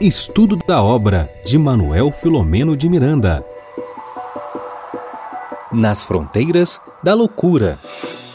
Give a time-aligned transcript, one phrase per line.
[0.00, 3.44] Estudo da obra de Manuel Filomeno de Miranda.
[5.72, 7.78] Nas fronteiras da loucura.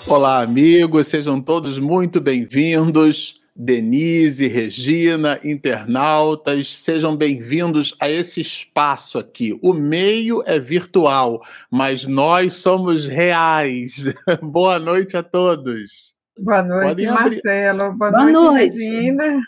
[0.08, 3.42] Olá, amigos, sejam todos muito bem-vindos.
[3.54, 9.59] Denise, Regina, internautas, sejam bem-vindos a esse espaço aqui.
[9.63, 14.13] O meio é virtual, mas nós somos reais.
[14.41, 16.16] Boa noite a todos.
[16.39, 17.94] Boa noite, Marcelo.
[17.94, 19.41] Boa, Boa noite, noite, Regina.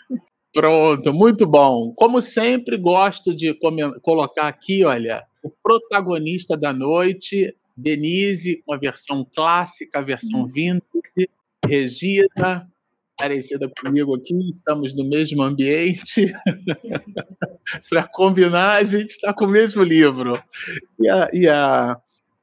[0.52, 1.92] Pronto, muito bom.
[1.94, 3.56] Como sempre, gosto de
[4.02, 10.48] colocar aqui, olha, o protagonista da noite, Denise, com a versão clássica, a versão uhum.
[10.48, 11.30] vintage,
[11.64, 12.68] Regina,
[13.16, 16.32] parecida comigo aqui, estamos no mesmo ambiente.
[17.88, 20.42] Para combinar, a gente está com o mesmo livro.
[20.98, 21.96] E a, e a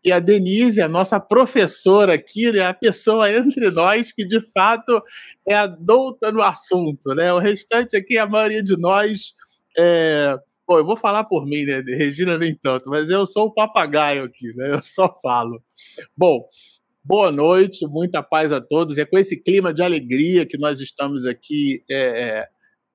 [0.07, 5.03] e a Denise, a nossa professora aqui, né, a pessoa entre nós que de fato
[5.45, 7.13] é a no assunto.
[7.13, 7.33] Né?
[7.33, 9.33] O restante aqui, a maioria de nós.
[9.77, 10.33] É...
[10.65, 11.81] Pô, eu vou falar por mim, né?
[11.85, 14.75] Regina nem tanto, mas eu sou o papagaio aqui, né?
[14.75, 15.61] Eu só falo.
[16.15, 16.45] Bom,
[17.03, 18.97] boa noite, muita paz a todos.
[18.97, 22.47] É com esse clima de alegria que nós estamos aqui é, é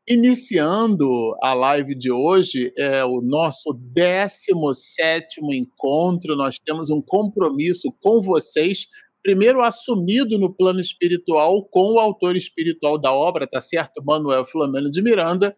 [0.08, 6.34] Iniciando a live de hoje, é o nosso 17 encontro.
[6.34, 8.88] Nós temos um compromisso com vocês,
[9.22, 14.02] primeiro assumido no plano espiritual com o autor espiritual da obra, tá certo?
[14.04, 15.54] Manuel Filomeno de Miranda,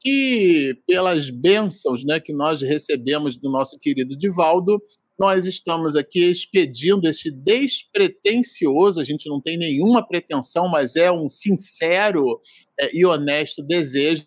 [0.00, 4.82] que pelas bênçãos né, que nós recebemos do nosso querido Divaldo,
[5.18, 11.28] nós estamos aqui expedindo este despretensioso, a gente não tem nenhuma pretensão, mas é um
[11.28, 12.40] sincero
[12.78, 14.24] é, e honesto desejo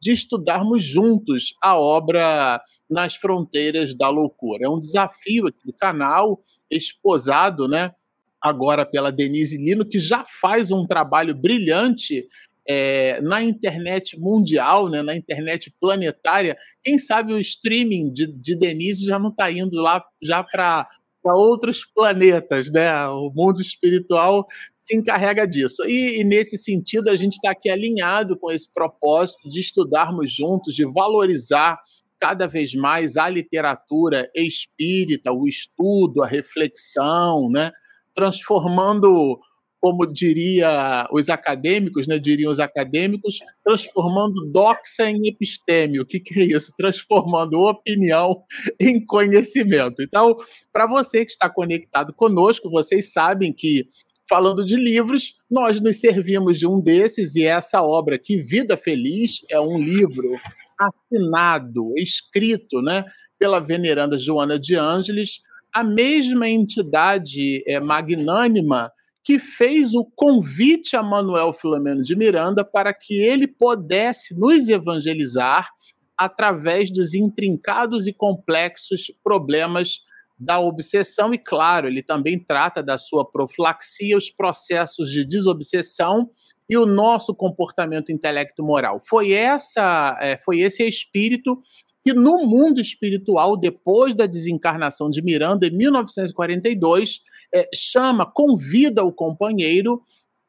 [0.00, 4.66] de estudarmos juntos a obra Nas Fronteiras da Loucura.
[4.66, 7.92] É um desafio aqui do canal, esposado, né?
[8.38, 12.28] Agora pela Denise Lino, que já faz um trabalho brilhante
[12.66, 19.04] é, na internet mundial, né, na internet planetária, quem sabe o streaming de, de Denise
[19.04, 20.88] já não está indo lá já para
[21.24, 23.06] outros planetas, né?
[23.08, 25.84] O mundo espiritual se encarrega disso.
[25.86, 30.74] E, e nesse sentido, a gente está aqui alinhado com esse propósito de estudarmos juntos,
[30.74, 31.78] de valorizar
[32.20, 37.70] cada vez mais a literatura espírita, o estudo, a reflexão, né?
[38.14, 39.38] transformando
[39.84, 46.00] como diria os acadêmicos, né, diriam os acadêmicos, transformando doxa em episteme.
[46.00, 46.72] O que, que é isso?
[46.74, 48.42] Transformando opinião
[48.80, 50.00] em conhecimento.
[50.00, 50.38] Então,
[50.72, 53.84] para você que está conectado conosco, vocês sabem que
[54.26, 59.44] falando de livros, nós nos servimos de um desses e essa obra aqui, Vida Feliz,
[59.50, 60.40] é um livro
[60.80, 63.04] assinado, escrito, né,
[63.38, 65.40] pela veneranda Joana de Ângeles,
[65.70, 68.90] a mesma entidade é, magnânima
[69.24, 75.70] que fez o convite a Manuel Filomeno de Miranda para que ele pudesse nos evangelizar
[76.16, 80.00] através dos intrincados e complexos problemas
[80.38, 86.30] da obsessão e claro, ele também trata da sua profilaxia, os processos de desobsessão
[86.68, 89.00] e o nosso comportamento intelecto moral.
[89.08, 91.60] Foi essa, é, foi esse espírito
[92.04, 97.20] que no mundo espiritual, depois da desencarnação de Miranda em 1942,
[97.52, 100.02] é, chama, convida o companheiro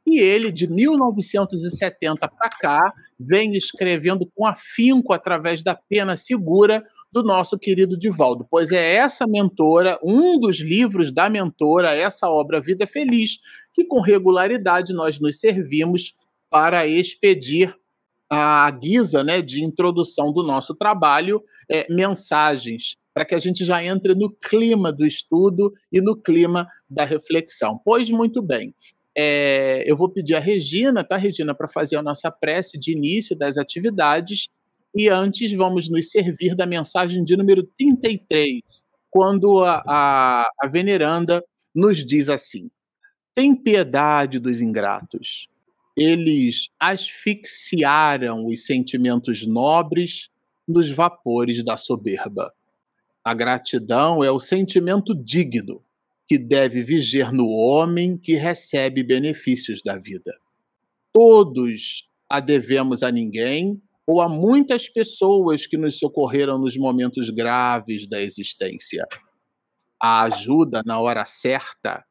[0.05, 7.23] e ele, de 1970 para cá, vem escrevendo com afinco através da pena segura do
[7.23, 12.85] nosso querido Divaldo, pois é essa mentora, um dos livros da mentora, essa obra Vida
[12.85, 13.39] Feliz,
[13.73, 16.13] que com regularidade nós nos servimos
[16.49, 17.73] para expedir
[18.29, 21.41] a guisa né, de introdução do nosso trabalho,
[21.71, 26.67] é, mensagens para que a gente já entre no clima do estudo e no clima
[26.89, 27.79] da reflexão.
[27.81, 28.75] Pois muito bem.
[29.17, 33.33] É, eu vou pedir a Regina, tá, Regina, para fazer a nossa prece de início
[33.33, 34.49] das atividades.
[34.93, 38.59] E antes vamos nos servir da mensagem de número 33,
[39.09, 41.41] quando a, a, a veneranda
[41.73, 42.69] nos diz assim:
[43.33, 45.47] Tem piedade dos ingratos.
[45.95, 50.27] Eles asfixiaram os sentimentos nobres
[50.67, 52.51] nos vapores da soberba.
[53.25, 55.83] A gratidão é o sentimento digno
[56.27, 60.31] que deve viger no homem que recebe benefícios da vida.
[61.11, 68.07] Todos a devemos a ninguém ou a muitas pessoas que nos socorreram nos momentos graves
[68.07, 69.07] da existência.
[69.99, 72.05] A ajuda na hora certa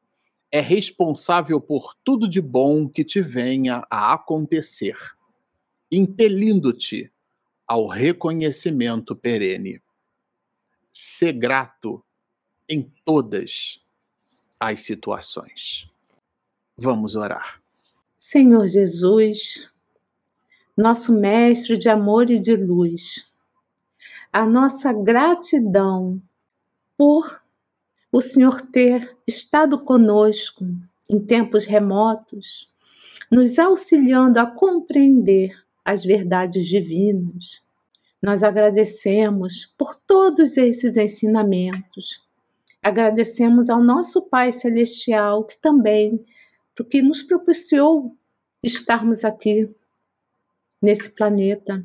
[0.51, 4.97] é responsável por tudo de bom que te venha a acontecer,
[5.93, 7.09] impelindo-te
[7.69, 9.84] ao reconhecimento perene
[10.94, 12.05] ser grato
[12.69, 13.81] em todas
[14.61, 15.91] as situações.
[16.76, 17.61] Vamos orar.
[18.17, 19.69] Senhor Jesus,
[20.76, 23.26] nosso mestre de amor e de luz.
[24.32, 26.23] A nossa gratidão
[26.96, 27.43] por
[28.12, 30.64] o Senhor ter estado conosco
[31.11, 32.70] em tempos remotos,
[33.31, 35.52] nos auxiliando a compreender
[35.85, 37.64] as verdades divinas.
[38.25, 42.23] Nós agradecemos por todos esses ensinamentos.
[42.82, 46.25] Agradecemos ao nosso Pai Celestial, que também,
[46.75, 48.17] porque nos propiciou
[48.62, 49.69] estarmos aqui
[50.81, 51.85] nesse planeta.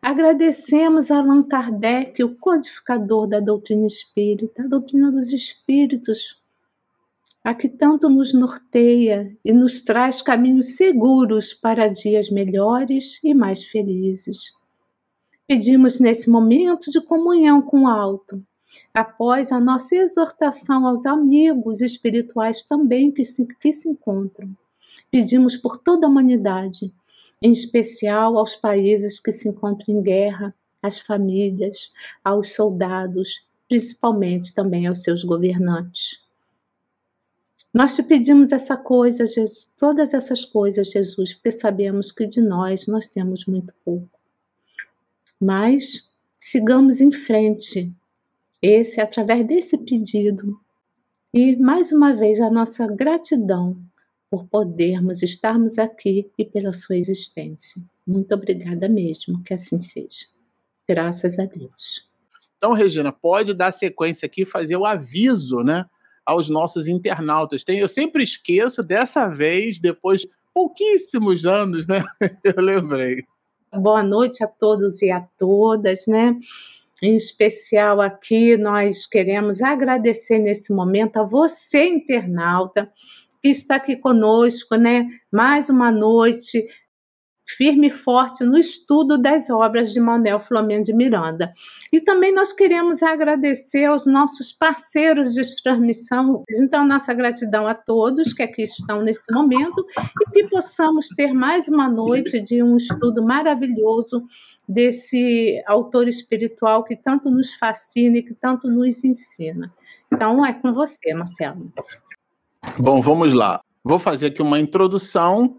[0.00, 6.40] Agradecemos a Allan Kardec, o codificador da doutrina espírita, a doutrina dos espíritos,
[7.42, 13.64] a que tanto nos norteia e nos traz caminhos seguros para dias melhores e mais
[13.64, 14.59] felizes.
[15.50, 18.40] Pedimos nesse momento de comunhão com o alto,
[18.94, 24.56] após a nossa exortação aos amigos espirituais também que se, que se encontram.
[25.10, 26.94] Pedimos por toda a humanidade,
[27.42, 31.90] em especial aos países que se encontram em guerra, às famílias,
[32.22, 36.22] aos soldados, principalmente também aos seus governantes.
[37.74, 42.86] Nós te pedimos essa coisa, Jesus, todas essas coisas, Jesus, porque sabemos que de nós
[42.86, 44.19] nós temos muito pouco.
[45.40, 46.08] Mas
[46.38, 47.92] sigamos em frente.
[48.60, 50.60] Esse através desse pedido
[51.32, 53.80] e mais uma vez a nossa gratidão
[54.30, 57.82] por podermos estarmos aqui e pela sua existência.
[58.06, 60.26] Muito obrigada mesmo, que assim seja.
[60.88, 62.08] Graças a Deus.
[62.58, 65.86] Então, Regina, pode dar sequência aqui, fazer o aviso, né?
[66.30, 67.64] aos nossos internautas.
[67.64, 72.04] Tem, eu sempre esqueço, dessa vez, depois de pouquíssimos anos, né?
[72.44, 73.24] Eu lembrei.
[73.72, 76.36] Boa noite a todos e a todas, né?
[77.00, 82.90] Em especial aqui, nós queremos agradecer nesse momento a você, internauta,
[83.40, 85.06] que está aqui conosco, né?
[85.30, 86.66] Mais uma noite
[87.56, 91.52] firme e forte no estudo das obras de Manuel Flamengo de Miranda.
[91.92, 96.44] E também nós queremos agradecer aos nossos parceiros de transmissão.
[96.50, 99.84] Então, nossa gratidão a todos que aqui estão nesse momento
[100.20, 104.24] e que possamos ter mais uma noite de um estudo maravilhoso
[104.68, 109.72] desse autor espiritual que tanto nos fascina e que tanto nos ensina.
[110.12, 111.72] Então, é com você, Marcelo.
[112.78, 113.60] Bom, vamos lá.
[113.82, 115.56] Vou fazer aqui uma introdução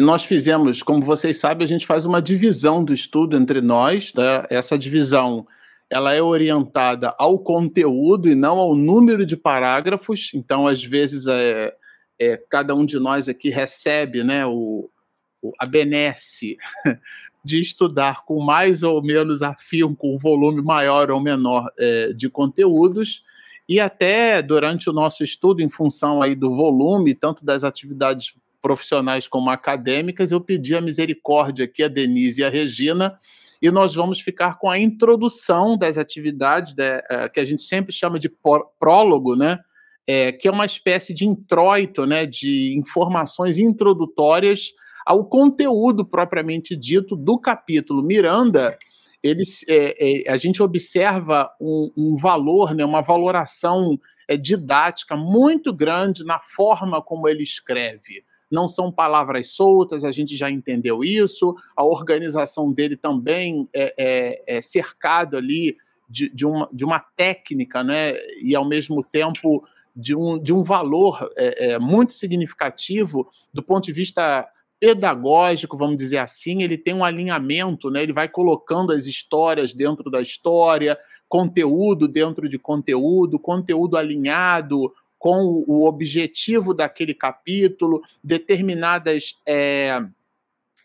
[0.00, 4.12] nós fizemos, como vocês sabem, a gente faz uma divisão do estudo entre nós.
[4.14, 4.44] Né?
[4.50, 5.46] Essa divisão
[5.88, 10.30] ela é orientada ao conteúdo e não ao número de parágrafos.
[10.34, 11.74] Então, às vezes, é,
[12.18, 14.88] é cada um de nós aqui recebe né, o,
[15.42, 16.56] o, a benesse
[17.44, 22.28] de estudar com mais ou menos afim, com um volume maior ou menor é, de
[22.28, 23.24] conteúdos.
[23.68, 29.26] E até durante o nosso estudo, em função aí do volume, tanto das atividades profissionais
[29.26, 33.18] como acadêmicas, eu pedi a misericórdia aqui a Denise e a Regina,
[33.60, 37.92] e nós vamos ficar com a introdução das atividades né, é, que a gente sempre
[37.92, 38.30] chama de
[38.78, 39.58] prólogo, né?
[40.06, 44.72] É, que é uma espécie de introito, né, de informações introdutórias
[45.06, 48.76] ao conteúdo propriamente dito do capítulo Miranda.
[49.22, 55.72] Eles, é, é, a gente observa um, um valor, né, uma valoração é, didática muito
[55.72, 61.54] grande na forma como ele escreve não são palavras soltas, a gente já entendeu isso.
[61.76, 65.76] A organização dele também é, é, é cercado ali
[66.08, 68.14] de, de, uma, de uma técnica, né?
[68.42, 69.64] E ao mesmo tempo
[69.94, 74.48] de um, de um valor é, é, muito significativo do ponto de vista
[74.80, 78.02] pedagógico, vamos dizer assim, ele tem um alinhamento, né?
[78.02, 85.62] Ele vai colocando as histórias dentro da história, conteúdo dentro de conteúdo, conteúdo alinhado, com
[85.66, 89.38] o objetivo daquele capítulo, determinadas.
[89.46, 90.02] É,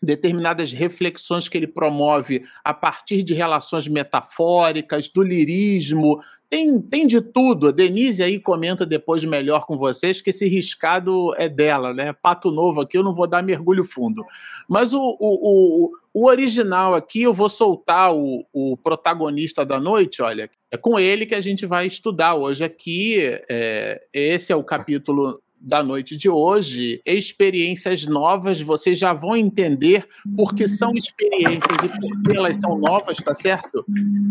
[0.02, 7.20] determinadas reflexões que ele promove a partir de relações metafóricas, do lirismo, tem, tem de
[7.20, 7.68] tudo.
[7.68, 12.12] A Denise aí comenta depois melhor com vocês que esse riscado é dela, né?
[12.12, 14.24] Pato novo aqui, eu não vou dar mergulho fundo.
[14.68, 20.22] Mas o, o, o, o original aqui, eu vou soltar o, o protagonista da noite,
[20.22, 23.18] olha, é com ele que a gente vai estudar hoje aqui.
[23.50, 27.02] É, esse é o capítulo da noite de hoje.
[27.04, 33.18] Experiências novas, vocês já vão entender porque são experiências e por que elas são novas,
[33.18, 33.84] tá certo?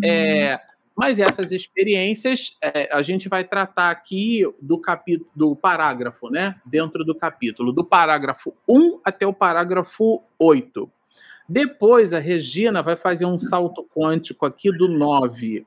[0.03, 0.59] É,
[0.97, 6.55] mas essas experiências é, a gente vai tratar aqui do capítulo, do parágrafo, né?
[6.65, 10.89] Dentro do capítulo, do parágrafo 1 até o parágrafo 8.
[11.47, 15.65] Depois a Regina vai fazer um salto quântico aqui do 9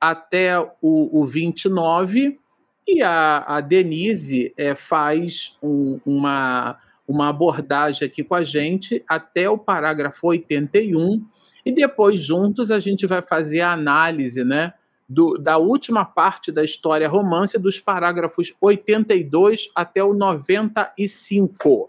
[0.00, 2.38] até o, o 29,
[2.86, 6.78] e a, a Denise é, faz um, uma,
[7.08, 11.24] uma abordagem aqui com a gente até o parágrafo 81
[11.64, 14.74] e depois juntos a gente vai fazer a análise, né,
[15.08, 21.88] do, da última parte da história romance dos parágrafos 82 até o 95.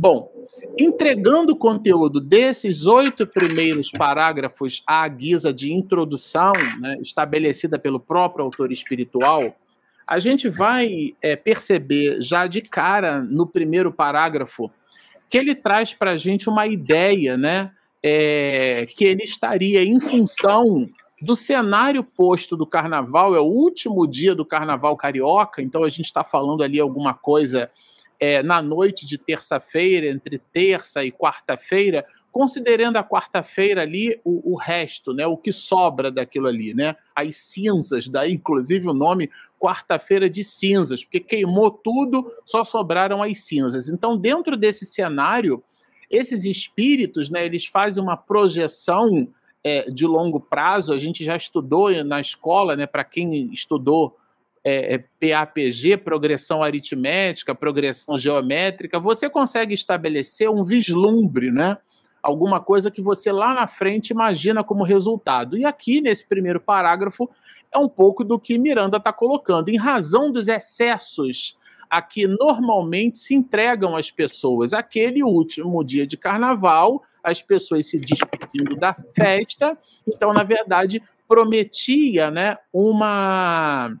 [0.00, 0.32] Bom,
[0.78, 8.46] entregando o conteúdo desses oito primeiros parágrafos à guisa de introdução, né, estabelecida pelo próprio
[8.46, 9.54] autor espiritual,
[10.08, 14.70] a gente vai é, perceber já de cara no primeiro parágrafo
[15.28, 17.70] que ele traz para a gente uma ideia, né,
[18.02, 20.88] é, que ele estaria em função
[21.20, 26.06] do cenário posto do carnaval, é o último dia do carnaval carioca, então a gente
[26.06, 27.70] está falando ali alguma coisa
[28.20, 34.56] é, na noite de terça-feira, entre terça e quarta-feira, considerando a quarta-feira ali o, o,
[34.56, 40.28] resto, né, o que sobra daquilo ali, né, as cinzas, daí inclusive o nome quarta-feira
[40.28, 43.88] de cinzas, porque queimou tudo, só sobraram as cinzas.
[43.88, 45.64] Então, dentro desse cenário,
[46.10, 49.28] esses espíritos, né, eles fazem uma projeção
[49.64, 50.92] é, de longo prazo.
[50.92, 54.16] A gente já estudou na escola, né, para quem estudou
[54.64, 61.78] é, é, PAPG, progressão aritmética, progressão geométrica, você consegue estabelecer um vislumbre, né?
[62.22, 65.56] Alguma coisa que você lá na frente imagina como resultado.
[65.56, 67.30] E aqui, nesse primeiro parágrafo,
[67.72, 69.70] é um pouco do que Miranda está colocando.
[69.70, 71.56] Em razão dos excessos
[71.88, 74.72] a que normalmente se entregam as pessoas.
[74.72, 79.76] Aquele último dia de carnaval, as pessoas se despedindo da festa,
[80.06, 83.92] então, na verdade, prometia né, uma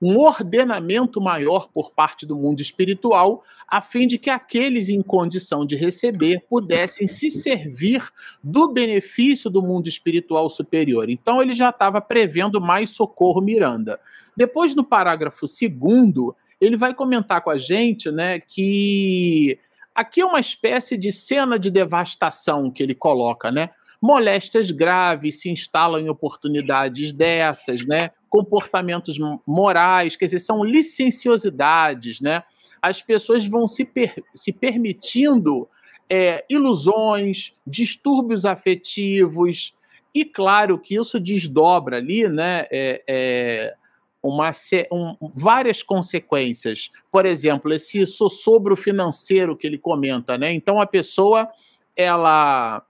[0.00, 5.64] um ordenamento maior por parte do mundo espiritual, a fim de que aqueles em condição
[5.64, 8.02] de receber pudessem se servir
[8.42, 11.08] do benefício do mundo espiritual superior.
[11.08, 13.98] Então ele já estava prevendo mais socorro Miranda.
[14.36, 19.58] Depois, no parágrafo segundo, ele vai comentar com a gente né, que
[19.94, 23.70] aqui é uma espécie de cena de devastação que ele coloca, né?
[24.02, 28.10] Moléstias graves se instalam em oportunidades dessas, né?
[28.34, 32.42] Comportamentos morais, quer dizer, são licenciosidades, né?
[32.82, 35.68] As pessoas vão se, per se permitindo
[36.10, 39.72] é, ilusões, distúrbios afetivos,
[40.12, 42.66] e claro que isso desdobra ali, né?
[42.72, 43.74] É, é,
[44.20, 44.50] uma,
[44.90, 46.90] um, várias consequências.
[47.12, 50.52] Por exemplo, esse sossobro financeiro que ele comenta, né?
[50.52, 51.48] Então a pessoa
[51.96, 52.84] ela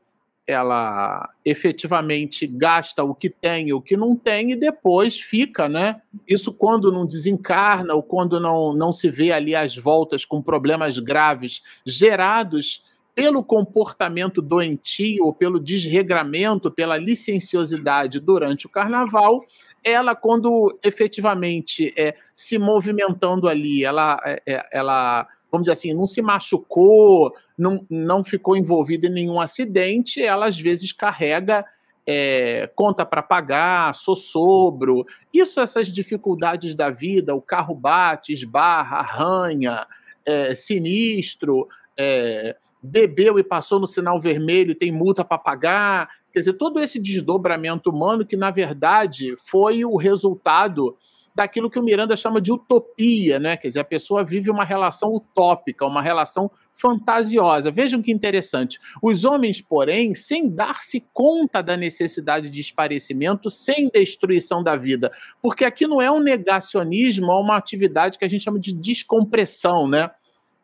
[0.46, 6.02] ela efetivamente gasta o que tem e o que não tem e depois fica, né?
[6.28, 10.98] Isso quando não desencarna ou quando não, não se vê ali as voltas com problemas
[10.98, 12.82] graves gerados
[13.14, 19.44] pelo comportamento doentio, ou pelo desregramento, pela licenciosidade durante o carnaval,
[19.84, 26.20] ela, quando efetivamente é, se movimentando ali, ela, é, ela vamos dizer assim, não se
[26.20, 31.64] machucou, não, não ficou envolvida em nenhum acidente, ela às vezes carrega
[32.04, 39.86] é, conta para pagar, sossobro, isso, essas dificuldades da vida, o carro bate, esbarra, arranha,
[40.26, 46.54] é, sinistro, é, bebeu e passou no sinal vermelho tem multa para pagar, quer dizer,
[46.54, 50.98] todo esse desdobramento humano que, na verdade, foi o resultado
[51.34, 53.56] daquilo que o Miranda chama de utopia, né?
[53.56, 57.70] Quer dizer, a pessoa vive uma relação utópica, uma relação fantasiosa.
[57.70, 58.78] Vejam que interessante.
[59.02, 65.10] Os homens, porém, sem dar-se conta da necessidade de esparecimento, sem destruição da vida.
[65.42, 69.88] Porque aqui não é um negacionismo, é uma atividade que a gente chama de descompressão,
[69.88, 70.10] né?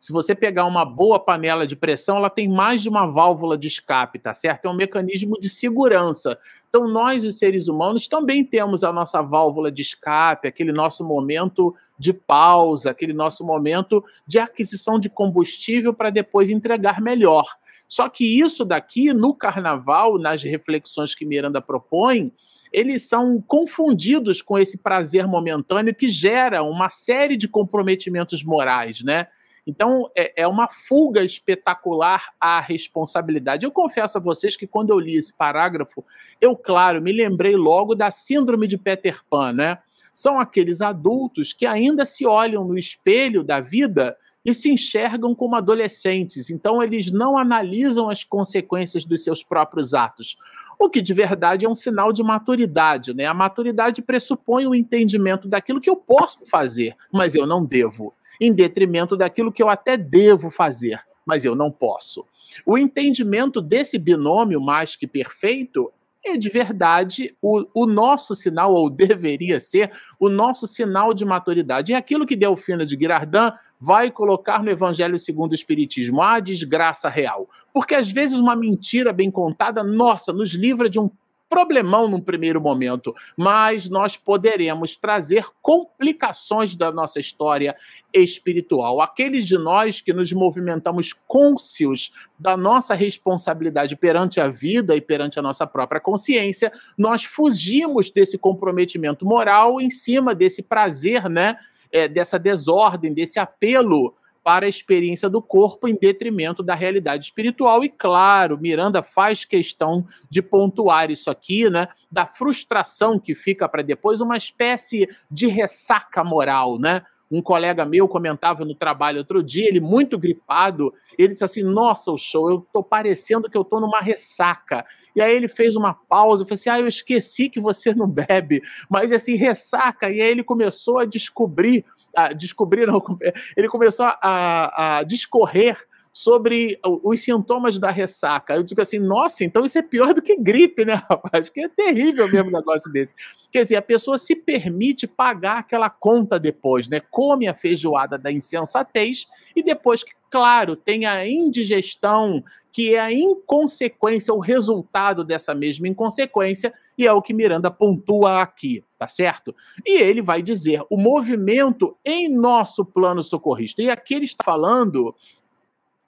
[0.01, 3.67] Se você pegar uma boa panela de pressão, ela tem mais de uma válvula de
[3.67, 4.65] escape, tá certo?
[4.65, 6.39] É um mecanismo de segurança.
[6.73, 11.75] Então, nós, os seres humanos, também temos a nossa válvula de escape, aquele nosso momento
[11.99, 17.43] de pausa, aquele nosso momento de aquisição de combustível para depois entregar melhor.
[17.89, 22.31] Só que isso daqui, no carnaval, nas reflexões que Miranda propõe,
[22.71, 29.27] eles são confundidos com esse prazer momentâneo que gera uma série de comprometimentos morais, né?
[29.65, 33.65] Então, é, é uma fuga espetacular à responsabilidade.
[33.65, 36.03] Eu confesso a vocês que quando eu li esse parágrafo,
[36.39, 39.77] eu, claro, me lembrei logo da síndrome de Peter Pan, né?
[40.13, 45.55] São aqueles adultos que ainda se olham no espelho da vida e se enxergam como
[45.55, 50.35] adolescentes, então eles não analisam as consequências dos seus próprios atos.
[50.79, 53.27] O que de verdade é um sinal de maturidade, né?
[53.27, 58.11] A maturidade pressupõe o entendimento daquilo que eu posso fazer, mas eu não devo
[58.41, 62.25] em detrimento daquilo que eu até devo fazer, mas eu não posso.
[62.65, 65.93] O entendimento desse binômio mais que perfeito
[66.23, 71.93] é de verdade o, o nosso sinal, ou deveria ser, o nosso sinal de maturidade.
[71.93, 77.09] É aquilo que Delfina de Girardin vai colocar no Evangelho segundo o Espiritismo, a desgraça
[77.09, 77.49] real.
[77.73, 81.09] Porque às vezes uma mentira bem contada, nossa, nos livra de um
[81.51, 87.75] problemão num primeiro momento, mas nós poderemos trazer complicações da nossa história
[88.13, 89.01] espiritual.
[89.01, 95.37] Aqueles de nós que nos movimentamos cônscios da nossa responsabilidade perante a vida e perante
[95.37, 101.57] a nossa própria consciência, nós fugimos desse comprometimento moral em cima desse prazer, né?
[101.93, 107.83] É, dessa desordem, desse apelo para a experiência do corpo em detrimento da realidade espiritual.
[107.83, 111.87] E claro, Miranda faz questão de pontuar isso aqui, né?
[112.11, 117.03] Da frustração que fica para depois, uma espécie de ressaca moral, né?
[117.31, 122.11] Um colega meu comentava no trabalho outro dia, ele muito gripado, ele disse assim: Nossa,
[122.11, 124.85] o show, eu tô parecendo que eu tô numa ressaca.
[125.15, 128.61] E aí ele fez uma pausa, falei assim: Ah, eu esqueci que você não bebe,
[128.89, 130.09] mas assim, ressaca.
[130.09, 132.29] E aí ele começou a descobrir a
[133.57, 135.77] ele começou a, a discorrer
[136.13, 138.55] sobre os sintomas da ressaca.
[138.55, 141.45] Eu digo assim, nossa, então isso é pior do que gripe, né, rapaz?
[141.45, 143.15] Porque é terrível mesmo um negócio desse.
[143.51, 146.99] Quer dizer, a pessoa se permite pagar aquela conta depois, né?
[146.99, 153.11] Come a feijoada da insensatez e depois que, claro, tem a indigestão, que é a
[153.11, 159.55] inconsequência, o resultado dessa mesma inconsequência, e é o que Miranda pontua aqui, tá certo?
[159.85, 163.81] E ele vai dizer o movimento em nosso plano socorrista.
[163.81, 165.15] E aqui ele está falando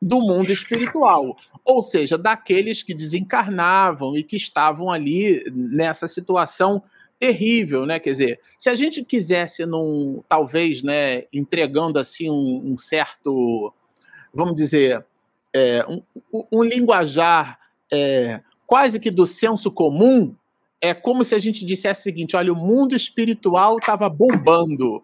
[0.02, 6.84] do mundo espiritual, ou seja, daqueles que desencarnavam e que estavam ali nessa situação
[7.18, 8.00] terrível, né?
[8.00, 13.74] Quer dizer, se a gente quisesse, num, talvez, né, entregando assim um, um certo,
[14.34, 15.06] vamos dizer,
[15.54, 16.02] é, um,
[16.52, 17.58] um, linguajar
[17.90, 20.36] é, quase que do senso comum,
[20.84, 25.02] é como se a gente dissesse o seguinte: olha, o mundo espiritual estava bombando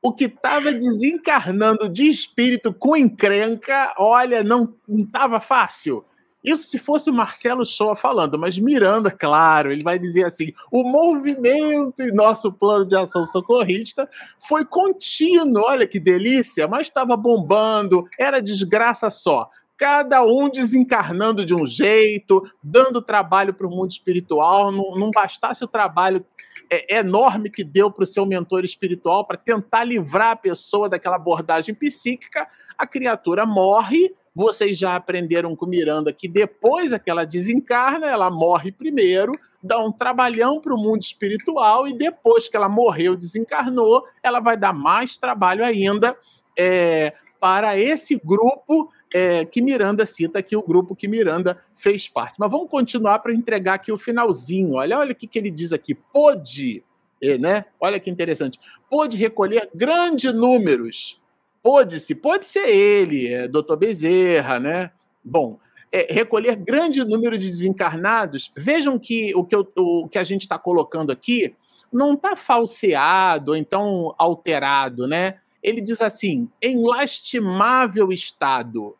[0.00, 6.04] o que estava desencarnando de espírito com encrenca, olha, não estava fácil.
[6.44, 10.84] Isso se fosse o Marcelo Shoa falando, mas Miranda, claro, ele vai dizer assim: o
[10.84, 14.08] movimento em nosso plano de ação socorrista
[14.46, 21.54] foi contínuo, olha que delícia, mas estava bombando, era desgraça só cada um desencarnando de
[21.54, 24.72] um jeito, dando trabalho para o mundo espiritual.
[24.72, 26.24] Não, não bastasse o trabalho
[26.70, 31.16] é, enorme que deu para o seu mentor espiritual para tentar livrar a pessoa daquela
[31.16, 34.14] abordagem psíquica, a criatura morre.
[34.34, 39.90] Vocês já aprenderam com Miranda que depois que ela desencarna, ela morre primeiro, dá um
[39.90, 45.16] trabalhão para o mundo espiritual e depois que ela morreu, desencarnou, ela vai dar mais
[45.16, 46.14] trabalho ainda
[46.58, 52.36] é, para esse grupo é, que Miranda cita aqui, o grupo que Miranda fez parte.
[52.38, 54.74] Mas vamos continuar para entregar aqui o finalzinho.
[54.74, 55.94] Olha, olha o que, que ele diz aqui.
[55.94, 56.84] Pôde,
[57.22, 57.64] é, né?
[57.80, 58.58] Olha que interessante.
[58.90, 61.20] Pôde recolher grandes números.
[61.62, 64.90] Pôde-se, pode ser ele, é, doutor Bezerra, né?
[65.24, 65.58] Bom,
[65.90, 68.52] é, recolher grande número de desencarnados.
[68.56, 71.54] Vejam que o que, eu, o que a gente está colocando aqui
[71.92, 75.38] não está falseado, então alterado, né?
[75.66, 78.96] Ele diz assim: em lastimável estado.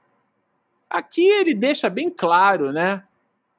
[0.91, 3.05] Aqui ele deixa bem claro, né?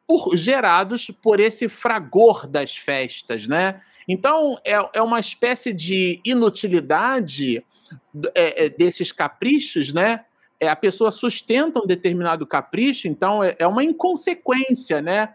[0.05, 3.81] Por, gerados por esse fragor das festas, né?
[4.07, 7.63] Então é, é uma espécie de inutilidade
[8.35, 10.25] é, é, desses caprichos, né?
[10.59, 15.33] É, a pessoa sustenta um determinado capricho, então é, é uma inconsequência, né?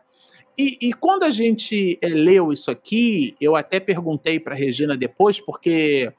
[0.59, 5.41] E, e, quando a gente é, leu isso aqui, eu até perguntei para Regina depois,
[5.41, 6.13] porque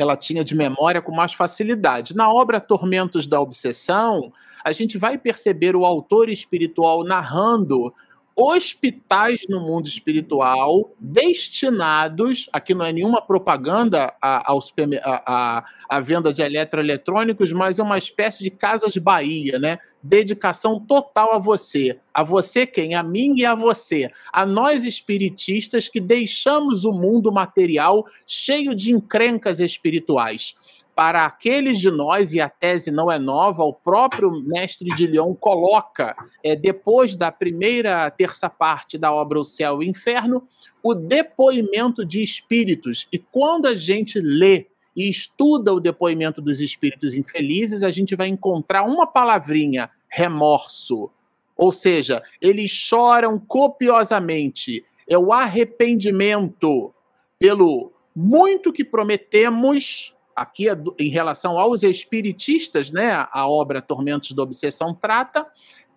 [0.00, 2.14] ela tinha de memória com mais facilidade.
[2.14, 4.32] Na obra Tormentos da Obsessão,
[4.64, 7.92] a gente vai perceber o autor espiritual narrando
[8.38, 16.40] hospitais no mundo espiritual destinados, aqui não é nenhuma propaganda à, à, à venda de
[16.40, 19.80] eletroeletrônicos, mas é uma espécie de casas Bahia, né?
[20.00, 21.98] Dedicação total a você.
[22.14, 22.94] A você quem?
[22.94, 24.08] A mim e a você.
[24.32, 30.54] A nós espiritistas que deixamos o mundo material cheio de encrencas espirituais
[30.98, 35.32] para aqueles de nós, e a tese não é nova, o próprio mestre de Lyon
[35.32, 40.42] coloca, é, depois da primeira terça parte da obra O Céu e o Inferno,
[40.82, 43.06] o depoimento de espíritos.
[43.12, 48.26] E quando a gente lê e estuda o depoimento dos espíritos infelizes, a gente vai
[48.26, 51.08] encontrar uma palavrinha: remorso.
[51.56, 54.84] Ou seja, eles choram copiosamente.
[55.08, 56.92] É o arrependimento
[57.38, 64.42] pelo muito que prometemos aqui é em relação aos espiritistas, né, a obra Tormentos da
[64.42, 65.46] Obsessão trata,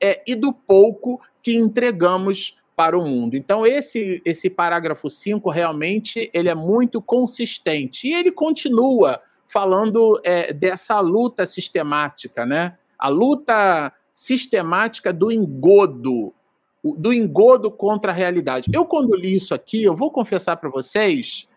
[0.01, 3.36] é, e do pouco que entregamos para o mundo.
[3.36, 10.51] Então esse esse parágrafo 5 realmente ele é muito consistente e ele continua falando é,
[10.51, 12.77] dessa luta sistemática, né?
[12.97, 16.34] A luta sistemática do engodo,
[16.84, 18.71] do engodo contra a realidade.
[18.73, 21.47] Eu quando li isso aqui, eu vou confessar para vocês,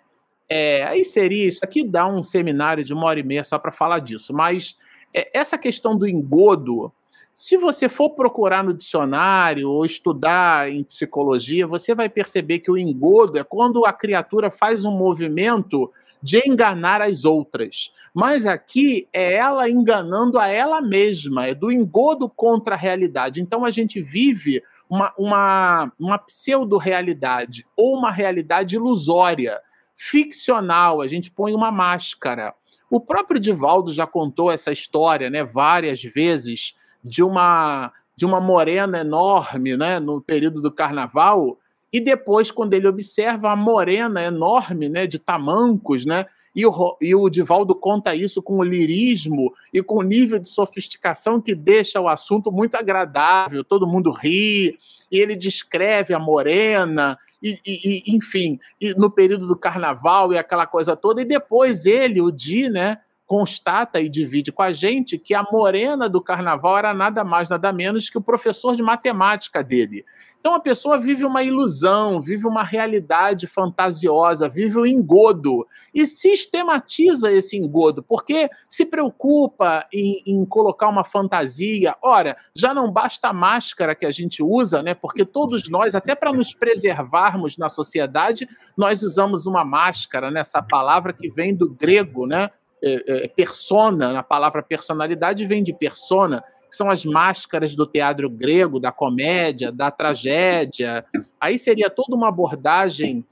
[0.49, 3.73] é, aí seria isso aqui dá um seminário de uma hora e meia só para
[3.73, 4.77] falar disso, mas
[5.13, 6.93] é, essa questão do engodo
[7.35, 12.79] se você for procurar no dicionário ou estudar em psicologia, você vai perceber que o
[12.79, 15.91] engodo é quando a criatura faz um movimento
[16.23, 17.93] de enganar as outras.
[18.15, 23.41] Mas aqui é ela enganando a ela mesma, é do engodo contra a realidade.
[23.41, 29.61] Então a gente vive uma, uma, uma pseudo-realidade ou uma realidade ilusória,
[29.97, 31.01] ficcional.
[31.01, 32.55] A gente põe uma máscara.
[32.91, 39.01] O próprio Divaldo já contou essa história né, várias vezes de uma de uma morena
[39.01, 41.59] enorme, né, no período do carnaval,
[41.93, 47.15] e depois quando ele observa a morena enorme, né, de tamancos, né, e o, e
[47.15, 52.01] o Divaldo conta isso com o lirismo e com o nível de sofisticação que deixa
[52.01, 54.79] o assunto muito agradável, todo mundo ri,
[55.11, 60.67] e ele descreve a morena, e, e, enfim, e no período do carnaval e aquela
[60.67, 62.99] coisa toda, e depois ele, o Di, né,
[63.35, 67.73] constata e divide com a gente que a morena do carnaval era nada mais, nada
[67.73, 70.05] menos que o professor de matemática dele.
[70.38, 77.33] Então a pessoa vive uma ilusão, vive uma realidade fantasiosa, vive um engodo e sistematiza
[77.33, 81.97] esse engodo, porque se preocupa em, em, colocar uma fantasia.
[82.01, 84.94] Ora, já não basta a máscara que a gente usa, né?
[84.94, 90.40] Porque todos nós, até para nos preservarmos na sociedade, nós usamos uma máscara, né?
[90.40, 92.51] Essa palavra que vem do grego, né?
[92.87, 98.29] É, é, persona, na palavra personalidade vem de persona, que são as máscaras do teatro
[98.29, 101.05] grego, da comédia, da tragédia.
[101.40, 103.25] Aí seria toda uma abordagem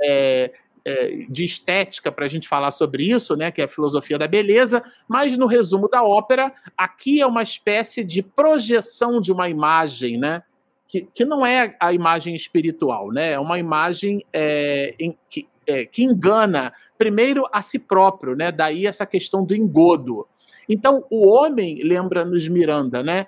[0.00, 0.52] é,
[0.84, 4.26] é, de estética para a gente falar sobre isso, né, que é a filosofia da
[4.26, 10.18] beleza, mas no resumo da ópera, aqui é uma espécie de projeção de uma imagem,
[10.18, 10.42] né,
[10.88, 15.84] que, que não é a imagem espiritual, né, é uma imagem é, em, que, é,
[15.84, 18.52] que engana primeiro a si próprio, né?
[18.52, 20.26] Daí essa questão do engodo.
[20.68, 23.26] Então, o homem, lembra-nos Miranda, né?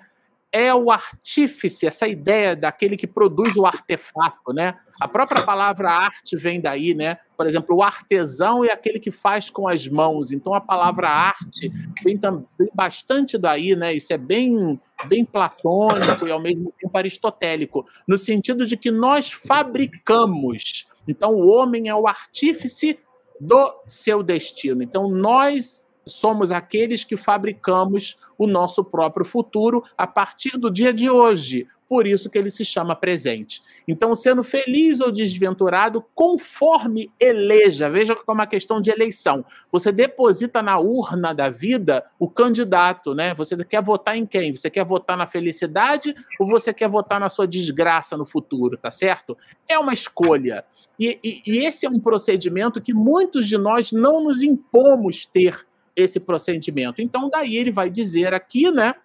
[0.51, 4.75] É o artífice, essa ideia daquele que produz o artefato, né?
[5.01, 7.17] A própria palavra arte vem daí, né?
[7.35, 10.31] Por exemplo, o artesão é aquele que faz com as mãos.
[10.31, 11.71] Então, a palavra arte
[12.03, 13.93] vem também bastante daí, né?
[13.93, 19.31] Isso é bem, bem platônico e ao mesmo tempo aristotélico, no sentido de que nós
[19.31, 22.99] fabricamos então, o homem é o artífice
[23.39, 24.81] do seu destino.
[24.81, 31.09] Então, nós somos aqueles que fabricamos o nosso próprio futuro a partir do dia de
[31.09, 33.61] hoje por isso que ele se chama presente.
[33.87, 39.45] Então, sendo feliz ou desventurado, conforme eleja, veja como é uma questão de eleição.
[39.71, 43.35] Você deposita na urna da vida o candidato, né?
[43.35, 44.55] Você quer votar em quem?
[44.55, 48.89] Você quer votar na felicidade ou você quer votar na sua desgraça no futuro, tá
[48.89, 49.37] certo?
[49.67, 50.65] É uma escolha.
[50.99, 55.63] E, e, e esse é um procedimento que muitos de nós não nos impomos ter
[55.95, 57.01] esse procedimento.
[57.01, 58.95] Então, daí ele vai dizer aqui, né,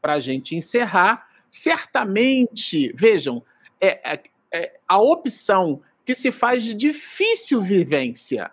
[0.00, 3.42] para a gente encerrar, certamente, vejam,
[3.80, 8.50] é, é, é, a opção que se faz de difícil vivência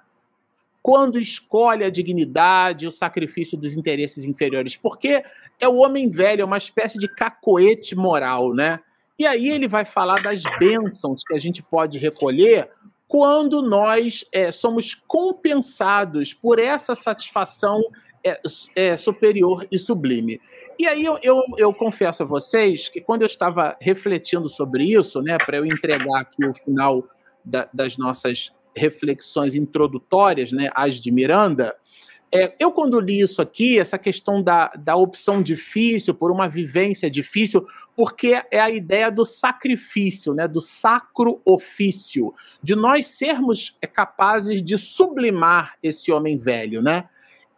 [0.81, 5.23] quando escolhe a dignidade e o sacrifício dos interesses inferiores, porque
[5.57, 8.81] é o homem velho, é uma espécie de cacoete moral, né?
[9.17, 12.69] E aí ele vai falar das bênçãos que a gente pode recolher
[13.13, 17.79] quando nós é, somos compensados por essa satisfação
[18.23, 18.41] é,
[18.75, 20.41] é, superior e sublime.
[20.79, 25.21] E aí eu, eu, eu, confesso a vocês que quando eu estava refletindo sobre isso,
[25.21, 27.07] né, para eu entregar aqui o final
[27.45, 31.75] da, das nossas reflexões introdutórias, né, as de Miranda,
[32.35, 37.07] é, eu quando li isso aqui, essa questão da, da opção difícil, por uma vivência
[37.07, 37.63] difícil,
[37.95, 44.79] porque é a ideia do sacrifício, né, do sacro ofício, de nós sermos capazes de
[44.79, 47.05] sublimar esse homem velho, né?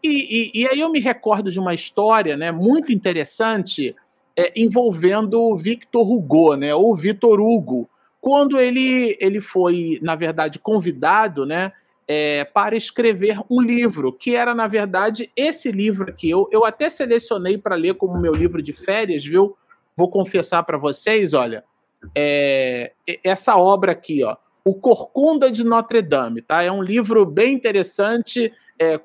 [0.03, 3.95] E, e, e, aí eu me recordo de uma história né, muito interessante
[4.35, 10.59] é, envolvendo o Victor Hugo, né, ou Victor Hugo, quando ele, ele foi, na verdade,
[10.59, 11.71] convidado né,
[12.07, 16.29] é, para escrever um livro, que era, na verdade, esse livro aqui.
[16.29, 19.57] Eu, eu até selecionei para ler como meu livro de férias, viu?
[19.95, 21.63] Vou confessar para vocês, olha,
[22.15, 22.91] é,
[23.23, 26.63] essa obra aqui, ó, O Corcunda de Notre Dame, tá?
[26.63, 28.99] É um livro bem interessante, é,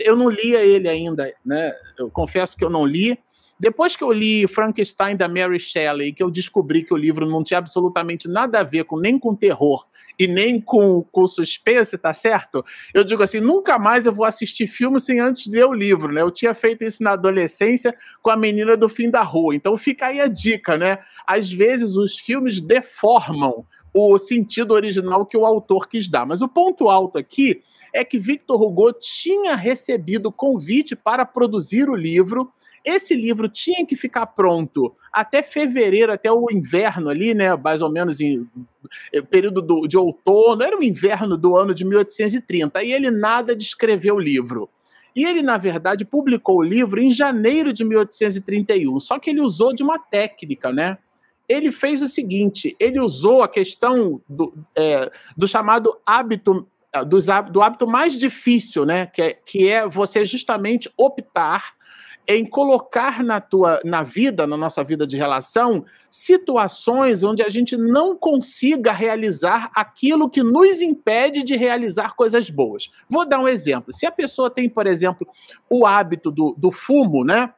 [0.00, 1.74] eu não lia ele ainda, né?
[1.98, 3.18] Eu confesso que eu não li,
[3.58, 7.42] Depois que eu li Frankenstein da Mary Shelley, que eu descobri que o livro não
[7.42, 9.86] tinha absolutamente nada a ver com nem com terror
[10.18, 12.64] e nem com, com suspense, tá certo?
[12.92, 16.22] Eu digo assim, nunca mais eu vou assistir filme sem antes ler o livro, né?
[16.22, 19.54] Eu tinha feito isso na adolescência com a menina do fim da rua.
[19.54, 20.98] Então fica aí a dica, né?
[21.26, 26.26] Às vezes os filmes deformam o sentido original que o autor quis dar.
[26.26, 31.96] Mas o ponto alto aqui é que Victor Hugo tinha recebido convite para produzir o
[31.96, 32.52] livro.
[32.86, 37.56] Esse livro tinha que ficar pronto até fevereiro, até o inverno ali, né?
[37.56, 38.48] Mais ou menos em
[39.12, 42.84] eh, período do, de outono, era o inverno do ano de 1830.
[42.84, 44.70] E ele nada de escrever o livro.
[45.16, 49.00] E ele, na verdade, publicou o livro em janeiro de 1831.
[49.00, 50.98] Só que ele usou de uma técnica, né?
[51.48, 56.66] ele fez o seguinte: ele usou a questão do, é, do chamado hábito,
[57.06, 57.18] do,
[57.50, 59.06] do hábito mais difícil, né?
[59.06, 61.74] Que é, que é você justamente optar
[62.28, 67.76] em colocar na tua na vida, na nossa vida de relação, situações onde a gente
[67.76, 72.90] não consiga realizar aquilo que nos impede de realizar coisas boas.
[73.08, 73.94] Vou dar um exemplo.
[73.94, 75.26] Se a pessoa tem, por exemplo,
[75.70, 77.52] o hábito do, do fumo, né?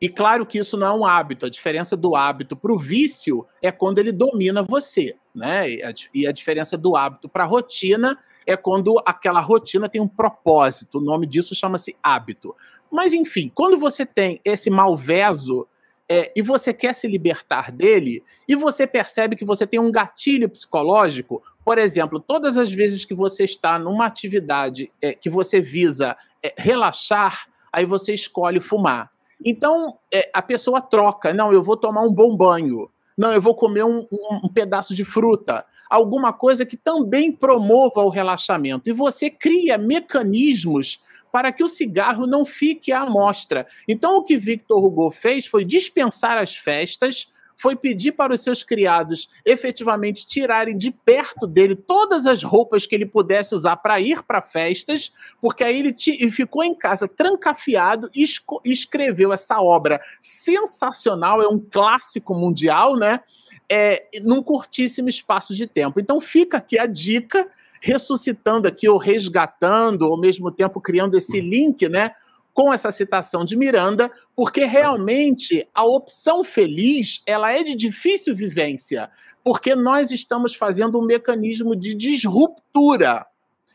[0.00, 1.44] E claro que isso não é um hábito.
[1.44, 5.66] A diferença do hábito para o vício é quando ele domina você, né?
[6.14, 10.98] E a, diferença do hábito para a rotina é quando aquela rotina tem um propósito.
[10.98, 12.54] O nome disso chama-se hábito.
[12.90, 15.66] Mas enfim, quando você tem esse malveso
[16.08, 20.48] é, e você quer se libertar dele, e você percebe que você tem um gatilho
[20.48, 26.16] psicológico, por exemplo, todas as vezes que você está numa atividade é, que você visa
[26.42, 29.08] é, relaxar, aí você escolhe fumar.
[29.44, 31.32] Então, é, a pessoa troca.
[31.32, 32.90] Não, eu vou tomar um bom banho.
[33.20, 35.62] Não, eu vou comer um, um, um, pedaço de fruta.
[35.90, 38.88] Alguma coisa que também promova o relaxamento.
[38.88, 43.66] E você cria mecanismos para que o cigarro não fique à amostra.
[43.86, 48.62] Então, o que Victor Hugo fez foi dispensar as festas, foi pedir para os seus
[48.62, 54.22] criados efetivamente tirarem de perto dele todas as roupas que ele pudesse usar para ir
[54.22, 58.24] para festas, porque aí ele, ficou em casa trancafiado e
[58.64, 63.20] escreveu essa obra sensacional, é um clássico mundial, né?
[63.68, 66.00] É, num curtíssimo espaço de tempo.
[66.00, 67.46] Então fica aqui a dica,
[67.78, 72.12] ressuscitando aqui ou resgatando, ao mesmo tempo criando esse link, né?
[72.52, 79.10] Com essa citação de Miranda, porque realmente a opção feliz ela é de difícil vivência,
[79.42, 83.26] porque nós estamos fazendo um mecanismo de disruptura.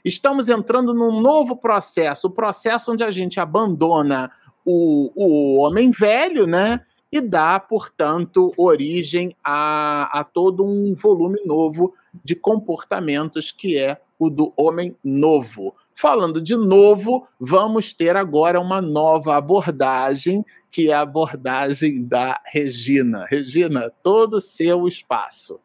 [0.03, 4.31] Estamos entrando num novo processo, o processo onde a gente abandona
[4.63, 6.81] o, o homem velho, né?
[7.11, 14.29] E dá, portanto, origem a, a todo um volume novo de comportamentos que é o
[14.29, 15.73] do homem novo.
[15.97, 23.25] Falando de novo, vamos ter agora uma nova abordagem, que é a abordagem da Regina.
[23.29, 25.57] Regina, todo o seu espaço.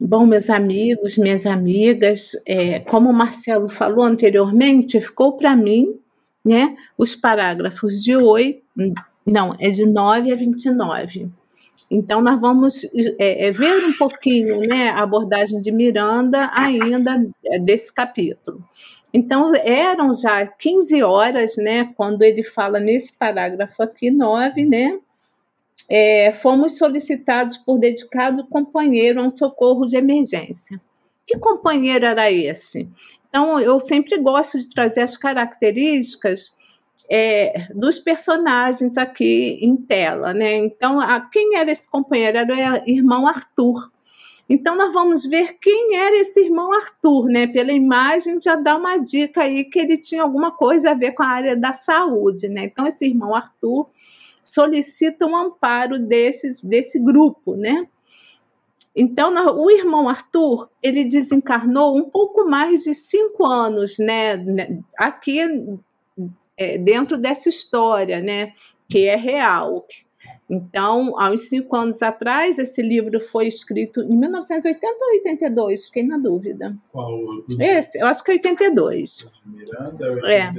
[0.00, 5.96] Bom, meus amigos, minhas amigas, é, como o Marcelo falou anteriormente, ficou para mim
[6.44, 8.60] né, os parágrafos de 8,
[9.24, 11.30] não, é de 9 a 29.
[11.88, 12.82] Então, nós vamos
[13.16, 18.60] é, é, ver um pouquinho né, a abordagem de Miranda ainda é, desse capítulo.
[19.12, 24.98] Então, eram já 15 horas, né, quando ele fala nesse parágrafo aqui, 9, né,
[25.88, 30.80] é, fomos solicitados por dedicado companheiro a um socorro de emergência.
[31.26, 32.88] Que companheiro era esse?
[33.28, 36.54] Então, eu sempre gosto de trazer as características
[37.08, 40.54] é, dos personagens aqui em tela, né?
[40.56, 42.38] Então, a, quem era esse companheiro?
[42.38, 43.90] Era o irmão Arthur.
[44.54, 47.46] Então, nós vamos ver quem era esse irmão Arthur, né?
[47.46, 51.22] Pela imagem já dá uma dica aí que ele tinha alguma coisa a ver com
[51.22, 52.64] a área da saúde, né?
[52.64, 53.88] Então, esse irmão Arthur
[54.44, 57.88] solicita um amparo desses, desse grupo, né?
[58.94, 64.36] Então, o irmão Arthur, ele desencarnou um pouco mais de cinco anos, né?
[64.98, 65.40] Aqui,
[66.58, 68.52] é, dentro dessa história, né?
[68.86, 69.86] Que é real.
[70.50, 76.02] Então, há uns cinco anos atrás, esse livro foi escrito em 1980 ou 82, fiquei
[76.02, 76.76] na dúvida.
[76.90, 77.18] Qual?
[77.58, 79.26] Esse, eu acho que é 82.
[79.46, 80.30] Miranda é 82.
[80.30, 80.52] É.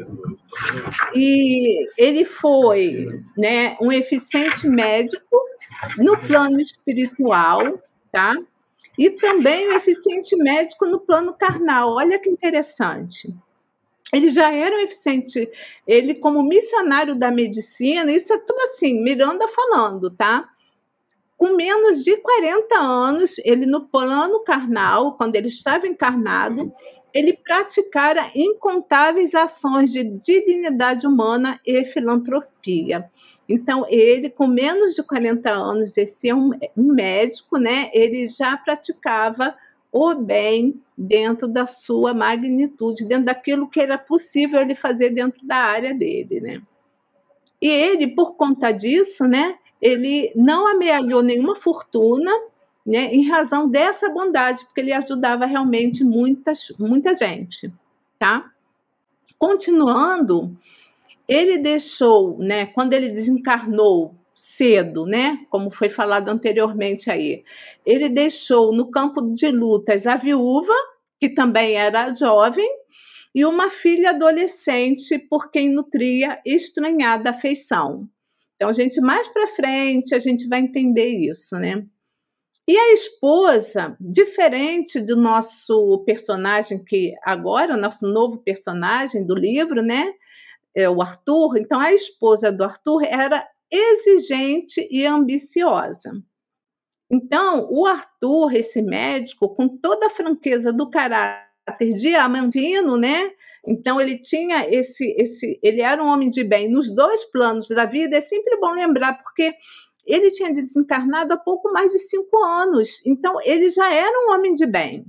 [1.15, 5.38] E ele foi né, um eficiente médico
[5.98, 7.80] no plano espiritual,
[8.12, 8.36] tá?
[8.98, 11.93] E também um eficiente médico no plano carnal.
[11.93, 13.34] Olha que interessante
[14.13, 15.49] ele já era um eficiente,
[15.88, 20.47] ele como missionário da medicina, isso é tudo assim, Miranda falando, tá?
[21.43, 26.71] com menos de 40 anos, ele no plano carnal, quando ele estava encarnado,
[27.13, 33.12] ele praticara incontáveis ações de dignidade humana e filantropia.
[33.47, 37.89] Então, ele, com menos de 40 anos, esse é um, um médico, né?
[37.93, 39.54] Ele já praticava
[39.93, 45.58] o bem dentro da sua magnitude, dentro daquilo que era possível ele fazer dentro da
[45.58, 46.62] área dele, né?
[47.62, 52.32] E ele, por conta disso, né, ele não amealhou nenhuma fortuna,
[52.86, 57.71] né, em razão dessa bondade, porque ele ajudava realmente muitas, muita gente,
[58.17, 58.51] tá?
[59.38, 60.58] Continuando,
[61.27, 67.43] ele deixou, né, quando ele desencarnou cedo, né, como foi falado anteriormente aí,
[67.86, 70.74] ele deixou no campo de lutas a viúva,
[71.19, 72.67] que também era jovem,
[73.36, 78.08] e uma filha adolescente por quem nutria estranhada afeição.
[78.56, 81.84] Então, a gente mais para frente a gente vai entender isso, né?
[82.65, 89.82] E a esposa, diferente do nosso personagem que agora, o nosso novo personagem do livro,
[89.82, 90.13] né,
[90.74, 91.58] é o Arthur.
[91.58, 96.12] Então, a esposa do Arthur era exigente e ambiciosa.
[97.12, 103.32] Então, o Arthur, esse médico, com toda a franqueza do caráter diamantino, né?
[103.66, 107.86] Então ele tinha esse esse ele era um homem de bem nos dois planos da
[107.86, 108.18] vida.
[108.18, 109.54] É sempre bom lembrar porque
[110.06, 113.02] ele tinha desencarnado há pouco mais de cinco anos.
[113.06, 115.06] Então ele já era um homem de bem.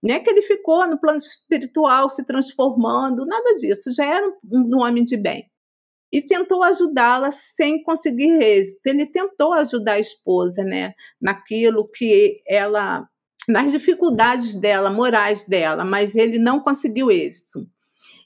[0.00, 3.92] Não é que ele ficou no plano espiritual se transformando, nada disso.
[3.92, 5.50] Já era um, um homem de bem
[6.12, 8.86] e tentou ajudá-la sem conseguir êxito.
[8.86, 13.08] Ele tentou ajudar a esposa, né, naquilo que ela
[13.48, 17.64] nas dificuldades dela, morais dela, mas ele não conseguiu êxito.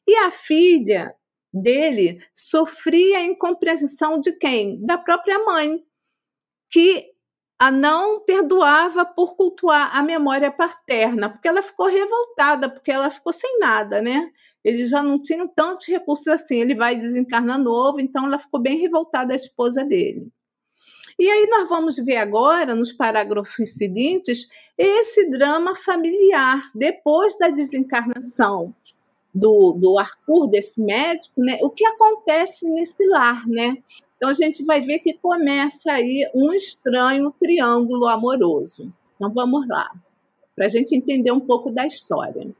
[0.06, 1.14] E a filha
[1.52, 4.80] dele sofria a incompreensão de quem?
[4.84, 5.82] Da própria mãe,
[6.70, 7.10] que
[7.58, 13.32] a não perdoava por cultuar a memória paterna, porque ela ficou revoltada, porque ela ficou
[13.34, 14.30] sem nada, né?
[14.64, 16.60] Eles já não tinham tantos recursos assim.
[16.60, 20.28] Ele vai desencarnar novo, então ela ficou bem revoltada, a esposa dele.
[21.18, 28.74] E aí nós vamos ver agora, nos parágrafos seguintes, esse drama familiar depois da desencarnação
[29.34, 31.58] do, do Arthur, desse médico, né?
[31.62, 33.76] O que acontece nesse lar, né?
[34.16, 38.92] Então a gente vai ver que começa aí um estranho triângulo amoroso.
[39.16, 39.90] Então vamos lá,
[40.56, 42.50] para a gente entender um pouco da história.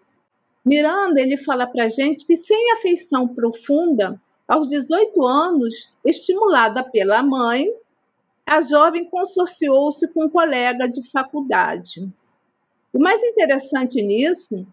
[0.65, 7.67] Miranda ele fala para gente que sem afeição profunda, aos 18 anos, estimulada pela mãe,
[8.45, 12.09] a jovem consorciou-se com um colega de faculdade.
[12.93, 14.67] O mais interessante nisso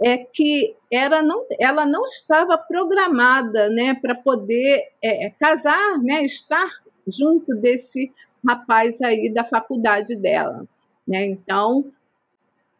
[0.00, 6.70] é que ela não, ela não estava programada né, para poder é, casar, né, estar
[7.06, 8.12] junto desse
[8.46, 10.64] rapaz aí da faculdade dela.
[11.06, 11.26] Né?
[11.26, 11.90] Então,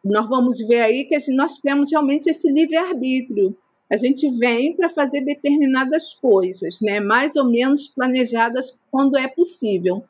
[0.05, 3.57] nós vamos ver aí que nós temos realmente esse livre-arbítrio.
[3.91, 10.03] A gente vem para fazer determinadas coisas, né, mais ou menos planejadas quando é possível.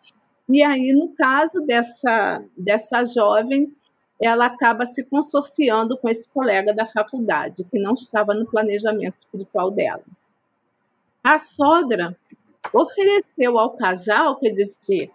[0.49, 3.73] E aí, no caso dessa, dessa jovem,
[4.19, 9.71] ela acaba se consorciando com esse colega da faculdade, que não estava no planejamento espiritual
[9.71, 10.03] dela.
[11.23, 12.15] A sogra
[12.73, 15.12] ofereceu ao casal, quer dizer,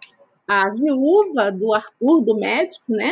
[0.47, 3.11] a viúva do Arthur, do médico, né?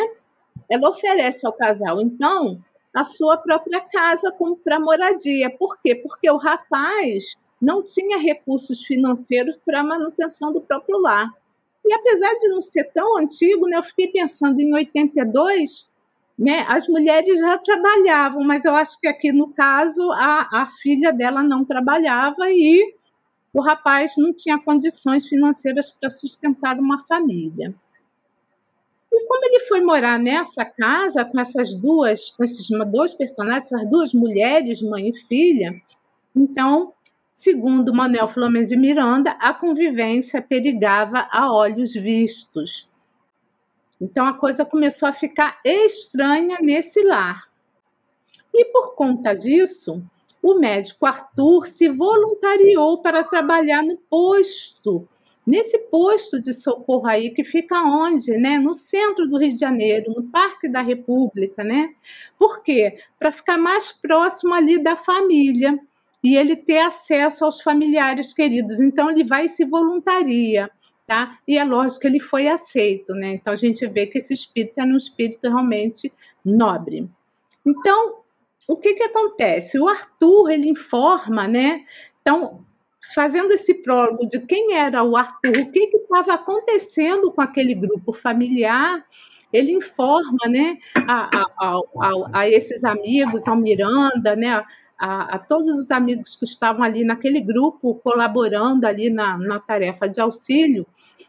[0.69, 2.59] Ela oferece ao casal, então,
[2.93, 5.49] a sua própria casa como para moradia.
[5.49, 5.95] Por quê?
[5.95, 11.29] Porque o rapaz não tinha recursos financeiros para a manutenção do próprio lar.
[11.85, 15.87] E apesar de não ser tão antigo, né, eu fiquei pensando em 82,
[16.37, 21.11] né, as mulheres já trabalhavam, mas eu acho que aqui no caso a, a filha
[21.11, 22.95] dela não trabalhava e
[23.53, 27.73] o rapaz não tinha condições financeiras para sustentar uma família.
[29.11, 33.89] E como ele foi morar nessa casa com essas duas, com esses dois personagens, essas
[33.89, 35.81] duas mulheres, mãe e filha,
[36.35, 36.93] então
[37.41, 42.85] Segundo Manuel Filomeno de Miranda, a convivência perigava a olhos vistos.
[44.01, 47.47] Então a coisa começou a ficar estranha nesse lar.
[48.53, 50.03] E por conta disso,
[50.43, 55.07] o médico Arthur se voluntariou para trabalhar no posto,
[55.45, 60.13] nesse posto de socorro aí que fica onde, né, no centro do Rio de Janeiro,
[60.15, 61.93] no Parque da República, né?
[62.37, 62.99] Por quê?
[63.17, 65.79] Para ficar mais próximo ali da família
[66.23, 68.79] e ele ter acesso aos familiares queridos.
[68.79, 70.69] Então, ele vai e se voluntaria.
[71.07, 71.39] Tá?
[71.47, 73.33] E é lógico que ele foi aceito, né?
[73.33, 76.13] Então a gente vê que esse espírito é um espírito realmente
[76.45, 77.09] nobre.
[77.65, 78.19] Então,
[78.67, 79.79] o que que acontece?
[79.79, 81.83] O Arthur, ele informa, né?
[82.21, 82.63] Então,
[83.13, 88.13] fazendo esse prólogo de quem era o Arthur, o que estava acontecendo com aquele grupo
[88.13, 89.03] familiar,
[89.51, 94.63] ele informa né, a, a, a, a esses amigos, ao Miranda, né,
[94.97, 100.19] a, todos os amigos que estavam ali naquele grupo, colaborando ali na, na tarefa de
[100.19, 100.85] auxílio,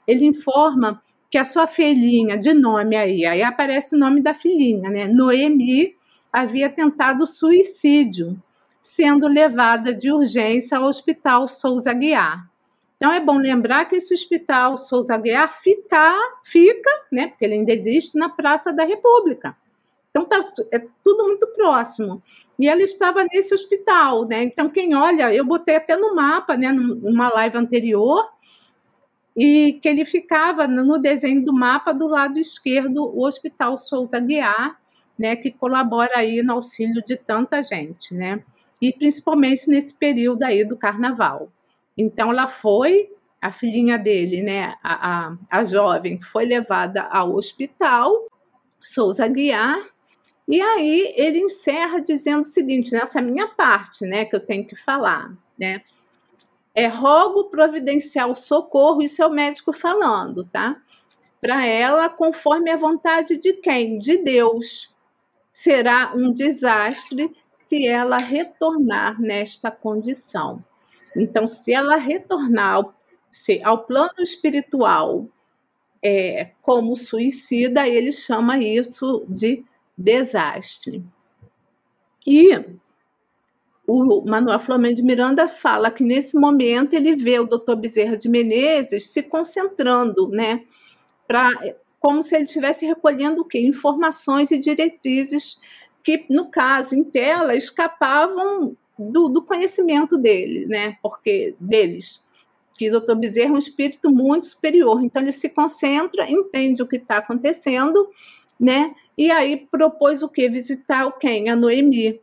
[0.07, 1.01] ele informa
[1.31, 5.95] que a sua filhinha, de nome aí, aí aparece o nome da filhinha, né, Noemi,
[6.33, 8.37] havia tentado suicídio
[8.81, 12.49] sendo levada de urgência ao Hospital Souza Guiar.
[12.97, 16.15] Então é bom lembrar que esse Hospital Souza Guiar fica,
[16.45, 19.57] fica, né, porque ele ainda existe, na Praça da República.
[20.11, 22.23] Então tá, é tudo muito próximo.
[22.59, 24.43] E ela estava nesse hospital, né?
[24.43, 28.29] Então quem olha, eu botei até no mapa, né, numa live anterior,
[29.37, 34.79] e que ele ficava no desenho do mapa do lado esquerdo, o Hospital Souza Guiar,
[35.19, 38.43] né, que colabora aí no auxílio de tanta gente, né?
[38.81, 41.53] E principalmente nesse período aí do carnaval.
[41.97, 43.11] Então ela foi,
[43.41, 48.29] a filhinha dele, né, a, a, a jovem, foi levada ao hospital,
[48.81, 49.81] Souza Guiar,
[50.49, 54.75] e aí ele encerra dizendo o seguinte, nessa minha parte, né, que eu tenho que
[54.75, 55.83] falar, né,
[56.75, 60.81] é rogo providencial socorro, isso é o médico falando, tá?
[61.41, 63.99] Para ela, conforme a vontade de quem?
[63.99, 64.95] De Deus.
[65.51, 67.35] Será um desastre
[67.71, 70.65] se ela retornar nesta condição.
[71.15, 72.95] Então, se ela retornar ao,
[73.31, 75.29] se, ao plano espiritual
[76.03, 79.65] é, como suicida, ele chama isso de
[79.97, 81.05] desastre.
[82.27, 82.59] E
[83.87, 88.29] o Manuel Flamengo de Miranda fala que nesse momento ele vê o doutor Bezerra de
[88.29, 90.65] Menezes se concentrando, né,
[91.29, 91.53] para
[92.01, 93.61] como se ele estivesse recolhendo o quê?
[93.61, 95.61] Informações e diretrizes
[96.03, 100.97] que, no caso, em tela, escapavam do, do conhecimento dele, né?
[101.03, 102.23] Porque deles.
[102.77, 105.03] Que o doutor Bezerra é um espírito muito superior.
[105.03, 108.09] Então, ele se concentra, entende o que está acontecendo,
[108.59, 108.95] né?
[109.17, 110.49] E aí propôs o quê?
[110.49, 111.51] Visitar o quem?
[111.51, 112.21] A Noemi.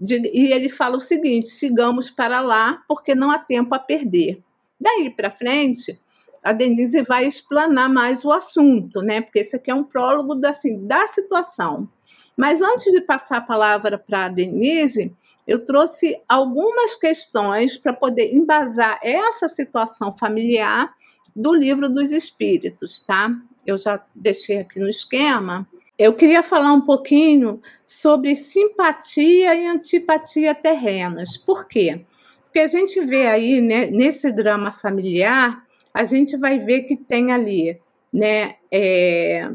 [0.00, 4.42] De, e ele fala o seguinte: sigamos para lá, porque não há tempo a perder.
[4.80, 6.00] Daí para frente,
[6.42, 9.20] a Denise vai explanar mais o assunto, né?
[9.20, 11.88] Porque esse aqui é um prólogo da, assim, da situação.
[12.38, 15.12] Mas antes de passar a palavra para a Denise,
[15.44, 20.94] eu trouxe algumas questões para poder embasar essa situação familiar
[21.34, 23.34] do livro dos espíritos, tá?
[23.66, 25.66] Eu já deixei aqui no esquema.
[25.98, 31.36] Eu queria falar um pouquinho sobre simpatia e antipatia terrenas.
[31.36, 32.04] Por quê?
[32.44, 37.32] Porque a gente vê aí, né, nesse drama familiar, a gente vai ver que tem
[37.32, 37.80] ali,
[38.12, 39.50] né, é,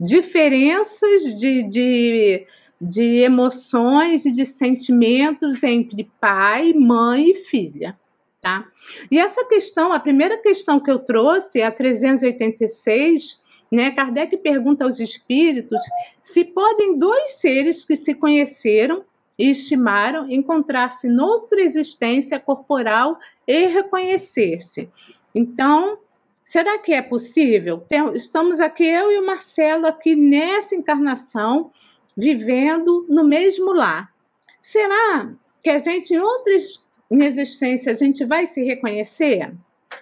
[0.00, 2.46] diferenças de, de,
[2.80, 7.98] de emoções e de sentimentos entre pai, mãe e filha.
[8.40, 8.66] Tá?
[9.10, 13.40] E essa questão, a primeira questão que eu trouxe, a 386,
[13.72, 15.80] né, Kardec pergunta aos espíritos
[16.22, 19.04] se podem dois seres que se conheceram
[19.38, 24.88] e estimaram encontrar-se noutra existência corporal e reconhecer-se.
[25.34, 25.98] Então,
[26.44, 27.86] Será que é possível?
[28.14, 31.72] Estamos aqui, eu e o Marcelo, aqui nessa encarnação,
[32.14, 34.12] vivendo no mesmo lar.
[34.60, 35.32] Será
[35.62, 39.54] que a gente, em outras existências, a gente vai se reconhecer?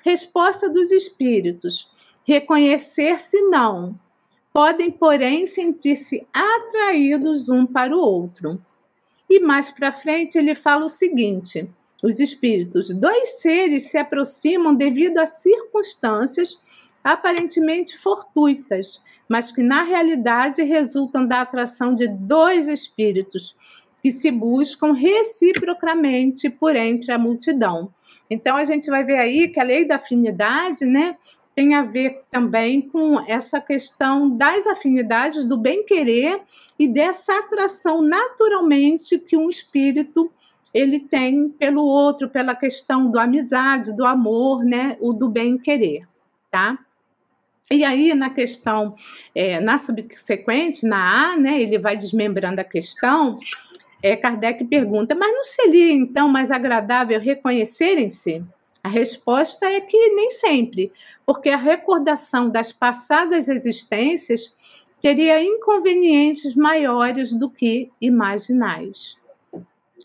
[0.04, 1.88] Resposta dos espíritos:
[2.24, 3.98] reconhecer-se não.
[4.52, 8.60] Podem, porém, sentir-se atraídos um para o outro.
[9.30, 11.70] E mais para frente ele fala o seguinte:
[12.02, 16.58] os espíritos, dois seres se aproximam devido a circunstâncias
[17.02, 23.56] aparentemente fortuitas, mas que na realidade resultam da atração de dois espíritos
[24.02, 27.92] que se buscam reciprocamente por entre a multidão.
[28.28, 31.16] Então a gente vai ver aí que a lei da afinidade, né,
[31.54, 36.40] tem a ver também com essa questão das afinidades, do bem-querer
[36.78, 40.32] e dessa atração naturalmente que um espírito
[40.72, 46.06] ele tem pelo outro, pela questão do amizade, do amor, né, o do bem querer,
[46.50, 46.78] tá?
[47.70, 48.94] E aí, na questão,
[49.34, 53.38] é, na subsequente, na A, né, ele vai desmembrando a questão,
[54.02, 58.44] é, Kardec pergunta, mas não seria então mais agradável reconhecerem-se?
[58.84, 60.92] A resposta é que nem sempre,
[61.24, 64.54] porque a recordação das passadas existências
[65.00, 69.16] teria inconvenientes maiores do que imaginais.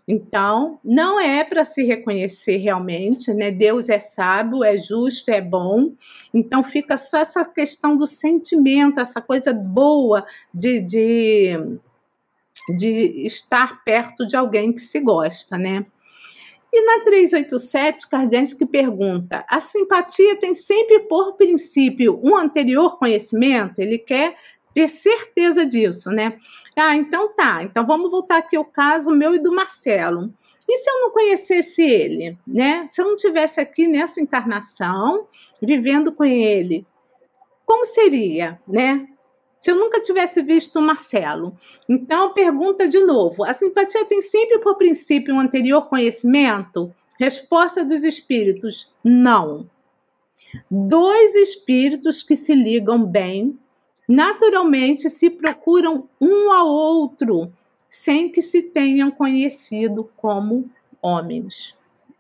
[0.08, 3.51] Então, não é para se reconhecer realmente, né?
[3.51, 5.91] Deus é sábio, é justo, é bom.
[6.34, 11.78] Então, fica só essa questão do sentimento, essa coisa boa de, de,
[12.78, 15.86] de estar perto de alguém que se gosta, né?
[16.72, 23.80] E na 387, Kardec pergunta: a simpatia tem sempre por princípio um anterior conhecimento?
[23.80, 24.36] Ele quer
[24.78, 26.38] ter certeza disso, né?
[26.76, 27.64] Ah, então tá.
[27.64, 30.32] Então vamos voltar aqui ao caso meu e do Marcelo.
[30.70, 32.86] E se eu não conhecesse ele, né?
[32.88, 35.26] Se eu não tivesse aqui nessa encarnação,
[35.60, 36.86] vivendo com ele,
[37.66, 39.08] como seria, né?
[39.58, 41.58] Se eu nunca tivesse visto o Marcelo.
[41.90, 46.94] Então, pergunta de novo: a simpatia tem sempre por princípio um anterior conhecimento?
[47.20, 49.68] Resposta dos espíritos: não.
[50.70, 53.58] Dois espíritos que se ligam bem,
[54.08, 57.51] naturalmente se procuram um ao outro,
[57.89, 60.70] sem que se tenham conhecido como
[61.01, 61.76] homens.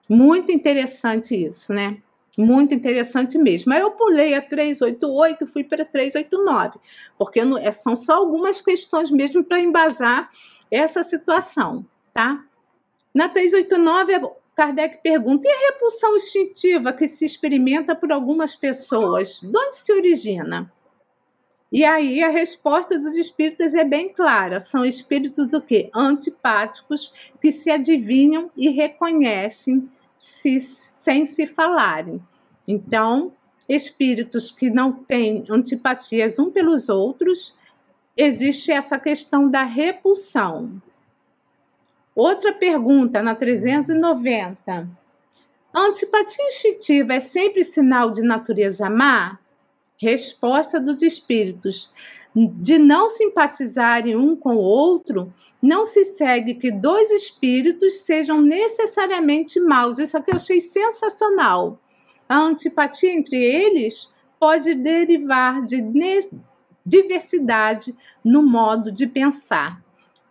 [0.09, 1.97] Muito interessante isso, né?
[2.37, 3.73] Muito interessante mesmo.
[3.73, 6.79] Aí eu pulei a 388 fui para 389,
[7.17, 10.29] porque é, são só algumas questões mesmo para embasar
[10.69, 12.43] essa situação, tá?
[13.13, 19.57] Na 389, Kardec pergunta: e a repulsão instintiva que se experimenta por algumas pessoas, de
[19.57, 20.71] onde se origina?
[21.71, 24.59] E aí a resposta dos espíritos é bem clara.
[24.59, 25.89] São espíritos o quê?
[25.93, 32.21] Antipáticos que se adivinham e reconhecem se, sem se falarem.
[32.67, 33.33] Então,
[33.67, 37.53] espíritos que não têm antipatias um pelos outros,
[38.15, 40.81] existe essa questão da repulsão.
[42.15, 44.89] Outra pergunta na 390.
[45.73, 49.37] A antipatia instintiva é sempre sinal de natureza má?
[49.99, 51.91] Resposta dos espíritos:
[52.35, 59.59] de não simpatizarem um com o outro, não se segue que dois espíritos sejam necessariamente
[59.59, 59.97] maus.
[59.97, 61.79] Isso aqui eu achei sensacional.
[62.29, 65.81] A antipatia entre eles pode derivar de
[66.85, 69.81] diversidade no modo de pensar.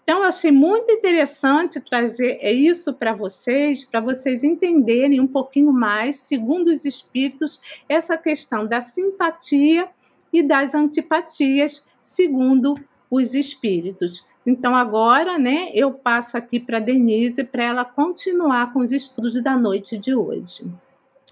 [0.08, 6.20] Então, eu achei muito interessante trazer isso para vocês, para vocês entenderem um pouquinho mais,
[6.20, 9.88] segundo os espíritos, essa questão da simpatia
[10.32, 12.76] e das antipatias, segundo
[13.10, 14.24] os espíritos.
[14.46, 19.56] Então, agora, né, eu passo aqui para Denise para ela continuar com os estudos da
[19.56, 20.64] noite de hoje.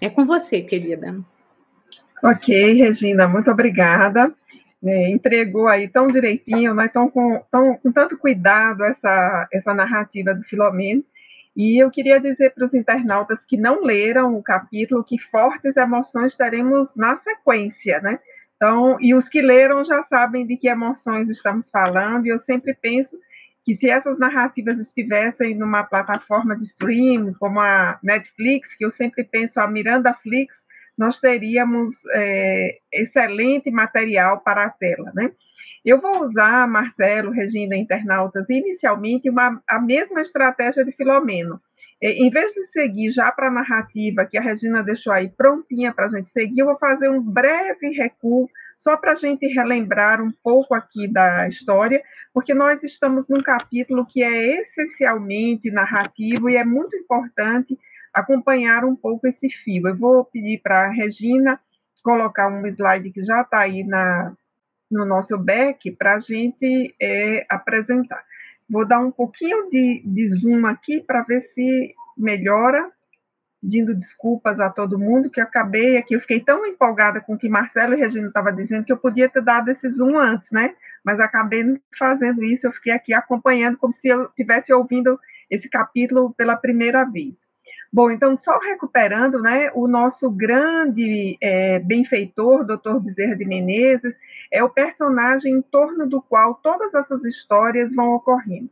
[0.01, 1.17] É com você, querida.
[2.21, 4.33] Ok, Regina, muito obrigada
[4.85, 10.31] né, entregou aí tão direitinho, né, tão com, tão, com tanto cuidado essa, essa narrativa
[10.31, 11.03] do Filomeno.
[11.55, 16.37] E eu queria dizer para os internautas que não leram o capítulo que fortes emoções
[16.37, 18.19] teremos na sequência, né?
[18.55, 22.73] Então, e os que leram já sabem de que emoções estamos falando, e eu sempre
[22.73, 23.17] penso
[23.65, 29.23] que se essas narrativas estivessem numa plataforma de streaming, como a Netflix, que eu sempre
[29.23, 30.63] penso a Miranda Flix,
[30.97, 35.31] nós teríamos é, excelente material para a tela, né?
[35.83, 41.61] Eu vou usar, Marcelo, Regina, internautas, inicialmente uma, a mesma estratégia de Filomeno.
[42.01, 45.93] É, em vez de seguir já para a narrativa que a Regina deixou aí prontinha
[45.93, 50.21] para a gente seguir, eu vou fazer um breve recuo só para a gente relembrar
[50.21, 56.57] um pouco aqui da história, porque nós estamos num capítulo que é essencialmente narrativo e
[56.57, 57.77] é muito importante
[58.15, 59.87] acompanhar um pouco esse fio.
[59.89, 61.59] Eu vou pedir para a Regina
[62.01, 64.33] colocar um slide que já está aí na,
[64.89, 68.23] no nosso back para a gente é, apresentar.
[68.69, 72.89] Vou dar um pouquinho de, de zoom aqui para ver se melhora,
[73.61, 77.37] pedindo desculpas a todo mundo, que eu acabei aqui, eu fiquei tão empolgada com o
[77.37, 80.73] que Marcelo e Regina estavam dizendo que eu podia ter dado esse zoom antes, né?
[81.03, 86.33] Mas acabei fazendo isso, eu fiquei aqui acompanhando como se eu estivesse ouvindo esse capítulo
[86.33, 87.44] pela primeira vez.
[87.95, 92.99] Bom, então, só recuperando, né, o nosso grande é, benfeitor, Dr.
[92.99, 94.13] Bezerra de Menezes,
[94.51, 98.69] é o personagem em torno do qual todas essas histórias vão ocorrendo.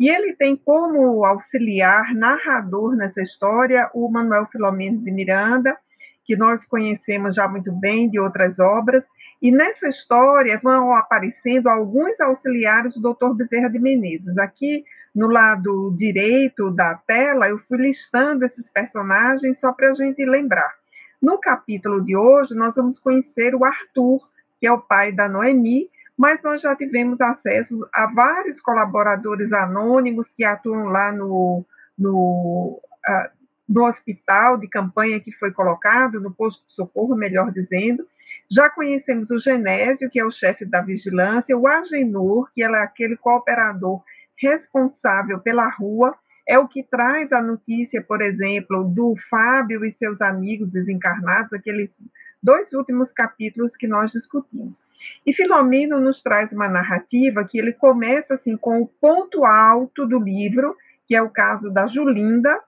[0.00, 5.76] E ele tem como auxiliar narrador nessa história o Manuel Filomeno de Miranda,
[6.24, 9.04] que nós conhecemos já muito bem de outras obras,
[9.42, 13.34] e nessa história vão aparecendo alguns auxiliares do Dr.
[13.34, 14.38] Bezerra de Menezes.
[14.38, 14.82] Aqui
[15.14, 20.72] no lado direito da tela, eu fui listando esses personagens só para a gente lembrar.
[21.20, 24.20] No capítulo de hoje, nós vamos conhecer o Arthur,
[24.58, 30.32] que é o pai da Noemi, mas nós já tivemos acesso a vários colaboradores anônimos
[30.32, 31.64] que atuam lá no,
[31.98, 33.30] no, uh,
[33.68, 38.06] no hospital de campanha que foi colocado, no posto de socorro, melhor dizendo.
[38.50, 43.16] Já conhecemos o Genésio, que é o chefe da vigilância, o Agenor, que é aquele
[43.16, 44.02] cooperador
[44.42, 46.14] responsável pela rua,
[46.46, 51.96] é o que traz a notícia, por exemplo, do Fábio e seus amigos desencarnados, aqueles
[52.42, 54.84] dois últimos capítulos que nós discutimos.
[55.24, 60.18] E Filomeno nos traz uma narrativa que ele começa assim com o ponto alto do
[60.18, 60.76] livro,
[61.06, 62.60] que é o caso da Julinda,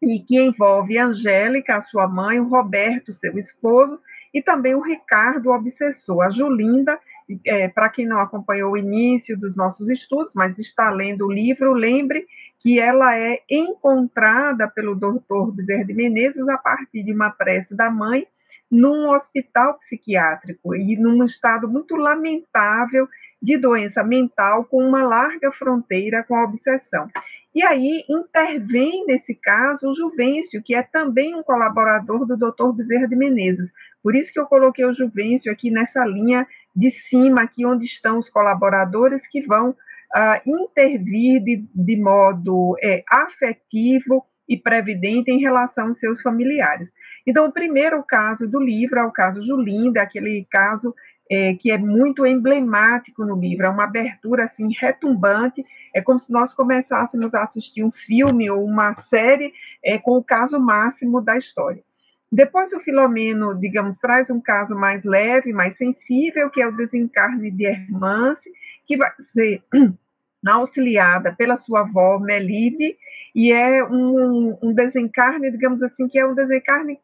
[0.00, 4.00] e que envolve a Angélica, a sua mãe, o Roberto, seu esposo,
[4.32, 6.22] e também o Ricardo, o obsessor.
[6.22, 6.98] A Julinda,
[7.44, 11.72] é, para quem não acompanhou o início dos nossos estudos, mas está lendo o livro,
[11.72, 12.26] lembre
[12.58, 17.90] que ela é encontrada pelo doutor Bezerra de Menezes a partir de uma prece da
[17.90, 18.26] mãe
[18.70, 23.08] num hospital psiquiátrico e num estado muito lamentável
[23.42, 27.08] de doença mental com uma larga fronteira com a obsessão.
[27.52, 32.72] E aí intervém nesse caso o Juvencio, que é também um colaborador do Dr.
[32.72, 33.70] Bezerra de Menezes.
[34.02, 36.46] Por isso que eu coloquei o Juvencio aqui nessa linha
[36.80, 43.04] de cima, aqui onde estão os colaboradores que vão uh, intervir de, de modo é,
[43.06, 46.90] afetivo e previdente em relação aos seus familiares.
[47.26, 50.94] Então, o primeiro caso do livro é o caso Julinda, aquele caso
[51.30, 55.64] é, que é muito emblemático no livro, é uma abertura assim retumbante,
[55.94, 59.52] é como se nós começássemos a assistir um filme ou uma série
[59.84, 61.84] é, com o caso máximo da história.
[62.32, 67.50] Depois o Filomeno, digamos, traz um caso mais leve, mais sensível, que é o desencarne
[67.50, 68.48] de Hermance,
[68.86, 69.62] que vai ser
[70.46, 72.96] auxiliada pela sua avó Melide,
[73.34, 77.00] e é um, um desencarne, digamos assim, que é um desencarne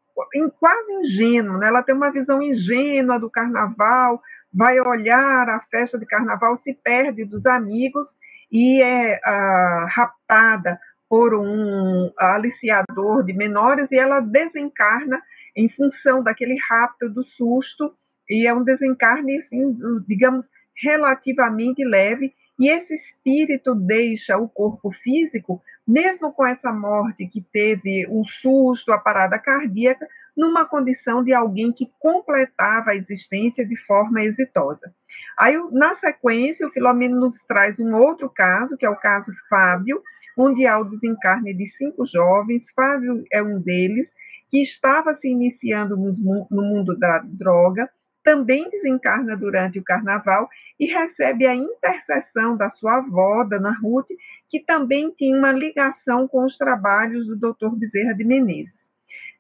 [0.59, 1.69] quase ingênuo, né?
[1.69, 4.23] ela tem uma visão ingênua do carnaval,
[4.53, 8.17] vai olhar a festa de carnaval, se perde dos amigos
[8.51, 15.23] e é ah, raptada por um aliciador de menores e ela desencarna
[15.55, 17.95] em função daquele rapto, do susto,
[18.29, 19.77] e é um desencarne, assim,
[20.07, 20.51] digamos,
[20.83, 28.07] relativamente leve, e esse espírito deixa o corpo físico, mesmo com essa morte que teve
[28.09, 34.23] um susto, a parada cardíaca, numa condição de alguém que completava a existência de forma
[34.23, 34.93] exitosa.
[35.39, 40.03] Aí, na sequência, o Filomeno nos traz um outro caso, que é o caso Fábio,
[40.37, 44.13] onde há o desencarne de cinco jovens, Fábio é um deles,
[44.49, 47.89] que estava se iniciando no mundo da droga,
[48.23, 54.09] também desencarna durante o carnaval e recebe a intercessão da sua avó, Dona Ruth,
[54.51, 57.77] que também tinha uma ligação com os trabalhos do Dr.
[57.77, 58.91] Bezerra de Menezes.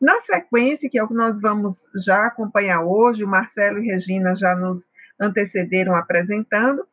[0.00, 4.34] Na sequência, que é o que nós vamos já acompanhar hoje, o Marcelo e Regina
[4.34, 4.88] já nos
[5.18, 6.86] antecederam apresentando,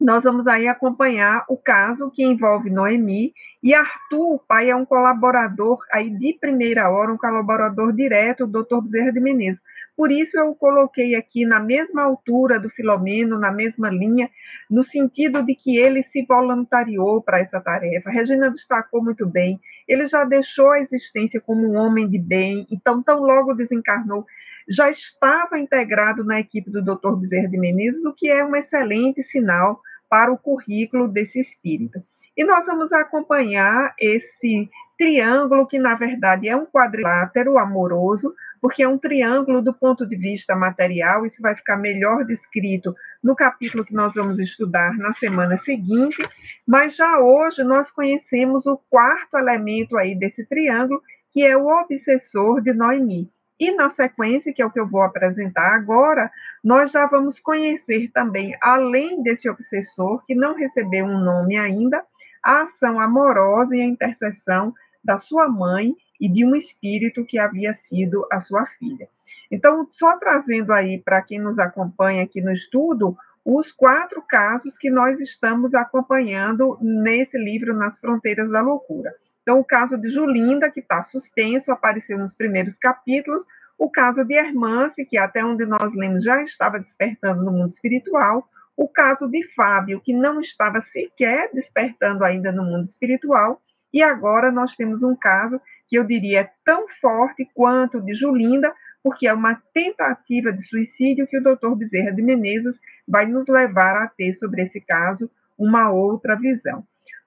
[0.00, 3.32] nós vamos aí acompanhar o caso que envolve Noemi
[3.62, 8.62] e Arthur, o pai, é um colaborador aí de primeira hora, um colaborador direto do
[8.62, 8.82] Dr.
[8.82, 9.62] Bezerra de Menezes.
[9.96, 14.28] Por isso eu coloquei aqui na mesma altura do Filomeno, na mesma linha,
[14.68, 18.10] no sentido de que ele se voluntariou para essa tarefa.
[18.10, 19.60] A Regina destacou muito bem.
[19.86, 24.26] Ele já deixou a existência como um homem de bem, então tão logo desencarnou,
[24.68, 27.16] já estava integrado na equipe do Dr.
[27.16, 32.02] Bezerra de Menezes, o que é um excelente sinal para o currículo desse espírito.
[32.36, 38.88] E nós vamos acompanhar esse triângulo, que na verdade é um quadrilátero amoroso, porque é
[38.88, 43.92] um triângulo do ponto de vista material, isso vai ficar melhor descrito no capítulo que
[43.92, 46.26] nós vamos estudar na semana seguinte,
[46.66, 52.62] mas já hoje nós conhecemos o quarto elemento aí desse triângulo, que é o obsessor
[52.62, 53.30] de Noemi.
[53.58, 56.30] E na sequência, que é o que eu vou apresentar agora,
[56.62, 62.04] nós já vamos conhecer também, além desse obsessor, que não recebeu um nome ainda,
[62.42, 67.72] a ação amorosa e a intercessão da sua mãe e de um espírito que havia
[67.72, 69.08] sido a sua filha.
[69.50, 74.90] Então, só trazendo aí para quem nos acompanha aqui no estudo, os quatro casos que
[74.90, 79.14] nós estamos acompanhando nesse livro Nas Fronteiras da Loucura.
[79.44, 83.44] Então, o caso de Julinda, que está suspenso, apareceu nos primeiros capítulos,
[83.76, 88.48] o caso de Hermance, que até onde nós lemos já estava despertando no mundo espiritual,
[88.74, 93.60] o caso de Fábio, que não estava sequer despertando ainda no mundo espiritual,
[93.92, 98.74] e agora nós temos um caso que eu diria tão forte quanto o de Julinda,
[99.02, 104.02] porque é uma tentativa de suicídio que o doutor Bezerra de Menezes vai nos levar
[104.02, 106.82] a ter sobre esse caso uma outra visão.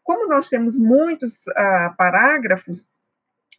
[0.08, 2.88] Como nós temos muitos uh, parágrafos,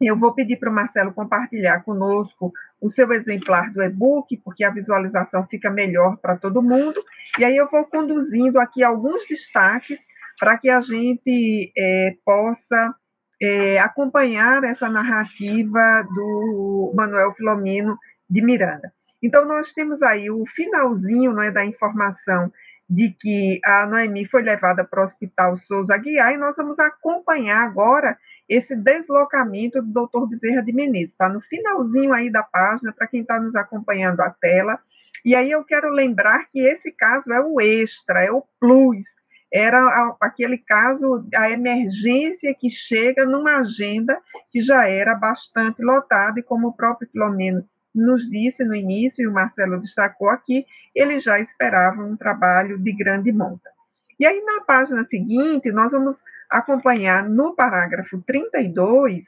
[0.01, 4.71] eu vou pedir para o Marcelo compartilhar conosco o seu exemplar do e-book, porque a
[4.71, 7.05] visualização fica melhor para todo mundo.
[7.39, 10.01] E aí eu vou conduzindo aqui alguns destaques
[10.41, 12.95] para que a gente é, possa
[13.43, 17.99] é, acompanhar essa narrativa do Manuel Filomeno
[18.31, 18.91] de Miranda.
[19.23, 22.51] Então, nós temos aí o finalzinho não é, da informação
[22.89, 27.63] de que a Noemi foi levada para o Hospital Souza Aguiar, e nós vamos acompanhar
[27.63, 28.17] agora
[28.49, 30.27] esse deslocamento do Dr.
[30.27, 31.11] Bezerra de Menezes.
[31.11, 34.79] Está no finalzinho aí da página, para quem está nos acompanhando a tela.
[35.25, 39.05] E aí eu quero lembrar que esse caso é o extra, é o plus,
[39.53, 44.19] era aquele caso, a emergência que chega numa agenda
[44.51, 47.65] que já era bastante lotada, e como o próprio Filomeno
[47.99, 52.93] nos disse no início, e o Marcelo destacou aqui, ele já esperava um trabalho de
[52.93, 53.71] grande monta.
[54.19, 59.25] E aí, na página seguinte, nós vamos acompanhar no parágrafo 32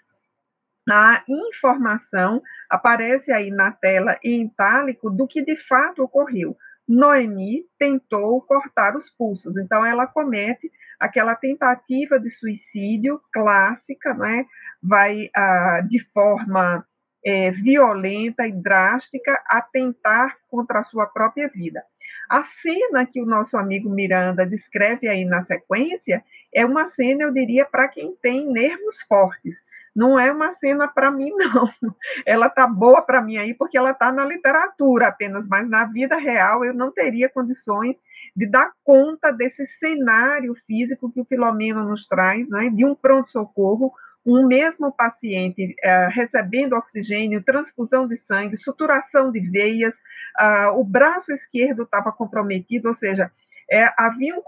[0.89, 6.57] a informação, aparece aí na tela em itálico, do que de fato ocorreu.
[6.89, 10.69] Noemi tentou cortar os pulsos, então ela comete
[10.99, 14.45] aquela tentativa de suicídio clássica, né?
[14.83, 16.85] vai ah, de forma
[17.25, 21.83] é, violenta e drástica atentar contra a sua própria vida.
[22.29, 27.33] A cena que o nosso amigo Miranda descreve aí na sequência é uma cena, eu
[27.33, 29.57] diria, para quem tem nervos fortes.
[29.95, 31.69] Não é uma cena para mim, não.
[32.25, 36.17] Ela tá boa para mim aí porque ela está na literatura apenas, mas na vida
[36.17, 38.01] real eu não teria condições
[38.35, 43.93] de dar conta desse cenário físico que o Filomeno nos traz, né, de um pronto-socorro
[44.25, 49.95] um mesmo paciente uh, recebendo oxigênio, transfusão de sangue, suturação de veias,
[50.39, 53.31] uh, o braço esquerdo estava comprometido, ou seja,
[53.71, 54.43] é, havia um,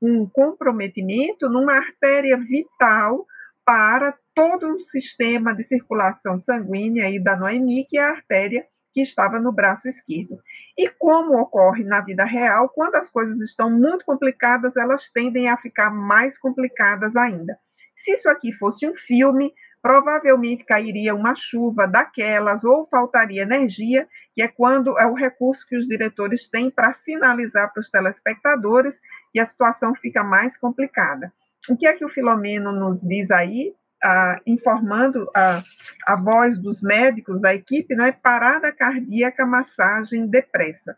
[0.00, 3.26] um comprometimento numa artéria vital
[3.64, 9.00] para todo o sistema de circulação sanguínea aí da Noemi, que é a artéria que
[9.00, 10.38] estava no braço esquerdo.
[10.76, 15.56] E como ocorre na vida real, quando as coisas estão muito complicadas, elas tendem a
[15.56, 17.58] ficar mais complicadas ainda.
[18.02, 24.42] Se isso aqui fosse um filme, provavelmente cairia uma chuva daquelas ou faltaria energia, que
[24.42, 29.00] é quando é o recurso que os diretores têm para sinalizar para os telespectadores
[29.32, 31.32] que a situação fica mais complicada.
[31.68, 33.72] O que é que o Filomeno nos diz aí,
[34.02, 35.62] ah, informando a,
[36.04, 40.96] a voz dos médicos da equipe, não é parada cardíaca, massagem depressa.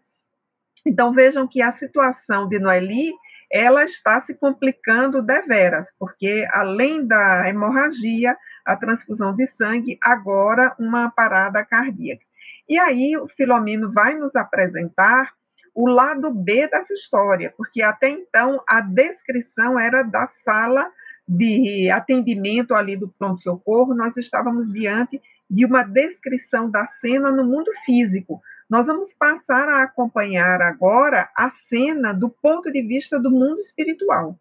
[0.87, 3.13] Então vejam que a situação de Noeli
[3.51, 11.11] ela está se complicando deveras, porque além da hemorragia, a transfusão de sangue, agora uma
[11.11, 12.25] parada cardíaca.
[12.69, 15.33] E aí o Filomeno vai nos apresentar
[15.75, 20.91] o lado B dessa história, porque até então a descrição era da sala
[21.27, 25.21] de atendimento ali do pronto-socorro, nós estávamos diante
[25.51, 28.41] de uma descrição da cena no mundo físico,
[28.75, 34.37] nós vamos passar a acompanhar agora a cena do ponto de vista do mundo espiritual.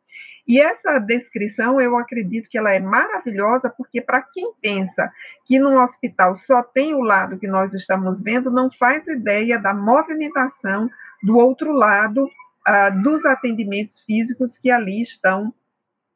[0.48, 5.14] E essa descrição, eu acredito que ela é maravilhosa, porque para quem pensa
[5.46, 9.72] que no hospital só tem o lado que nós estamos vendo, não faz ideia da
[9.72, 10.90] movimentação
[11.22, 15.54] do outro lado uh, dos atendimentos físicos que ali estão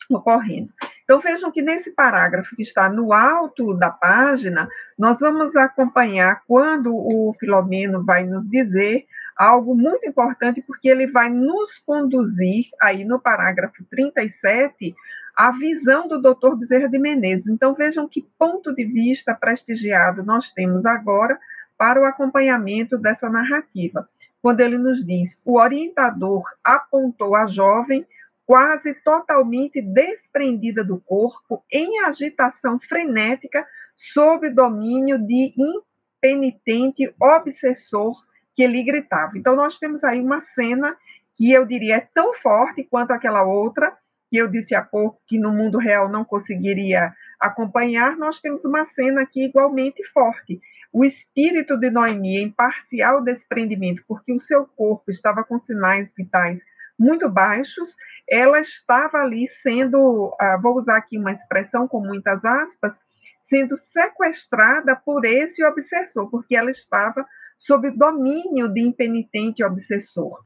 [0.10, 0.74] ocorrendo.
[1.08, 4.68] Então vejam que nesse parágrafo que está no alto da página,
[5.00, 9.06] nós vamos acompanhar quando o Filomeno vai nos dizer
[9.38, 14.94] algo muito importante, porque ele vai nos conduzir aí no parágrafo 37
[15.34, 16.56] a visão do Dr.
[16.58, 17.48] Bezerra de Menezes.
[17.48, 21.40] Então vejam que ponto de vista prestigiado nós temos agora
[21.78, 24.10] para o acompanhamento dessa narrativa.
[24.42, 28.06] Quando ele nos diz: "O orientador apontou a jovem
[28.48, 38.16] quase totalmente desprendida do corpo, em agitação frenética, sob domínio de impenitente obsessor
[38.56, 39.38] que lhe gritava.
[39.38, 40.96] Então, nós temos aí uma cena
[41.36, 43.96] que eu diria é tão forte quanto aquela outra,
[44.30, 48.86] que eu disse há pouco que no mundo real não conseguiria acompanhar, nós temos uma
[48.86, 50.60] cena aqui igualmente forte.
[50.92, 56.60] O espírito de Noemi em parcial desprendimento, porque o seu corpo estava com sinais vitais
[56.98, 57.96] muito baixos,
[58.30, 62.94] ela estava ali sendo, ah, vou usar aqui uma expressão com muitas aspas,
[63.42, 67.26] sendo sequestrada por esse obsessor, porque ela estava
[67.58, 70.44] sob domínio de impenitente obsessor.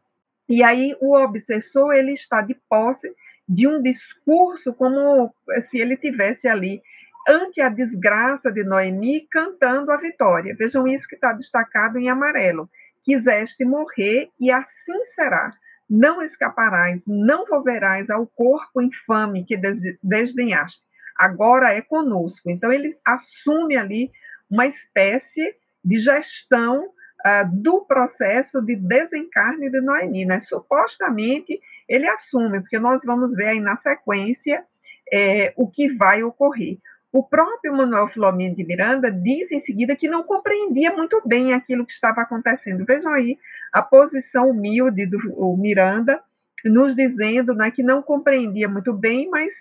[0.48, 3.12] E aí o obsessor ele está de posse
[3.48, 6.82] de um discurso como se ele tivesse ali
[7.28, 10.56] ante a desgraça de Noemi cantando a vitória.
[10.58, 12.70] Vejam isso que está destacado em amarelo.
[13.04, 15.52] Quiseste morrer e assim será
[15.92, 19.60] não escaparás, não volverás ao corpo infame que
[20.02, 20.82] desdenhaste.
[21.18, 22.50] Agora é conosco.
[22.50, 24.10] Então, ele assume ali
[24.50, 30.24] uma espécie de gestão uh, do processo de desencarne de Noemi.
[30.24, 30.40] Né?
[30.40, 34.64] Supostamente, ele assume, porque nós vamos ver aí na sequência
[35.12, 36.78] é, o que vai ocorrer.
[37.12, 41.86] O próprio Manuel Filomeno de Miranda diz em seguida que não compreendia muito bem aquilo
[41.86, 42.86] que estava acontecendo.
[42.86, 43.38] Vejam aí
[43.72, 46.22] a posição humilde do Miranda,
[46.66, 49.54] nos dizendo né, que não compreendia muito bem, mas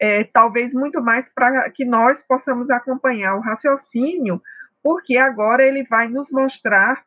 [0.00, 4.40] é, talvez muito mais para que nós possamos acompanhar o raciocínio,
[4.82, 7.04] porque agora ele vai nos mostrar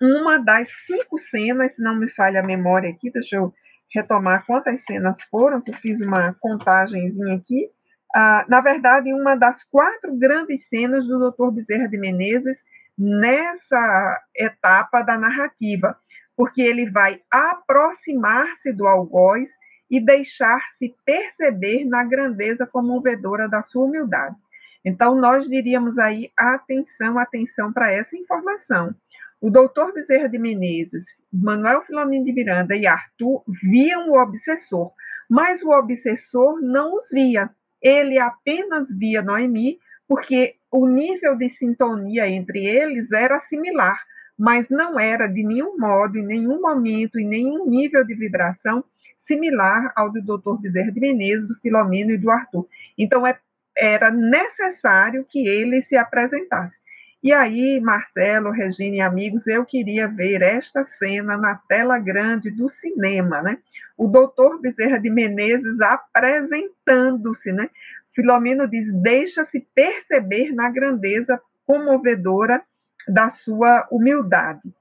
[0.00, 3.52] uma das cinco cenas, se não me falha a memória aqui, deixa eu
[3.92, 7.68] retomar quantas cenas foram, que eu fiz uma contagemzinha aqui.
[8.14, 11.50] Ah, na verdade, uma das quatro grandes cenas do Dr.
[11.52, 12.58] Bezerra de Menezes
[13.00, 15.96] nessa etapa da narrativa,
[16.36, 19.48] porque ele vai aproximar-se do algoz
[19.90, 24.36] e deixar-se perceber na grandeza comovedora da sua humildade.
[24.84, 28.94] Então, nós diríamos aí atenção, atenção para essa informação.
[29.40, 34.92] O doutor Bezerra de Menezes, Manuel Filomeno de Miranda e Arthur viam o obsessor,
[35.28, 37.50] mas o obsessor não os via.
[37.80, 39.78] Ele apenas via Noemi,
[40.10, 43.96] porque o nível de sintonia entre eles era similar,
[44.36, 48.82] mas não era de nenhum modo, em nenhum momento, em nenhum nível de vibração
[49.16, 50.60] similar ao do Dr.
[50.60, 52.66] Bezerra de Menezes, do Filomeno e do Arthur.
[52.98, 53.38] Então, é,
[53.78, 56.76] era necessário que ele se apresentasse.
[57.22, 62.68] E aí, Marcelo, Regina e amigos, eu queria ver esta cena na tela grande do
[62.68, 63.58] cinema, né?
[63.96, 67.70] O doutor Bezerra de Menezes apresentando-se, né?
[68.14, 72.62] Filomeno diz: deixa-se perceber na grandeza comovedora
[73.08, 74.72] da sua humildade.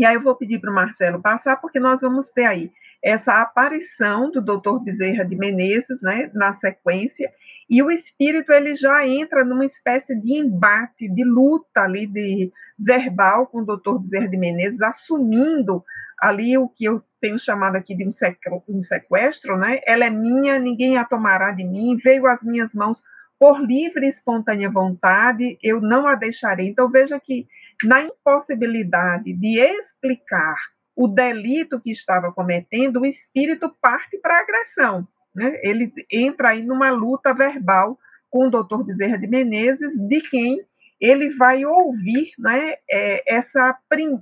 [0.00, 2.72] E aí eu vou pedir para o Marcelo passar, porque nós vamos ter aí
[3.02, 4.78] essa aparição do Dr.
[4.82, 7.30] Bezerra de Menezes, né, na sequência,
[7.68, 13.46] e o espírito ele já entra numa espécie de embate, de luta ali de verbal
[13.46, 13.98] com o Dr.
[13.98, 15.84] Bezerra de Menezes, assumindo
[16.18, 19.80] ali o que eu tenho chamado aqui de um sequestro, né?
[19.86, 23.02] Ela é minha, ninguém a tomará de mim, veio às minhas mãos
[23.38, 26.68] por livre e espontânea vontade, eu não a deixarei.
[26.68, 27.46] Então veja que
[27.84, 30.56] na impossibilidade de explicar
[30.94, 35.08] o delito que estava cometendo, o espírito parte para a agressão.
[35.34, 35.58] Né?
[35.62, 40.60] Ele entra aí numa luta verbal com o doutor Bezerra de Menezes, de quem
[41.00, 43.78] ele vai ouvir né, é, essa,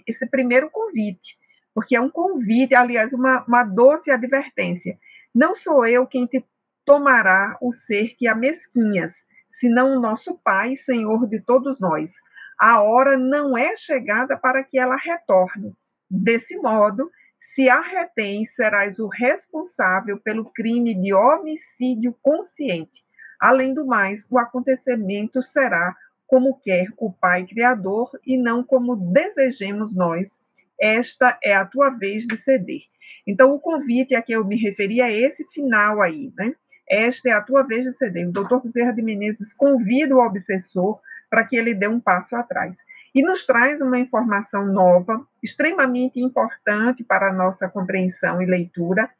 [0.06, 1.36] esse primeiro convite,
[1.74, 4.96] porque é um convite, aliás, uma, uma doce advertência.
[5.34, 6.44] Não sou eu quem te
[6.84, 9.12] tomará o ser que amesquinhas,
[9.50, 12.12] senão o nosso Pai, Senhor de todos nós.
[12.58, 15.76] A hora não é chegada para que ela retorne.
[16.10, 23.04] Desse modo, se a retém, serás o responsável pelo crime de homicídio consciente.
[23.38, 25.94] Além do mais, o acontecimento será
[26.26, 30.36] como quer o Pai Criador e não como desejemos nós.
[30.80, 32.82] Esta é a tua vez de ceder.
[33.26, 36.54] Então, o convite a que eu me referi é esse final aí, né?
[36.88, 38.28] Esta é a tua vez de ceder.
[38.28, 42.76] O doutor Bezerra de Menezes convida o obsessor para que ele dê um passo atrás
[43.14, 49.10] e nos traz uma informação nova, extremamente importante para a nossa compreensão e leitura.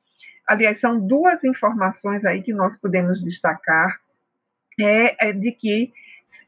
[0.47, 3.99] Aliás, são duas informações aí que nós podemos destacar.
[4.81, 5.93] É, é de que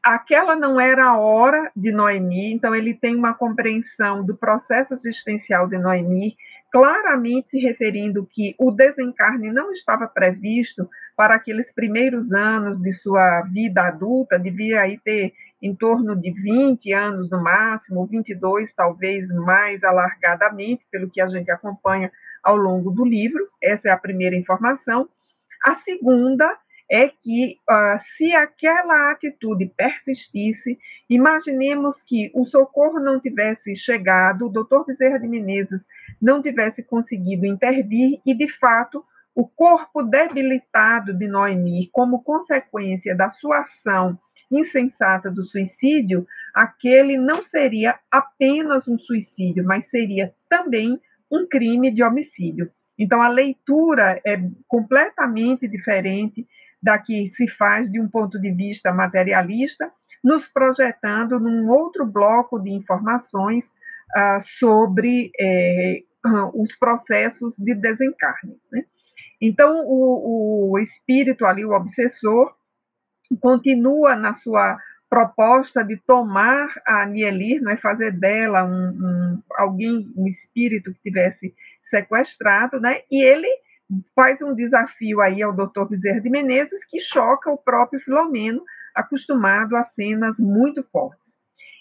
[0.01, 5.67] aquela não era a hora de Noemi, então ele tem uma compreensão do processo existencial
[5.67, 6.37] de Noemi,
[6.71, 13.41] claramente se referindo que o desencarne não estava previsto para aqueles primeiros anos de sua
[13.41, 19.83] vida adulta, devia aí ter em torno de 20 anos no máximo, 22 talvez mais
[19.83, 22.11] alargadamente, pelo que a gente acompanha
[22.43, 23.47] ao longo do livro.
[23.61, 25.07] Essa é a primeira informação.
[25.63, 26.57] A segunda
[26.89, 30.77] é que uh, se aquela atitude persistisse,
[31.09, 35.85] imaginemos que o socorro não tivesse chegado, o doutor Bezerra de Menezes
[36.21, 43.29] não tivesse conseguido intervir e, de fato, o corpo debilitado de Noemi, como consequência da
[43.29, 44.19] sua ação
[44.51, 50.99] insensata do suicídio, aquele não seria apenas um suicídio, mas seria também
[51.31, 52.69] um crime de homicídio.
[52.97, 54.37] Então, a leitura é
[54.67, 56.45] completamente diferente
[56.81, 59.91] da que se faz de um ponto de vista materialista,
[60.23, 63.73] nos projetando num outro bloco de informações
[64.13, 66.03] ah, sobre eh,
[66.53, 68.57] os processos de desencarne.
[68.71, 68.83] Né?
[69.39, 72.53] Então, o, o espírito ali, o obsessor,
[73.37, 74.77] continua na sua
[75.09, 81.53] proposta de tomar a Nielir, é fazer dela um, um, alguém, um espírito que tivesse
[81.83, 83.01] sequestrado, né?
[83.11, 83.47] E ele
[84.15, 85.83] faz um desafio aí ao Dr.
[85.89, 88.63] Bezerra de Menezes que choca o próprio Filomeno,
[88.95, 91.35] acostumado a cenas muito fortes.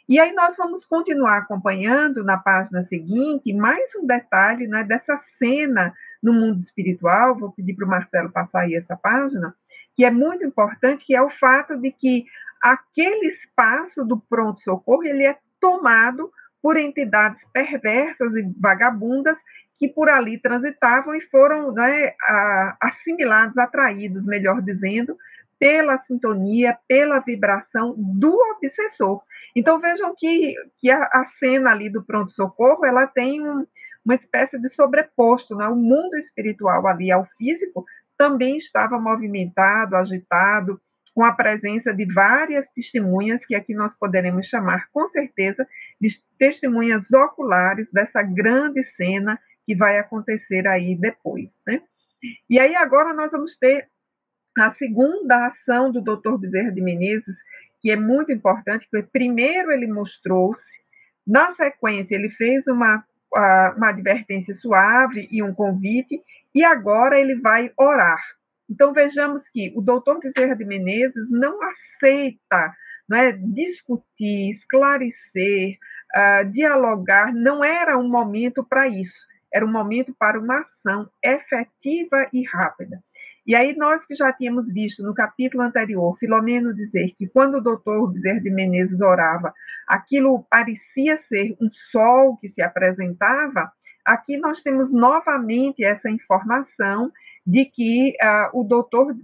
[0.09, 5.95] E aí nós vamos continuar acompanhando na página seguinte mais um detalhe né, dessa cena
[6.21, 7.39] no mundo espiritual.
[7.39, 9.55] Vou pedir para o Marcelo passar aí essa página
[9.97, 12.25] que é muito importante, que é o fato de que
[12.61, 16.31] aquele espaço do pronto-socorro ele é tomado
[16.63, 19.39] por entidades perversas e vagabundas
[19.79, 22.13] que por ali transitavam e foram né,
[22.81, 25.17] assimilados, atraídos, melhor dizendo,
[25.59, 29.23] pela sintonia, pela vibração do obsessor.
[29.57, 33.67] Então vejam que, que a, a cena ali do pronto-socorro ela tem um,
[34.05, 35.67] uma espécie de sobreposto, né?
[35.67, 37.85] o mundo espiritual ali ao físico
[38.21, 40.79] também estava movimentado, agitado,
[41.15, 45.67] com a presença de várias testemunhas, que aqui nós poderemos chamar com certeza
[45.99, 51.59] de testemunhas oculares dessa grande cena que vai acontecer aí depois.
[51.67, 51.81] Né?
[52.49, 53.89] E aí agora nós vamos ter
[54.59, 56.37] a segunda ação do Dr.
[56.37, 57.37] Bezerra de Menezes,
[57.81, 60.83] que é muito importante, porque primeiro ele mostrou-se,
[61.27, 63.03] na sequência ele fez uma,
[63.33, 66.21] uma advertência suave e um convite,
[66.55, 68.21] e agora ele vai orar.
[68.69, 72.73] Então vejamos que o doutor Bezerra de Menezes não aceita
[73.09, 75.77] né, discutir, esclarecer,
[76.15, 82.29] uh, dialogar, não era um momento para isso, era um momento para uma ação efetiva
[82.33, 83.03] e rápida.
[83.47, 87.63] E aí nós que já tínhamos visto no capítulo anterior, Filomeno dizer que quando o
[87.63, 89.53] doutor Bezerra de Menezes orava,
[89.87, 93.73] aquilo parecia ser um sol que se apresentava,
[94.05, 97.11] aqui nós temos novamente essa informação
[97.47, 99.17] de que uh, o doutor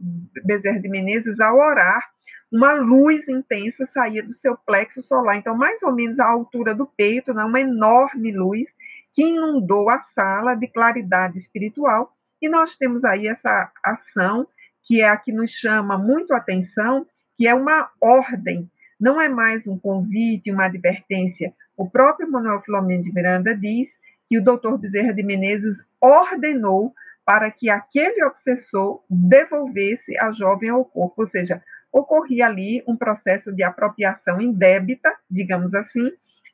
[0.44, 2.02] Bezerra de Menezes, ao orar,
[2.50, 6.86] uma luz intensa saía do seu plexo solar, então mais ou menos à altura do
[6.86, 8.70] peito, né, uma enorme luz
[9.12, 14.46] que inundou a sala de claridade espiritual, e nós temos aí essa ação
[14.82, 17.06] que é a que nos chama muito atenção,
[17.36, 21.52] que é uma ordem, não é mais um convite, uma advertência.
[21.76, 23.88] O próprio Manuel Filomeno de Miranda diz
[24.28, 30.84] que o doutor Bezerra de Menezes ordenou para que aquele obsessor devolvesse a jovem ao
[30.84, 31.62] corpo, ou seja,
[31.92, 36.12] ocorria ali um processo de apropriação indébita, digamos assim,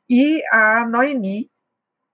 [0.09, 1.49] e a Noemi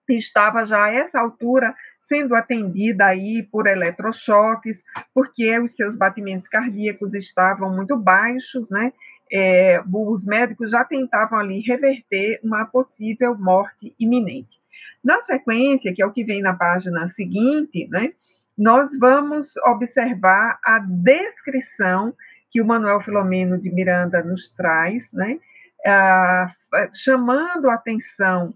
[0.10, 1.76] estava já a essa altura
[2.10, 4.84] sendo atendida aí por eletrochoques,
[5.14, 8.92] porque os seus batimentos cardíacos estavam muito baixos, né?
[9.32, 14.60] É, os médicos já tentavam ali reverter uma possível morte iminente.
[15.04, 18.12] Na sequência, que é o que vem na página seguinte, né?
[18.60, 22.14] nós vamos observar a descrição
[22.52, 25.40] que o Manuel Filomeno de Miranda nos traz, né,
[25.86, 26.54] ah,
[26.94, 28.54] chamando a atenção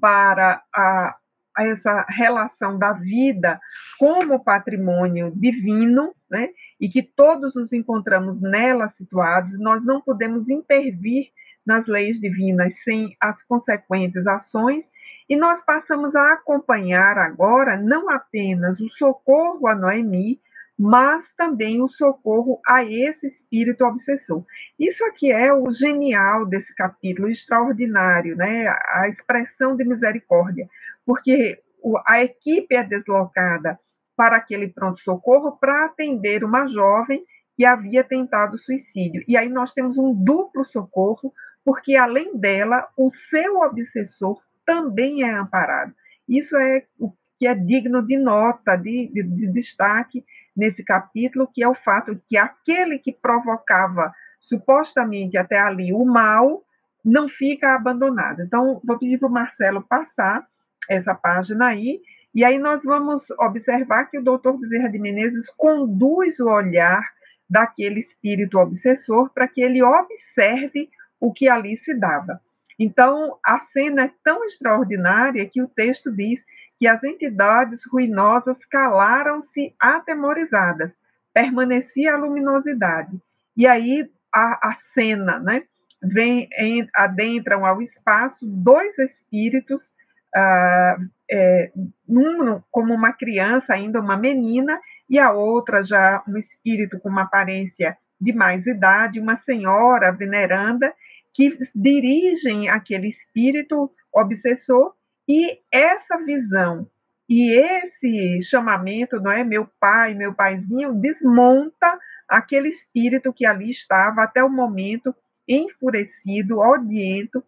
[0.00, 1.16] para a,
[1.64, 3.60] essa relação da vida
[3.98, 6.50] como patrimônio divino, né,
[6.80, 11.28] e que todos nos encontramos nela situados, nós não podemos intervir
[11.66, 14.90] nas leis divinas sem as consequentes ações
[15.28, 20.40] e nós passamos a acompanhar agora não apenas o socorro a Noemi,
[20.82, 24.42] mas também o socorro a esse espírito obsessor.
[24.78, 28.66] Isso aqui é o genial desse capítulo, extraordinário, né?
[28.94, 30.66] A expressão de misericórdia,
[31.10, 31.60] porque
[32.06, 33.76] a equipe é deslocada
[34.16, 37.24] para aquele pronto-socorro para atender uma jovem
[37.56, 39.24] que havia tentado suicídio.
[39.26, 41.34] E aí nós temos um duplo socorro,
[41.64, 45.92] porque além dela, o seu obsessor também é amparado.
[46.28, 50.24] Isso é o que é digno de nota, de, de, de destaque
[50.56, 56.04] nesse capítulo, que é o fato de que aquele que provocava supostamente até ali o
[56.04, 56.62] mal
[57.04, 58.42] não fica abandonado.
[58.42, 60.48] Então, vou pedir para o Marcelo passar
[60.90, 62.00] essa página aí,
[62.34, 67.02] e aí nós vamos observar que o doutor Bezerra de Menezes conduz o olhar
[67.48, 72.40] daquele espírito obsessor para que ele observe o que ali se dava.
[72.78, 76.42] Então, a cena é tão extraordinária que o texto diz
[76.78, 80.94] que as entidades ruinosas calaram-se atemorizadas,
[81.34, 83.20] permanecia a luminosidade.
[83.56, 85.64] E aí a, a cena, né?
[86.02, 89.92] Vem, em, adentram ao espaço dois espíritos,
[90.34, 90.96] ah,
[91.30, 91.70] é,
[92.08, 97.22] um como uma criança, ainda uma menina, e a outra já um espírito com uma
[97.22, 100.92] aparência de mais idade, uma senhora veneranda,
[101.32, 104.94] que dirigem aquele espírito obsessor
[105.28, 106.88] e essa visão
[107.30, 111.96] e esse chamamento, não é, meu pai, meu paizinho, desmonta
[112.28, 115.14] aquele espírito que ali estava até o momento
[115.46, 117.44] enfurecido, odiento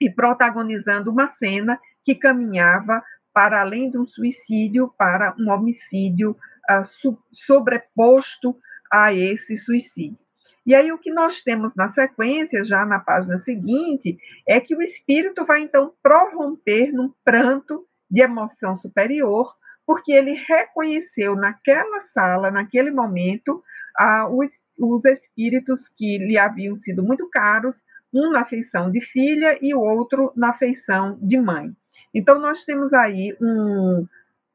[0.00, 3.02] e protagonizando uma cena que caminhava
[3.32, 6.36] para além de um suicídio para um homicídio
[6.70, 8.56] uh, sobreposto
[8.90, 10.18] a esse suicídio.
[10.66, 14.16] E aí o que nós temos na sequência, já na página seguinte,
[14.48, 19.52] é que o espírito vai então prorromper num pranto de emoção superior,
[19.86, 23.62] porque ele reconheceu naquela sala, naquele momento,
[23.96, 27.82] ah, os, os espíritos que lhe haviam sido muito caros,
[28.12, 31.74] um na feição de filha e o outro na feição de mãe.
[32.12, 34.06] Então, nós temos aí um,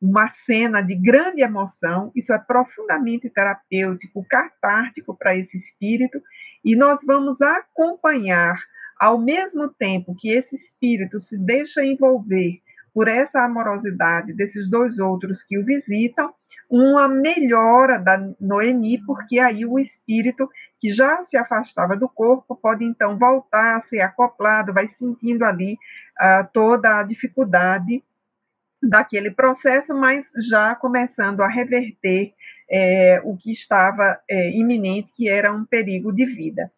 [0.02, 6.22] uma cena de grande emoção, isso é profundamente terapêutico, catártico para esse espírito,
[6.64, 8.58] e nós vamos acompanhar,
[8.98, 12.62] ao mesmo tempo que esse espírito se deixa envolver
[12.94, 16.34] por essa amorosidade desses dois outros que o visitam,
[16.70, 20.50] uma melhora da Noemi, porque aí o espírito
[20.80, 25.74] que já se afastava do corpo pode então voltar a ser acoplado, vai sentindo ali
[25.74, 28.04] uh, toda a dificuldade
[28.82, 32.34] daquele processo, mas já começando a reverter
[32.72, 36.72] é, o que estava é, iminente, que era um perigo de vida.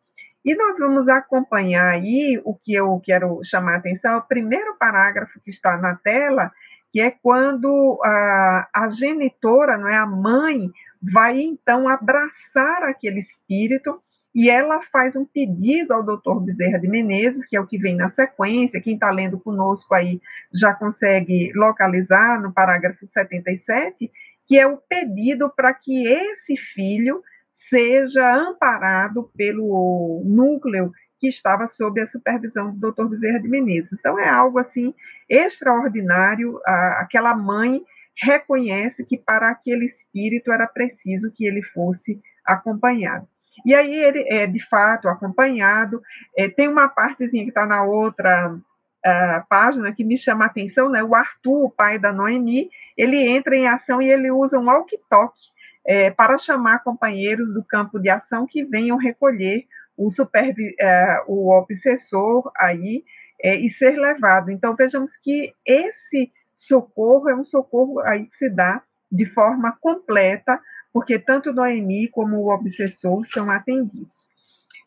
[0.43, 5.39] E nós vamos acompanhar aí o que eu quero chamar a atenção, o primeiro parágrafo
[5.39, 6.51] que está na tela,
[6.91, 10.71] que é quando a, a genitora, não é a mãe,
[11.01, 14.01] vai então abraçar aquele espírito
[14.33, 17.95] e ela faz um pedido ao doutor Bezerra de Menezes, que é o que vem
[17.95, 20.21] na sequência, quem está lendo conosco aí
[20.53, 24.09] já consegue localizar no parágrafo 77,
[24.47, 27.21] que é o pedido para que esse filho
[27.51, 33.05] seja amparado pelo núcleo que estava sob a supervisão do Dr.
[33.05, 33.93] Bezerra de Menezes.
[33.93, 34.93] Então é algo assim
[35.29, 36.59] extraordinário.
[36.65, 37.83] aquela mãe
[38.17, 43.27] reconhece que para aquele espírito era preciso que ele fosse acompanhado.
[43.65, 46.01] E aí ele é de fato acompanhado.
[46.37, 50.89] É, tem uma partezinha que está na outra uh, página que me chama a atenção,
[50.89, 51.03] né?
[51.03, 55.49] O Arthur, o pai da Noemi, ele entra em ação e ele usa um walkie-talkie
[55.85, 59.65] é, para chamar companheiros do campo de ação que venham recolher
[59.97, 63.03] o, supervi é, o obsessor aí
[63.41, 64.51] é, e ser levado.
[64.51, 66.31] Então, vejamos que esse
[66.67, 68.81] socorro é um socorro aí que se dá
[69.11, 70.59] de forma completa,
[70.93, 74.29] porque tanto Noemi como o obsessor são atendidos.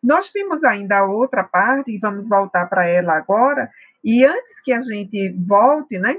[0.02, 3.70] Nós vimos ainda outra parte, e vamos voltar para ela agora,
[4.02, 6.18] e antes que a gente volte, né,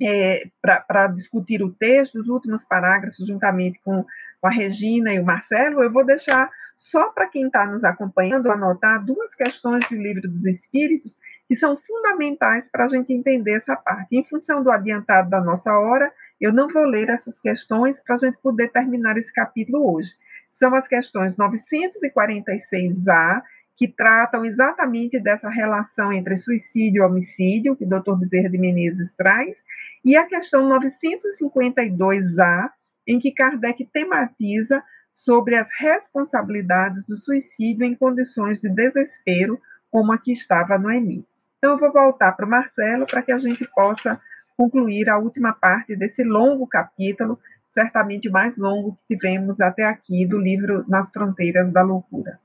[0.00, 4.04] é, para discutir o texto, os últimos parágrafos, juntamente com,
[4.40, 8.50] com a Regina e o Marcelo, eu vou deixar só para quem está nos acompanhando
[8.50, 11.18] anotar duas questões do Livro dos Espíritos
[11.50, 14.16] que são fundamentais para a gente entender essa parte.
[14.16, 18.18] Em função do adiantado da nossa hora, eu não vou ler essas questões para a
[18.18, 20.12] gente poder terminar esse capítulo hoje.
[20.52, 23.42] São as questões 946A
[23.76, 28.14] que tratam exatamente dessa relação entre suicídio e homicídio, que o Dr.
[28.14, 29.60] Bezerra de Menezes traz,
[30.04, 32.70] e a questão 952A,
[33.08, 40.18] em que Kardec tematiza sobre as responsabilidades do suicídio em condições de desespero, como a
[40.18, 41.26] que estava Noemi.
[41.60, 44.20] Então, eu vou voltar para o Marcelo para que a gente possa
[44.56, 47.38] concluir a última parte desse longo capítulo,
[47.68, 52.40] certamente mais longo que tivemos até aqui do livro Nas Fronteiras da Loucura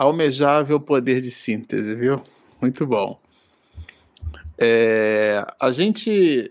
[0.00, 2.22] almejável poder de síntese, viu?
[2.58, 3.20] Muito bom.
[4.56, 6.50] É, a gente,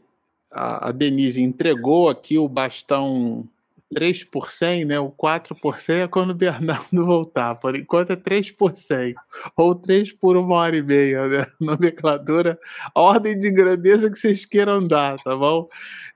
[0.51, 3.49] a, a, Denise entregou aqui o bastão
[3.93, 4.99] 3 por 100, né?
[4.99, 7.55] O 4 por 100 é quando o Bernardo voltar.
[7.55, 9.15] Por enquanto é 3 por 100.
[9.55, 11.47] Ou 3 por uma hora e meia, né?
[11.59, 12.59] Nomenclatura,
[12.93, 15.67] a ordem de grandeza que vocês queiram dar, tá bom?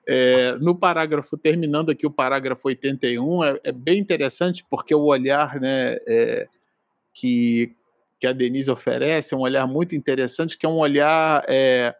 [0.05, 5.59] É, no parágrafo, terminando aqui o parágrafo 81, é, é bem interessante porque o olhar,
[5.59, 5.97] né?
[6.05, 6.47] É,
[7.13, 7.75] que,
[8.19, 11.93] que a Denise oferece, é um olhar muito interessante, que é um olhar é,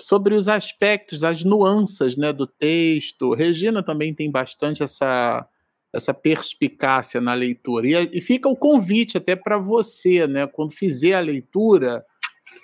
[0.00, 3.34] sobre os aspectos, as nuances né, do texto.
[3.34, 5.46] Regina também tem bastante essa,
[5.92, 7.86] essa perspicácia na leitura.
[7.86, 12.04] E, e fica o convite até para você, né, quando fizer a leitura,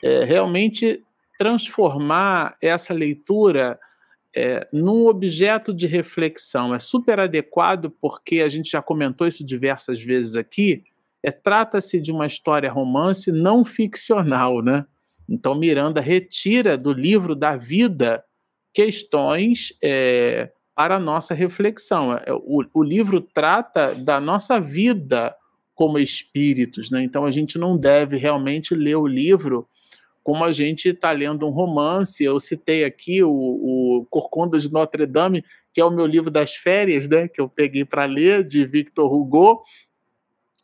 [0.02, 1.02] é, realmente
[1.38, 3.78] transformar essa leitura
[4.34, 6.74] é, num objeto de reflexão.
[6.74, 10.82] É super adequado, porque a gente já comentou isso diversas vezes aqui
[11.26, 14.86] é, trata-se de uma história romance não ficcional, né?
[15.28, 18.24] Então Miranda retira do livro da vida
[18.72, 22.12] questões é, para a nossa reflexão.
[22.12, 25.34] É, o, o, livro trata da nossa vida
[25.74, 27.02] como espíritos, né?
[27.02, 29.66] Então a gente não deve realmente ler o livro
[30.22, 32.22] como a gente está lendo um romance.
[32.22, 36.54] Eu citei aqui o, o Corcunda de Notre Dame, que é o meu livro das
[36.54, 37.28] férias, né?
[37.28, 39.62] Que eu peguei para ler de Victor Hugo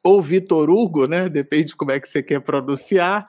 [0.02, 1.28] ou Vitor Hugo, né?
[1.28, 3.28] Depende de como é que você quer pronunciar.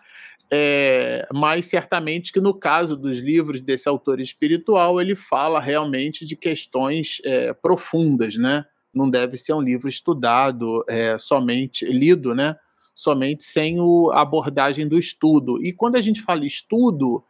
[0.51, 6.35] É, mas certamente que no caso dos livros desse autor espiritual ele fala realmente de
[6.35, 8.65] questões é, profundas, né?
[8.93, 12.55] Não deve ser um livro estudado é, somente lido, né?
[12.93, 15.63] Somente sem o, a abordagem do estudo.
[15.63, 17.23] E quando a gente fala estudo,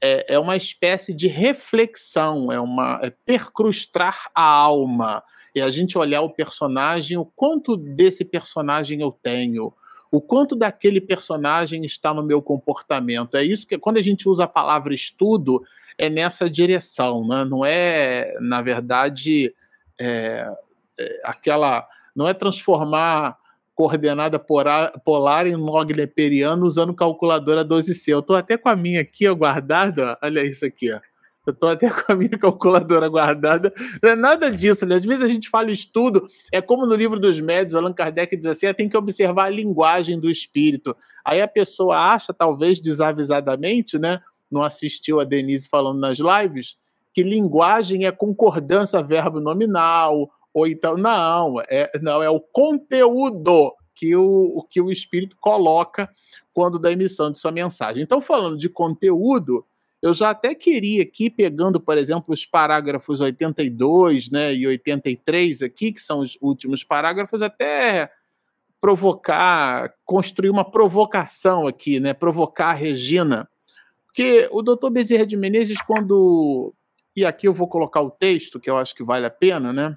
[0.00, 5.22] é, é uma espécie de reflexão, é uma é percrustar a alma,
[5.54, 9.72] é a gente olhar o personagem, o quanto desse personagem eu tenho,
[10.14, 13.36] o quanto daquele personagem está no meu comportamento.
[13.36, 15.60] É isso que quando a gente usa a palavra estudo,
[15.98, 17.44] é nessa direção, né?
[17.44, 19.52] não é, na verdade,
[19.98, 20.48] é,
[20.96, 21.84] é, aquela.
[22.14, 23.36] Não é transformar
[23.74, 28.12] coordenada polar, em log neperiano usando calculadora 12C.
[28.12, 30.92] Eu estou até com a minha aqui ó, guardada, olha isso aqui.
[30.92, 31.00] Ó.
[31.46, 33.72] Eu estou até com a minha calculadora guardada.
[34.02, 34.96] Não é nada disso, né?
[34.96, 38.46] Às vezes a gente fala estudo, é como no livro dos médios, Allan Kardec diz
[38.46, 40.96] assim: ah, tem que observar a linguagem do espírito.
[41.24, 44.20] Aí a pessoa acha, talvez desavisadamente, né?
[44.50, 46.76] Não assistiu a Denise falando nas lives,
[47.12, 54.14] que linguagem é concordância verbo nominal, ou então, não, é, não, é o conteúdo que
[54.14, 56.08] o, que o espírito coloca
[56.52, 58.02] quando da emissão de sua mensagem.
[58.02, 59.66] Então, falando de conteúdo,
[60.04, 65.92] eu já até queria aqui, pegando, por exemplo, os parágrafos 82 né, e 83 aqui,
[65.92, 68.12] que são os últimos parágrafos, até
[68.78, 72.12] provocar, construir uma provocação aqui, né?
[72.12, 73.48] Provocar a Regina.
[74.04, 76.74] Porque o doutor Bezerra de Menezes, quando.
[77.16, 79.96] E aqui eu vou colocar o texto, que eu acho que vale a pena, né?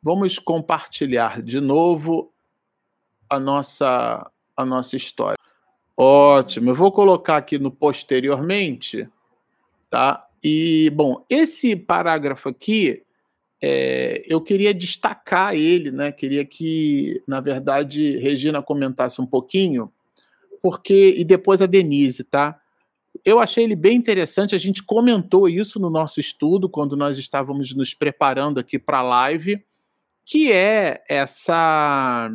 [0.00, 2.32] Vamos compartilhar de novo
[3.28, 5.36] a nossa, a nossa história.
[5.96, 9.08] Ótimo, eu vou colocar aqui no posteriormente
[9.90, 10.26] Tá?
[10.42, 13.02] E, bom, esse parágrafo aqui,
[13.62, 16.12] é, eu queria destacar ele, né?
[16.12, 19.90] Queria que, na verdade, Regina comentasse um pouquinho,
[20.62, 21.14] porque.
[21.16, 22.60] E depois a Denise, tá?
[23.24, 27.74] Eu achei ele bem interessante, a gente comentou isso no nosso estudo, quando nós estávamos
[27.74, 29.64] nos preparando aqui para a live,
[30.26, 32.30] que é essa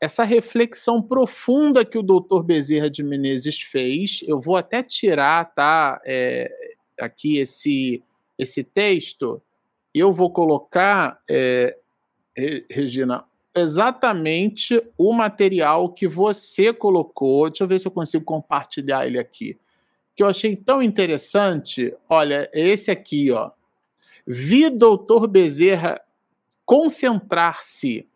[0.00, 4.20] essa reflexão profunda que o doutor Bezerra de Menezes fez.
[4.26, 6.00] Eu vou até tirar, tá?
[6.04, 6.50] É,
[7.00, 8.02] aqui esse,
[8.38, 9.42] esse texto,
[9.94, 11.76] eu vou colocar, é,
[12.70, 17.48] Regina, exatamente o material que você colocou.
[17.48, 19.56] Deixa eu ver se eu consigo compartilhar ele aqui.
[20.16, 21.94] Que eu achei tão interessante.
[22.08, 23.50] Olha, é esse aqui, ó.
[24.26, 26.00] Vi doutor Bezerra
[26.64, 28.08] concentrar-se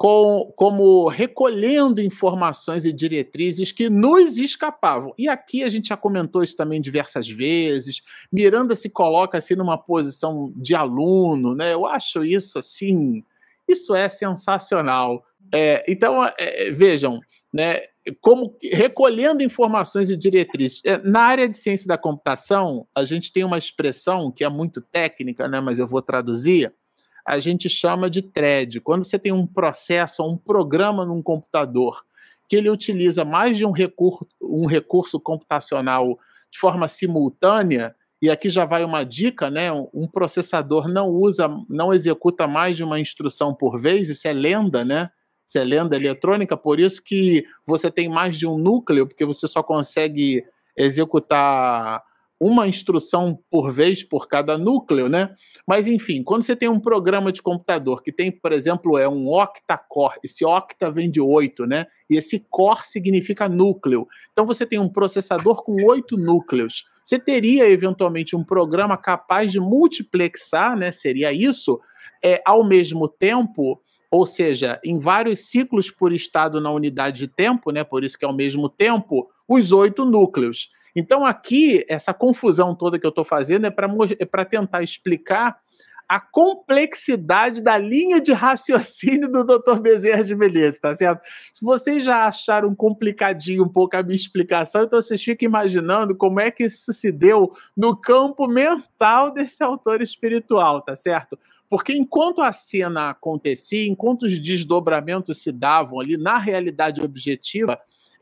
[0.00, 5.12] com, como recolhendo informações e diretrizes que nos escapavam.
[5.18, 8.00] E aqui a gente já comentou isso também diversas vezes.
[8.32, 11.74] Miranda se coloca assim numa posição de aluno, né?
[11.74, 13.22] Eu acho isso assim,
[13.68, 15.22] isso é sensacional.
[15.52, 17.20] É, então é, vejam,
[17.52, 17.82] né?
[18.22, 20.80] Como recolhendo informações e diretrizes.
[20.82, 24.80] É, na área de ciência da computação, a gente tem uma expressão que é muito
[24.80, 25.60] técnica, né?
[25.60, 26.72] Mas eu vou traduzir
[27.30, 28.80] a gente chama de thread.
[28.80, 32.04] Quando você tem um processo, um programa num computador
[32.48, 36.18] que ele utiliza mais de um recurso, um recurso computacional
[36.50, 39.70] de forma simultânea, e aqui já vai uma dica, né?
[39.70, 44.84] Um processador não usa, não executa mais de uma instrução por vez, isso é lenda,
[44.84, 45.08] né?
[45.46, 49.46] Isso é lenda eletrônica, por isso que você tem mais de um núcleo, porque você
[49.46, 50.44] só consegue
[50.76, 52.02] executar
[52.40, 55.34] uma instrução por vez por cada núcleo, né?
[55.66, 59.28] Mas enfim, quando você tem um programa de computador que tem, por exemplo, é um
[59.28, 61.86] octa-core, esse octa vem de oito, né?
[62.08, 64.08] E esse core significa núcleo.
[64.32, 66.86] Então você tem um processador com oito núcleos.
[67.04, 70.90] Você teria eventualmente um programa capaz de multiplexar, né?
[70.90, 71.78] Seria isso,
[72.24, 73.78] é, ao mesmo tempo
[74.10, 78.24] ou seja, em vários ciclos por estado na unidade de tempo, né, por isso que
[78.24, 80.70] é ao mesmo tempo, os oito núcleos.
[80.94, 85.58] Então, aqui, essa confusão toda que eu estou fazendo é para é tentar explicar
[86.08, 89.78] a complexidade da linha de raciocínio do Dr.
[89.80, 91.22] Bezerra de Menezes, tá certo?
[91.52, 96.40] Se vocês já acharam complicadinho um pouco a minha explicação, então vocês ficam imaginando como
[96.40, 101.38] é que isso se deu no campo mental desse autor espiritual, tá certo?
[101.68, 107.78] Porque enquanto a cena acontecia, enquanto os desdobramentos se davam ali na realidade objetiva,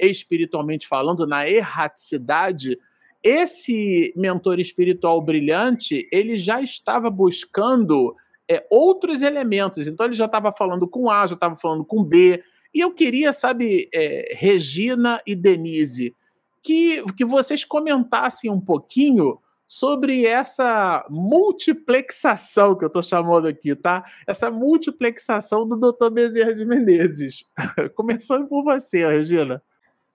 [0.06, 2.78] espiritualmente falando, na erraticidade,
[3.22, 8.14] esse mentor espiritual brilhante, ele já estava buscando
[8.48, 9.86] é, outros elementos.
[9.86, 12.42] Então, ele já estava falando com A, já estava falando com B.
[12.72, 16.14] E eu queria, sabe, é, Regina e Denise,
[16.62, 24.02] que, que vocês comentassem um pouquinho sobre essa multiplexação que eu estou chamando aqui, tá?
[24.26, 26.08] Essa multiplexação do Dr.
[26.10, 27.44] Bezerra de Menezes.
[27.94, 29.62] Começando por você, Regina.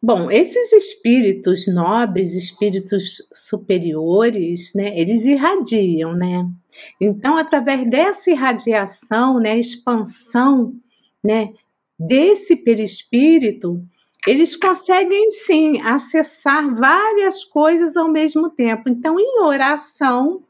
[0.05, 6.45] Bom, esses espíritos nobres, espíritos superiores, né, eles irradiam, né?
[6.99, 10.75] Então, através dessa irradiação, né, expansão,
[11.23, 11.53] né,
[11.97, 13.81] desse perispírito,
[14.27, 18.89] eles conseguem sim acessar várias coisas ao mesmo tempo.
[18.89, 20.43] Então, em oração,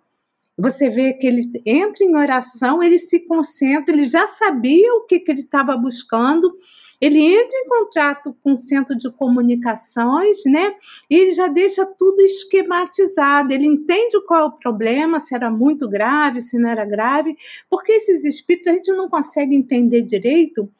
[0.57, 5.19] você vê que ele entra em oração, ele se concentra, ele já sabia o que,
[5.19, 6.57] que ele estava buscando
[7.03, 10.73] ele entra em contrato com o centro de comunicações, né?
[11.09, 13.53] E ele já deixa tudo esquematizado.
[13.53, 17.35] Ele entende qual é o problema, se era muito grave, se não era grave,
[17.69, 20.71] porque esses espíritos a gente não consegue entender direito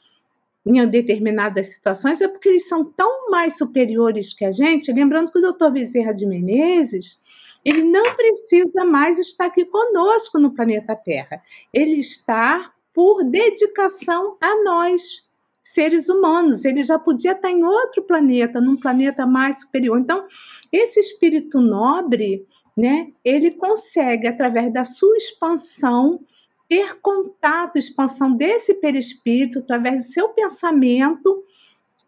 [0.66, 4.94] em determinadas situações é porque eles são tão mais superiores que a gente.
[4.94, 7.20] Lembrando que o doutor Bezerra de Menezes,
[7.66, 11.44] ele não precisa mais estar aqui conosco no planeta Terra.
[11.74, 15.22] Ele está por dedicação a nós,
[15.64, 16.66] seres humanos.
[16.66, 19.98] Ele já podia estar em outro planeta, num planeta mais superior.
[19.98, 20.28] Então,
[20.72, 22.46] esse espírito nobre,
[22.76, 26.20] né, ele consegue, através da sua expansão,
[26.68, 31.44] ter contato, expansão desse perispírito através do seu pensamento,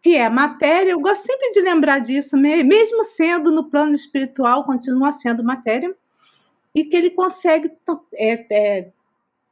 [0.02, 0.90] que é matéria.
[0.90, 5.94] Eu gosto sempre de lembrar disso, mesmo sendo no plano espiritual, continua sendo matéria,
[6.74, 7.70] e que ele consegue
[8.14, 8.90] é, é,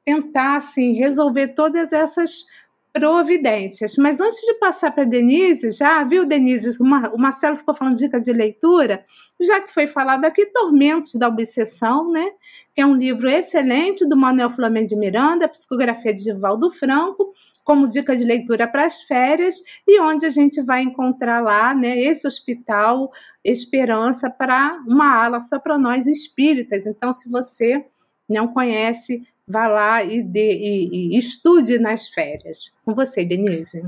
[0.05, 2.45] tentar assim, resolver todas essas
[2.95, 3.97] providências.
[3.97, 6.79] Mas antes de passar para Denise, já viu, Denise?
[6.81, 9.05] O Marcelo ficou falando dica de leitura,
[9.43, 12.31] já que foi falado aqui, Tormentos da Obsessão, né?
[12.73, 17.33] que é um livro excelente do Manuel Flamengo de Miranda, Psicografia de Divaldo Franco,
[17.65, 19.57] como dica de leitura para as férias,
[19.87, 23.11] e onde a gente vai encontrar lá né, esse hospital
[23.45, 26.87] Esperança para uma ala só para nós espíritas.
[26.87, 27.85] Então, se você
[28.27, 32.73] não conhece, vá lá e, dê, e, e estude nas férias.
[32.85, 33.83] Com você, Denise.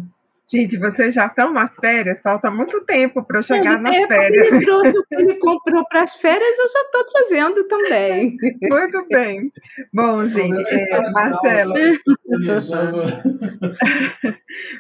[0.48, 2.20] Gente, vocês já estão nas férias?
[2.20, 4.47] Falta muito tempo para eu chegar nas é férias.
[4.47, 8.36] Ele trouxe o que ele comprou para as férias, eu já estou trazendo também.
[8.62, 9.51] Muito bem.
[9.93, 11.74] Bom, gente, é, Marcelo.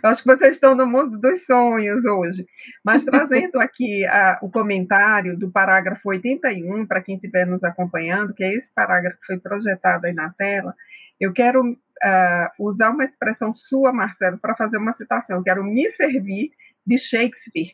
[0.04, 2.46] acho que vocês estão no mundo dos sonhos hoje.
[2.84, 8.44] Mas trazendo aqui a, o comentário do parágrafo 81, para quem estiver nos acompanhando, que
[8.44, 10.76] é esse parágrafo que foi projetado aí na tela,
[11.18, 15.36] eu quero uh, usar uma expressão sua, Marcelo, para fazer uma citação.
[15.36, 16.50] Eu quero me servir
[16.86, 17.72] de Shakespeare,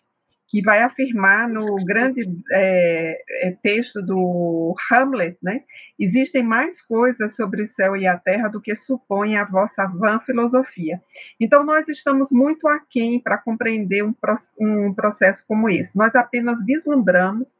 [0.48, 5.62] que vai afirmar no grande é, é, texto do Hamlet, né?
[5.98, 10.20] Existem mais coisas sobre o céu e a terra do que supõe a vossa vã
[10.20, 11.00] filosofia.
[11.40, 14.14] Então, nós estamos muito aquém para compreender um,
[14.60, 15.96] um processo como esse.
[15.96, 17.56] Nós apenas vislumbramos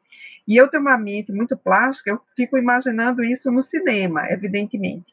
[0.46, 5.06] e eu tenho uma mente muito plástica, eu fico imaginando isso no cinema, evidentemente.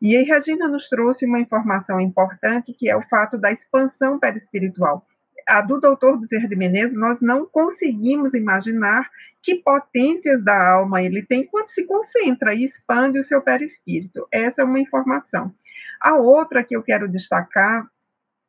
[0.00, 5.06] E aí Regina nos trouxe uma informação importante, que é o fato da expansão perispiritual.
[5.48, 9.08] A do doutor Bezerra de Menezes, nós não conseguimos imaginar
[9.40, 14.26] que potências da alma ele tem quando se concentra e expande o seu perispírito.
[14.32, 15.54] Essa é uma informação.
[16.00, 17.86] A outra que eu quero destacar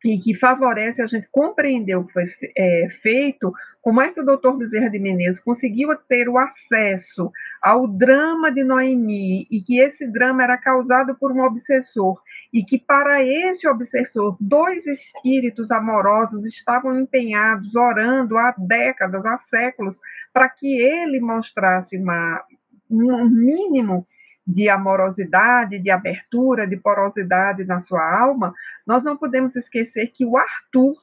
[0.05, 2.25] e que favorece a gente compreender o que foi
[2.55, 3.51] é, feito,
[3.81, 8.63] como é que o doutor Bezerra de Menezes conseguiu ter o acesso ao drama de
[8.63, 12.21] Noemi e que esse drama era causado por um obsessor
[12.53, 19.99] e que para esse obsessor dois espíritos amorosos estavam empenhados, orando há décadas, há séculos,
[20.31, 22.43] para que ele mostrasse uma,
[22.89, 24.07] um mínimo
[24.47, 28.53] de amorosidade, de abertura, de porosidade na sua alma,
[28.85, 30.95] nós não podemos esquecer que o Arthur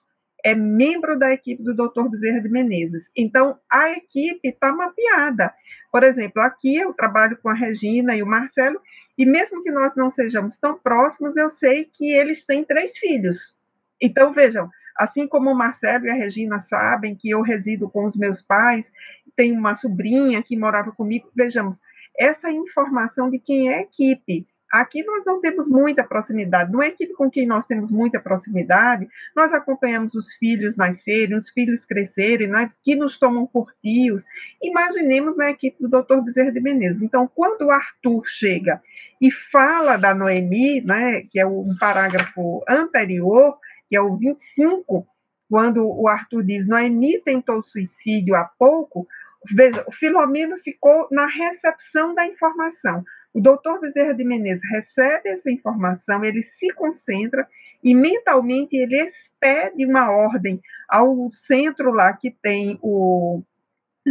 [0.42, 2.08] é membro da equipe do Dr.
[2.08, 3.10] Bezerra de Menezes.
[3.16, 5.52] Então, a equipe está mapeada.
[5.90, 8.80] Por exemplo, aqui eu trabalho com a Regina e o Marcelo,
[9.16, 13.56] e mesmo que nós não sejamos tão próximos, eu sei que eles têm três filhos.
[14.00, 18.16] Então, vejam, assim como o Marcelo e a Regina sabem que eu resido com os
[18.16, 18.90] meus pais,
[19.36, 21.80] tenho uma sobrinha que morava comigo, vejamos,
[22.18, 24.46] essa informação de quem é a equipe.
[24.74, 26.72] Aqui nós não temos muita proximidade.
[26.72, 31.84] Numa equipe com quem nós temos muita proximidade, nós acompanhamos os filhos nascerem, os filhos
[31.84, 34.24] crescerem, né, que nos tomam por tios.
[34.60, 36.22] Imaginemos na equipe do Dr.
[36.22, 37.02] Bezerra de Menezes.
[37.02, 38.82] Então, quando o Arthur chega
[39.20, 43.56] e fala da Noemi, né, que é um parágrafo anterior,
[43.88, 45.06] que é o 25,
[45.48, 49.06] quando o Arthur diz Noemi tentou suicídio há pouco,
[49.52, 53.04] Veja, o Filomeno ficou na recepção da informação.
[53.32, 57.46] O doutor Bezerra de Menezes recebe essa informação, ele se concentra
[57.82, 63.42] e mentalmente ele expede uma ordem ao centro lá que tem o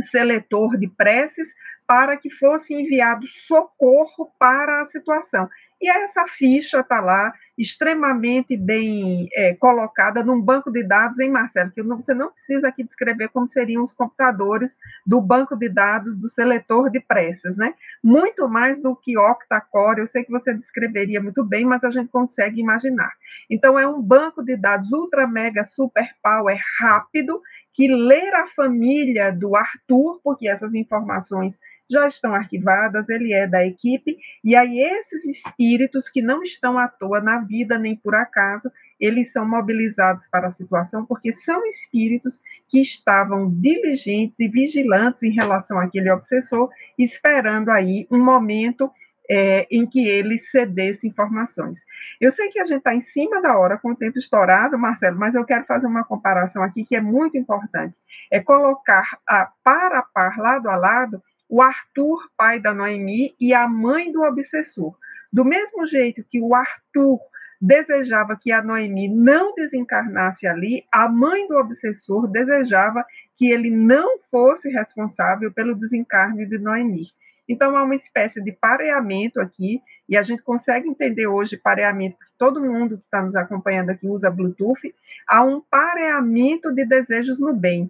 [0.10, 1.53] seletor de preces
[1.88, 5.47] para que fosse enviado socorro para a situação.
[5.84, 11.72] E essa ficha está lá, extremamente bem é, colocada num banco de dados em Marcelo,
[11.72, 16.30] que você não precisa aqui descrever como seriam os computadores do banco de dados do
[16.30, 17.73] seletor de preces, né?
[18.01, 22.07] Muito mais do que octa-core, eu sei que você descreveria muito bem, mas a gente
[22.07, 23.11] consegue imaginar.
[23.49, 27.41] Então, é um banco de dados ultra, mega, super power, rápido,
[27.73, 33.65] que ler a família do Arthur, porque essas informações já estão arquivadas, ele é da
[33.65, 38.72] equipe, e aí esses espíritos que não estão à toa na vida nem por acaso,
[38.99, 42.39] eles são mobilizados para a situação, porque são espíritos
[42.69, 48.89] que estavam diligentes e vigilantes em relação àquele obsessor, esperando aí um momento
[49.30, 51.80] é, em que ele cedesse informações.
[52.19, 55.18] Eu sei que a gente está em cima da hora, com o tempo estourado, Marcelo,
[55.18, 57.97] mas eu quero fazer uma comparação aqui que é muito importante.
[58.31, 63.53] É colocar a, par a par, lado a lado, o Arthur, pai da Noemi, e
[63.53, 64.95] a mãe do obsessor.
[65.31, 67.19] Do mesmo jeito que o Arthur
[67.59, 73.05] desejava que a Noemi não desencarnasse ali, a mãe do obsessor desejava
[73.37, 77.07] que ele não fosse responsável pelo desencarne de Noemi.
[77.47, 82.33] Então, há uma espécie de pareamento aqui, e a gente consegue entender hoje pareamento, porque
[82.37, 84.93] todo mundo que está nos acompanhando aqui usa Bluetooth,
[85.27, 87.89] há um pareamento de desejos no bem,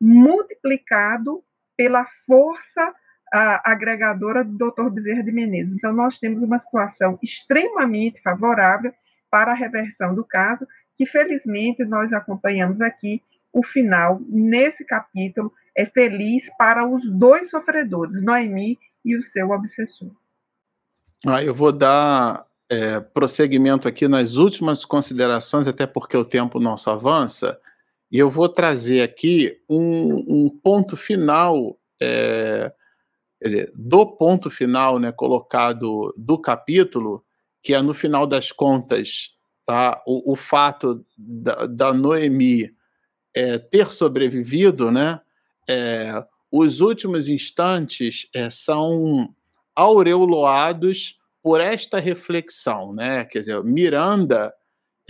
[0.00, 1.42] multiplicado
[1.76, 2.94] pela força
[3.64, 4.90] agregadora do Dr.
[4.90, 5.74] Bezerra de Menezes.
[5.74, 8.92] Então, nós temos uma situação extremamente favorável
[9.28, 13.20] para a reversão do caso, que felizmente nós acompanhamos aqui
[13.52, 20.10] o final, nesse capítulo, é feliz para os dois sofredores, Noemi e o seu obsessor.
[21.26, 26.90] Ah, eu vou dar é, prosseguimento aqui nas últimas considerações, até porque o tempo nosso
[26.90, 27.58] avança,
[28.10, 32.72] e eu vou trazer aqui um, um ponto final, é,
[33.42, 37.24] dizer, do ponto final né, colocado do capítulo,
[37.62, 39.30] que é no final das contas,
[39.66, 42.70] tá, o, o fato da, da Noemi
[43.34, 45.20] é, ter sobrevivido, né,
[45.68, 49.34] é, os últimos instantes são
[49.74, 53.24] aureoloados por esta reflexão, né?
[53.24, 54.54] Quer dizer, Miranda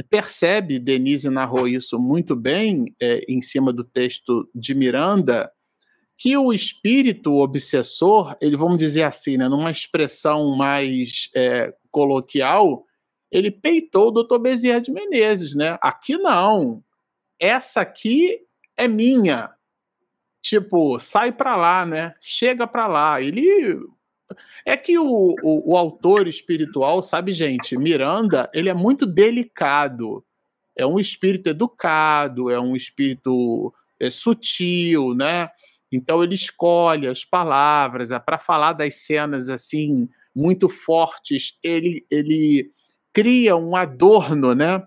[0.03, 5.51] percebe, Denise narrou isso muito bem é, em cima do texto de Miranda,
[6.17, 12.85] que o espírito obsessor, ele vamos dizer assim, né, numa expressão mais é, coloquial,
[13.31, 15.77] ele peitou o doutor Bezerra de Menezes, né?
[15.83, 16.85] Aqui não.
[17.41, 18.41] Essa aqui
[18.77, 19.55] é minha
[20.45, 22.15] tipo, sai para lá, né?
[22.21, 23.21] Chega para lá.
[23.21, 23.81] Ele
[24.65, 30.25] é que o, o, o, autor espiritual, sabe, gente, Miranda, ele é muito delicado.
[30.77, 35.49] É um espírito educado, é um espírito é, sutil, né?
[35.93, 41.57] Então ele escolhe as palavras é, para falar das cenas assim muito fortes.
[41.63, 42.71] Ele ele
[43.13, 44.83] cria um adorno, né?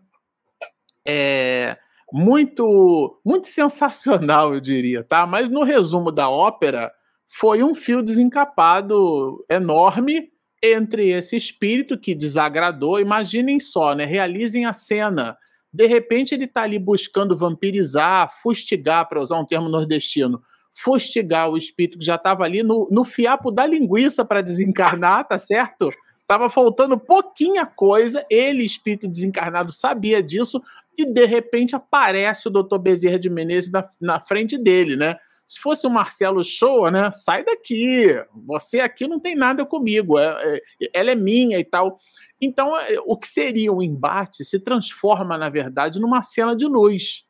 [1.07, 1.77] É,
[2.11, 5.25] muito muito sensacional, eu diria, tá?
[5.25, 6.91] Mas no resumo da ópera,
[7.27, 10.31] foi um fio desencapado enorme
[10.63, 12.99] entre esse espírito que desagradou.
[12.99, 14.05] Imaginem só, né?
[14.05, 15.37] Realizem a cena.
[15.71, 20.41] De repente ele está ali buscando vampirizar, fustigar, para usar um termo nordestino,
[20.73, 25.37] fustigar o espírito que já estava ali no, no fiapo da linguiça para desencarnar, tá
[25.37, 25.91] certo?
[26.25, 30.61] Tava faltando pouquinha coisa, ele, espírito desencarnado, sabia disso,
[30.97, 35.17] e de repente aparece o doutor Bezerra de Menezes na, na frente dele, né?
[35.47, 37.09] Se fosse o Marcelo Show, né?
[37.13, 38.07] Sai daqui,
[38.45, 40.61] você aqui não tem nada comigo, é, é,
[40.93, 41.97] ela é minha e tal.
[42.39, 47.23] Então, é, o que seria um embate se transforma, na verdade, numa cena de luz.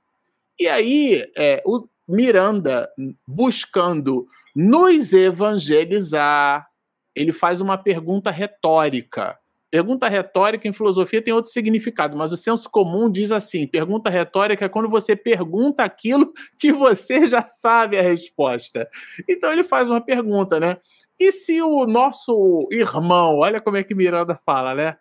[0.60, 2.89] E aí, é, o Miranda,
[3.27, 6.68] buscando nos evangelizar,
[7.15, 9.38] ele faz uma pergunta retórica.
[9.69, 14.65] Pergunta retórica em filosofia tem outro significado, mas o senso comum diz assim: pergunta retórica
[14.65, 18.89] é quando você pergunta aquilo que você já sabe a resposta.
[19.27, 20.77] Então ele faz uma pergunta, né?
[21.19, 24.98] E se o nosso irmão, olha como é que Miranda fala, né?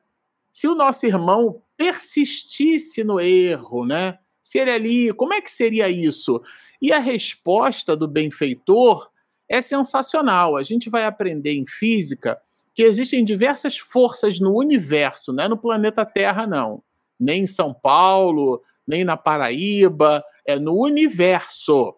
[0.51, 4.19] Se o nosso irmão persistisse no erro, né?
[4.43, 6.43] Se ele ali, como é que seria isso?
[6.81, 9.11] E a resposta do benfeitor
[9.49, 10.57] é sensacional.
[10.57, 12.41] A gente vai aprender em física
[12.77, 16.83] que existem diversas forças no universo, não é no planeta Terra, não.
[17.19, 21.97] Nem em São Paulo, nem na Paraíba, é no universo.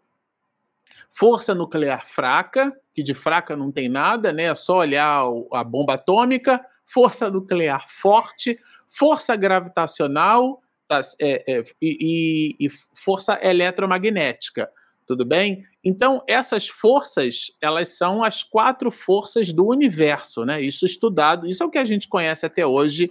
[1.11, 4.45] Força nuclear fraca, que de fraca não tem nada, né?
[4.45, 6.65] É só olhar a bomba atômica.
[6.87, 8.57] Força nuclear forte,
[8.87, 14.71] força gravitacional tá, é, é, e, e, e força eletromagnética
[15.09, 15.65] tudo bem?
[15.83, 20.61] Então, essas forças, elas são as quatro forças do universo, né?
[20.61, 23.11] Isso estudado, isso é o que a gente conhece até hoje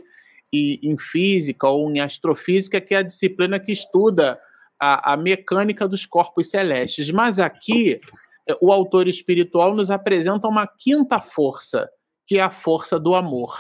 [0.53, 4.39] e, em física ou em astrofísica, que é a disciplina que estuda
[4.79, 7.09] a, a mecânica dos corpos celestes.
[7.09, 7.99] Mas aqui,
[8.47, 11.89] é, o autor espiritual nos apresenta uma quinta força,
[12.27, 13.59] que é a força do amor.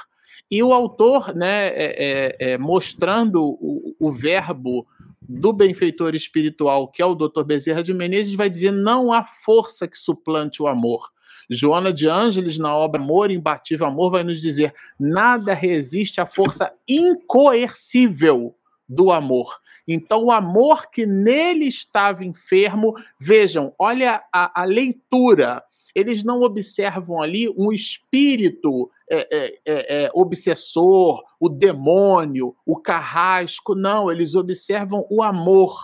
[0.49, 4.87] E o autor, né, é, é, é mostrando o, o verbo
[5.21, 7.43] do benfeitor espiritual, que é o Dr.
[7.43, 11.11] Bezerra de Menezes, vai dizer não há força que suplante o amor.
[11.49, 16.71] Joana de Ângeles, na obra Amor, Imbatível Amor, vai nos dizer: nada resiste à força
[16.87, 18.55] incoercível
[18.87, 19.57] do amor.
[19.87, 25.63] Então, o amor que nele estava enfermo, vejam, olha a, a leitura.
[25.95, 33.73] Eles não observam ali um espírito é, é, é, é, obsessor, o demônio, o carrasco.
[33.73, 35.79] Não, eles observam o amor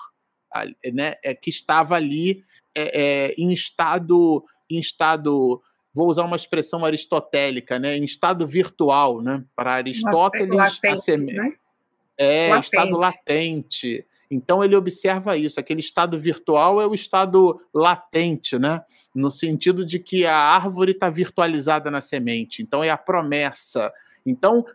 [0.93, 2.43] né, é, que estava ali
[3.37, 5.61] em estado, em estado,
[5.93, 9.43] vou usar uma expressão aristotélica, né, em estado virtual, né?
[9.55, 11.53] Para Aristóteles, latente, a né?
[12.17, 12.65] é latente.
[12.65, 14.05] estado latente.
[14.33, 18.81] Então ele observa isso, aquele estado virtual é o estado latente, né?
[19.13, 22.61] No sentido de que a árvore está virtualizada na semente.
[22.61, 23.91] Então é a promessa.
[24.25, 24.65] Então,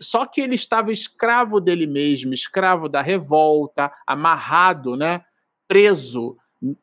[0.00, 5.22] só que ele estava escravo dele mesmo, escravo da revolta, amarrado, né?
[5.68, 6.36] Preso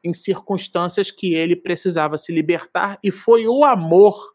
[0.04, 4.35] em circunstâncias que ele precisava se libertar e foi o amor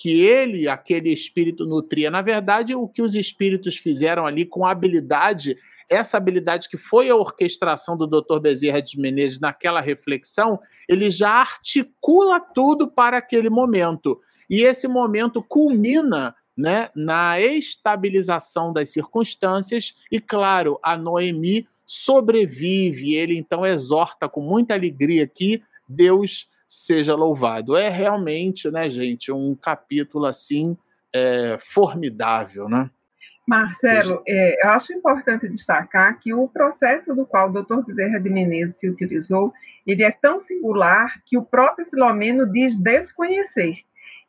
[0.00, 2.10] que ele, aquele espírito nutria.
[2.10, 5.58] Na verdade, o que os espíritos fizeram ali com habilidade
[5.90, 8.38] essa habilidade que foi a orquestração do Dr.
[8.38, 10.58] Bezerra de Menezes naquela reflexão,
[10.88, 14.20] ele já articula tudo para aquele momento.
[14.48, 23.16] E esse momento culmina né, na estabilização das circunstâncias e, claro, a Noemi sobrevive.
[23.16, 27.76] Ele então exorta com muita alegria que Deus seja louvado.
[27.76, 30.78] É realmente, né, gente, um capítulo assim
[31.12, 32.88] é, formidável, né?
[33.46, 38.30] Marcelo, é, eu acho importante destacar que o processo do qual o doutor Bezerra de
[38.30, 39.52] Menezes se utilizou,
[39.84, 43.78] ele é tão singular que o próprio Filomeno diz desconhecer.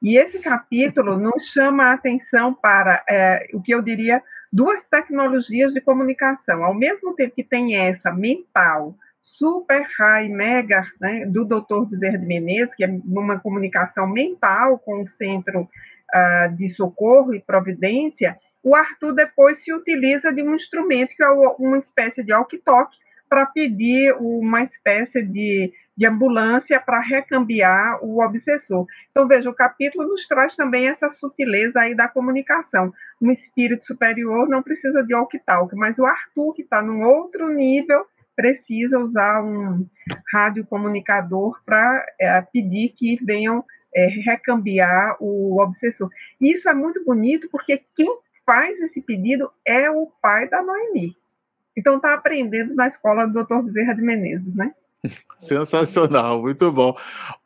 [0.01, 5.71] E esse capítulo nos chama a atenção para é, o que eu diria duas tecnologias
[5.71, 6.63] de comunicação.
[6.63, 12.25] Ao mesmo tempo que tem essa mental, super high, mega, né, do doutor Bezerra de
[12.25, 18.75] Menezes, que é uma comunicação mental com o centro uh, de socorro e providência, o
[18.75, 24.13] Arthur depois se utiliza de um instrumento que é uma espécie de walkie-talkie para pedir
[24.19, 28.85] uma espécie de, de ambulância para recambiar o obsessor.
[29.09, 32.93] Então, veja, o capítulo nos traz também essa sutileza aí da comunicação.
[33.21, 38.05] Um espírito superior não precisa de walkie-talkie, mas o Arthur, que está num outro nível,
[38.41, 39.85] precisa usar um
[40.33, 43.63] radiocomunicador para é, pedir que venham
[43.93, 46.09] é, recambiar o obsessor.
[46.39, 48.07] Isso é muito bonito porque quem
[48.43, 51.15] faz esse pedido é o pai da Noemi.
[51.77, 53.61] Então está aprendendo na escola do Dr.
[53.61, 54.73] Bezerra de Menezes, né?
[55.37, 56.97] Sensacional, muito bom.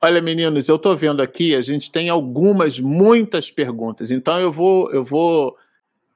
[0.01, 4.11] Olha, meninos, eu estou vendo aqui, a gente tem algumas, muitas perguntas.
[4.11, 5.57] Então eu vou, eu vou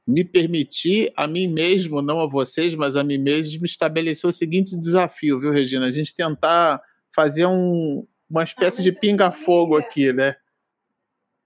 [0.10, 4.76] me permitir a mim mesmo, não a vocês, mas a mim mesmo, estabelecer o seguinte
[4.76, 5.86] desafio, viu, Regina?
[5.86, 6.82] A gente tentar
[7.16, 10.36] fazer um, uma espécie de pinga-fogo aqui, né?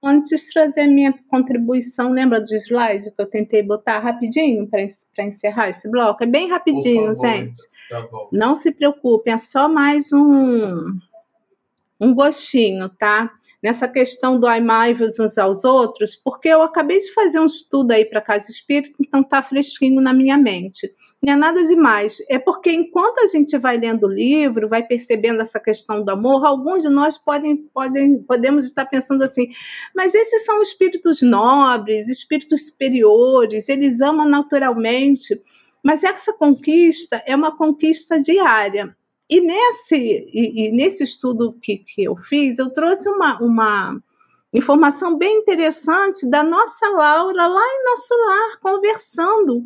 [0.02, 5.26] Antes de trazer a minha contribuição, lembra do slide que eu tentei botar rapidinho para
[5.26, 6.24] encerrar esse bloco?
[6.24, 7.62] É bem rapidinho, favor, gente.
[7.90, 10.98] Tá Não se preocupem, é só mais um,
[12.00, 13.30] um gostinho, tá?
[13.64, 18.04] Nessa questão do amai-vos uns aos outros, porque eu acabei de fazer um estudo aí
[18.04, 20.94] para Casa Espírita, então está fresquinho na minha mente.
[21.24, 25.42] Não é nada demais, é porque enquanto a gente vai lendo o livro, vai percebendo
[25.42, 29.48] essa questão do amor, alguns de nós podem, podem, podemos estar pensando assim,
[29.96, 35.42] mas esses são espíritos nobres, espíritos superiores, eles amam naturalmente,
[35.82, 38.94] mas essa conquista é uma conquista diária.
[39.34, 44.00] E nesse, e, e nesse estudo que, que eu fiz, eu trouxe uma, uma
[44.54, 49.64] informação bem interessante da nossa Laura lá em nosso lar, conversando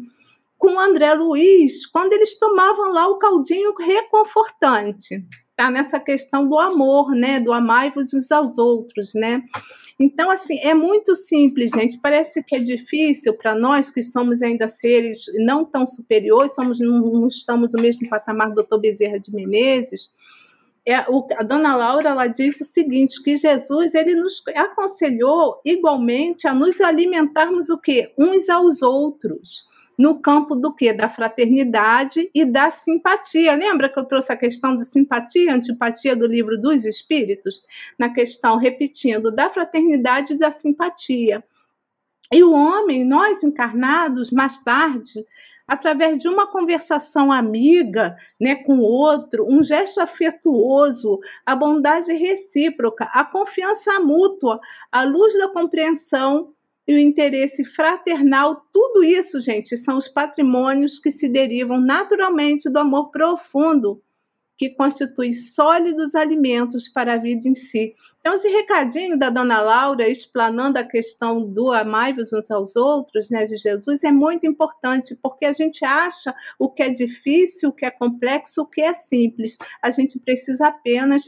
[0.57, 5.21] com o André Luiz, quando eles tomavam lá o caldinho reconfortante.
[5.57, 7.39] Tá nessa questão do amor, né?
[7.39, 9.41] Do amai-vos uns aos outros, né?
[9.99, 11.99] Então, assim, é muito simples, gente.
[11.99, 17.27] Parece que é difícil para nós que somos ainda seres não tão superiores, somos, não,
[17.27, 20.11] estamos no mesmo patamar do doutor Bezerra de Menezes.
[20.85, 26.47] É, o, a dona Laura ela diz o seguinte: que Jesus ele nos aconselhou igualmente
[26.47, 28.13] a nos alimentarmos o quê?
[28.15, 29.65] Uns aos outros
[29.97, 30.93] no campo do que?
[30.93, 33.55] Da fraternidade e da simpatia.
[33.55, 37.63] Lembra que eu trouxe a questão de simpatia, antipatia do livro dos Espíritos?
[37.97, 41.43] Na questão, repetindo, da fraternidade e da simpatia.
[42.31, 45.25] E o homem, nós encarnados, mais tarde,
[45.67, 53.05] através de uma conversação amiga né, com o outro, um gesto afetuoso, a bondade recíproca,
[53.05, 54.59] a confiança mútua,
[54.91, 56.53] a luz da compreensão
[56.87, 62.79] e o interesse fraternal, tudo isso, gente, são os patrimônios que se derivam naturalmente do
[62.79, 64.01] amor profundo,
[64.57, 67.93] que constitui sólidos alimentos para a vida em si.
[68.19, 73.45] Então, esse recadinho da dona Laura, explanando a questão do amai-vos uns aos outros, né,
[73.45, 77.85] de Jesus, é muito importante, porque a gente acha o que é difícil, o que
[77.85, 79.57] é complexo, o que é simples.
[79.81, 81.23] A gente precisa apenas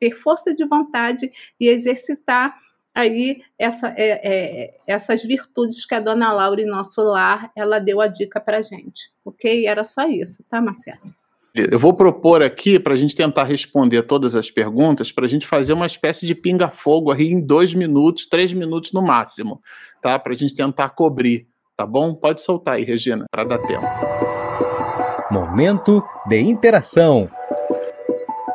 [0.00, 1.30] ter força de vontade
[1.60, 2.56] e exercitar
[2.94, 8.00] aí essa, é, é, essas virtudes que a dona Laura em nosso lar, ela deu
[8.00, 9.66] a dica para gente, ok?
[9.66, 11.14] Era só isso, tá, Marcelo?
[11.54, 15.46] Eu vou propor aqui, para a gente tentar responder todas as perguntas, para a gente
[15.46, 19.60] fazer uma espécie de pinga-fogo aí em dois minutos, três minutos no máximo,
[20.00, 20.18] tá?
[20.18, 21.46] Para a gente tentar cobrir,
[21.76, 22.14] tá bom?
[22.14, 23.86] Pode soltar aí, Regina, para dar tempo.
[25.30, 27.28] Momento de interação.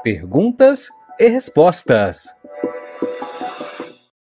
[0.04, 0.90] Perguntas
[1.20, 2.36] e respostas.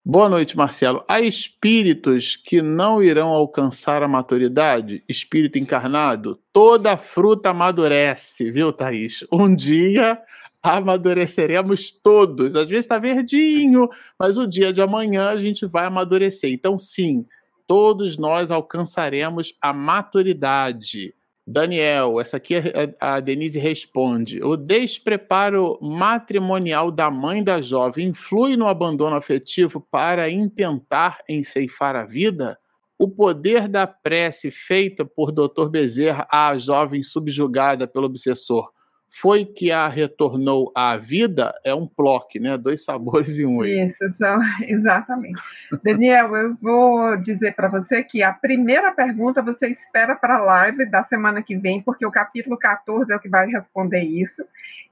[0.08, 1.04] Boa noite, Marcelo.
[1.08, 5.04] Há espíritos que não irão alcançar a maturidade?
[5.10, 6.40] Espírito encarnado?
[6.54, 9.26] Toda fruta amadurece, viu, Thaís?
[9.32, 10.22] Um dia
[10.62, 12.56] amadureceremos todos.
[12.56, 16.52] Às vezes está verdinho, mas o dia de amanhã a gente vai amadurecer.
[16.52, 17.26] Então, sim,
[17.66, 21.16] todos nós alcançaremos a maturidade.
[21.48, 28.58] Daniel, essa aqui é, a Denise responde: o despreparo matrimonial da mãe da jovem influi
[28.58, 32.58] no abandono afetivo para intentar enceifar a vida?
[32.98, 35.70] O poder da prece feita por Dr.
[35.70, 38.72] Bezerra à jovem subjugada pelo obsessor
[39.10, 42.58] foi que a retornou à vida, é um ploque, né?
[42.58, 43.64] Dois sabores em um.
[43.64, 45.42] Isso, são, exatamente.
[45.84, 50.86] Daniel, eu vou dizer para você que a primeira pergunta você espera para a live
[50.90, 54.44] da semana que vem, porque o capítulo 14 é o que vai responder isso.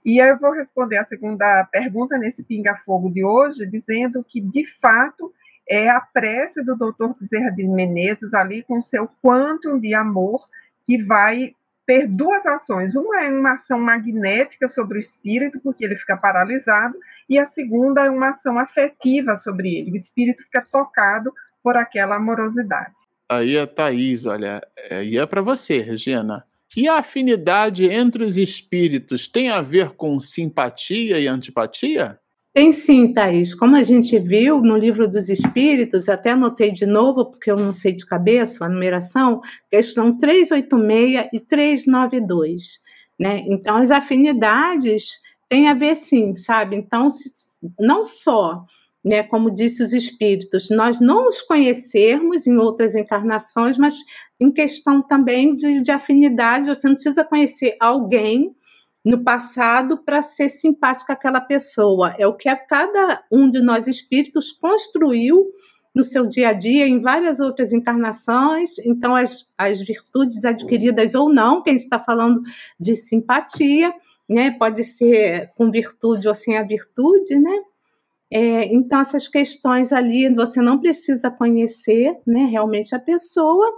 [0.06, 5.34] E eu vou responder a segunda pergunta nesse pinga-fogo de hoje, dizendo que, de fato,
[5.68, 10.46] é a prece do doutor Bezerra de Menezes ali com seu quantum de amor
[10.86, 11.56] que vai
[11.86, 12.96] ter duas ações.
[12.96, 16.96] Uma é uma ação magnética sobre o espírito, porque ele fica paralisado,
[17.30, 19.92] e a segunda é uma ação afetiva sobre ele.
[19.92, 22.94] O espírito fica tocado por aquela amorosidade.
[23.30, 24.62] Aí a Thaís, olha,
[24.92, 26.46] aí é para você, Regina.
[26.76, 32.20] E a afinidade entre os espíritos tem a ver com simpatia e antipatia?
[32.54, 33.56] Tem sim, Thaís.
[33.56, 37.74] Como a gente viu no livro dos Espíritos, até anotei de novo, porque eu não
[37.74, 42.80] sei de cabeça a numeração, questão 386 e 392.
[43.20, 43.44] Né?
[43.48, 45.20] Então, as afinidades
[45.50, 46.76] têm a ver sim, sabe?
[46.76, 47.08] Então,
[47.80, 48.64] não só,
[49.04, 53.96] né, como disse os Espíritos, nós não os conhecermos em outras encarnações, mas
[54.40, 58.56] em questão também de, de afinidade, você não precisa conhecer alguém
[59.04, 62.16] no passado para ser simpática àquela pessoa.
[62.18, 65.52] É o que cada um de nós espíritos construiu
[65.94, 68.80] no seu dia a dia, em várias outras encarnações.
[68.80, 72.42] Então, as, as virtudes adquiridas ou não, que a gente está falando
[72.80, 73.94] de simpatia,
[74.28, 74.52] né?
[74.52, 77.62] Pode ser com virtude ou sem a virtude, né?
[78.32, 83.72] É, então, essas questões ali você não precisa conhecer né, realmente a pessoa,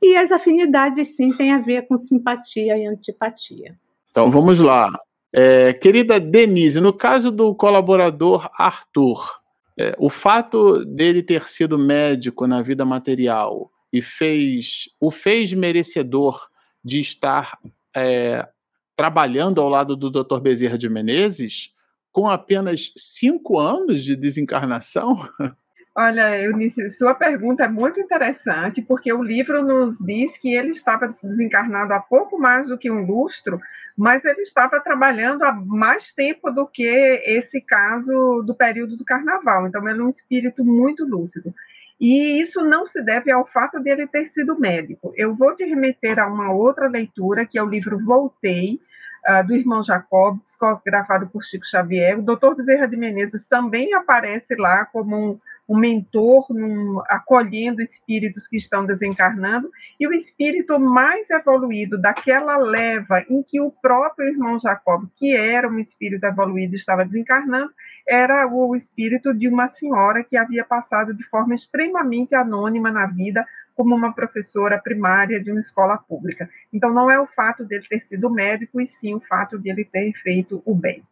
[0.00, 3.70] e as afinidades sim têm a ver com simpatia e antipatia.
[4.12, 4.92] Então vamos lá.
[5.32, 9.40] É, querida Denise, no caso do colaborador Arthur,
[9.78, 16.46] é, o fato dele ter sido médico na vida material e fez o fez merecedor
[16.84, 17.58] de estar
[17.96, 18.46] é,
[18.94, 20.40] trabalhando ao lado do Dr.
[20.40, 21.72] Bezerra de Menezes
[22.12, 25.26] com apenas cinco anos de desencarnação?
[25.94, 31.08] Olha, Eunice, sua pergunta é muito interessante, porque o livro nos diz que ele estava
[31.22, 33.60] desencarnado há pouco mais do que um lustro,
[33.94, 36.86] mas ele estava trabalhando há mais tempo do que
[37.26, 39.66] esse caso do período do carnaval.
[39.66, 41.52] Então, ele é um espírito muito lúcido.
[42.00, 45.12] E isso não se deve ao fato de ele ter sido médico.
[45.14, 48.80] Eu vou te remeter a uma outra leitura, que é o livro Voltei,
[49.28, 52.18] uh, do irmão Jacob, psicografado por Chico Xavier.
[52.18, 55.40] O doutor Bezerra de Menezes também aparece lá como um
[55.72, 63.24] um mentor num, acolhendo espíritos que estão desencarnando, e o espírito mais evoluído daquela leva
[63.26, 67.72] em que o próprio irmão Jacob, que era um espírito evoluído, estava desencarnando,
[68.06, 73.46] era o espírito de uma senhora que havia passado de forma extremamente anônima na vida
[73.74, 76.50] como uma professora primária de uma escola pública.
[76.70, 79.86] Então, não é o fato dele ter sido médico, e sim o fato de ele
[79.86, 81.02] ter feito o bem.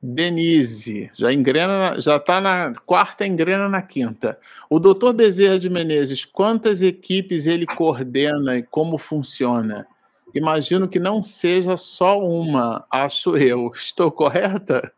[0.00, 4.38] Denise, já engrena, já está na quarta, engrena na quinta.
[4.70, 9.86] O doutor Bezerra de Menezes, quantas equipes ele coordena e como funciona?
[10.32, 13.72] Imagino que não seja só uma, acho eu.
[13.74, 14.92] Estou correta?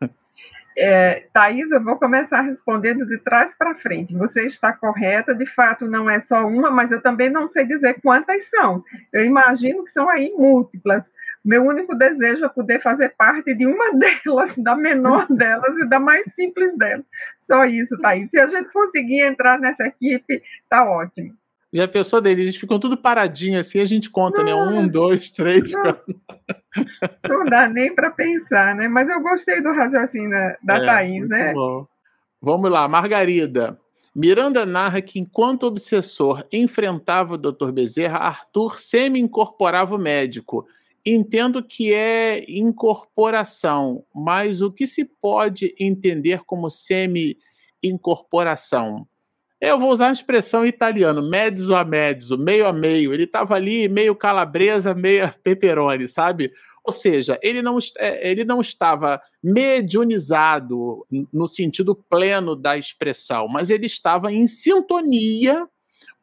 [0.77, 1.25] É,
[1.69, 4.15] eu vou começar respondendo de trás para frente.
[4.15, 7.99] Você está correta, de fato não é só uma, mas eu também não sei dizer
[8.01, 8.83] quantas são.
[9.11, 11.11] Eu imagino que são aí múltiplas.
[11.43, 15.99] Meu único desejo é poder fazer parte de uma delas, da menor delas e da
[15.99, 17.05] mais simples delas.
[17.39, 18.29] Só isso, Thaís.
[18.29, 21.33] Se a gente conseguir entrar nessa equipe, tá ótimo.
[21.73, 24.53] E a pessoa deles, eles ficam tudo paradinho assim, a gente conta, né?
[24.53, 26.15] Um, dois, três, não, quatro.
[27.29, 28.89] Não dá nem para pensar, né?
[28.89, 31.53] Mas eu gostei do raciocínio da, da é, Thaís, né?
[31.53, 31.87] Bom.
[32.41, 33.79] Vamos lá, Margarida.
[34.13, 37.71] Miranda narra que enquanto o obsessor enfrentava o Dr.
[37.71, 40.67] Bezerra, Arthur semi-incorporava o médico.
[41.05, 49.07] Entendo que é incorporação, mas o que se pode entender como semi-incorporação?
[49.59, 53.13] Eu vou usar a expressão italiana, mezzo a mezzo, meio a meio.
[53.13, 56.53] Ele estava ali meio calabresa, meio pepperoni, sabe?
[56.83, 63.69] Ou seja, ele não, é, ele não estava mediunizado no sentido pleno da expressão, mas
[63.69, 65.67] ele estava em sintonia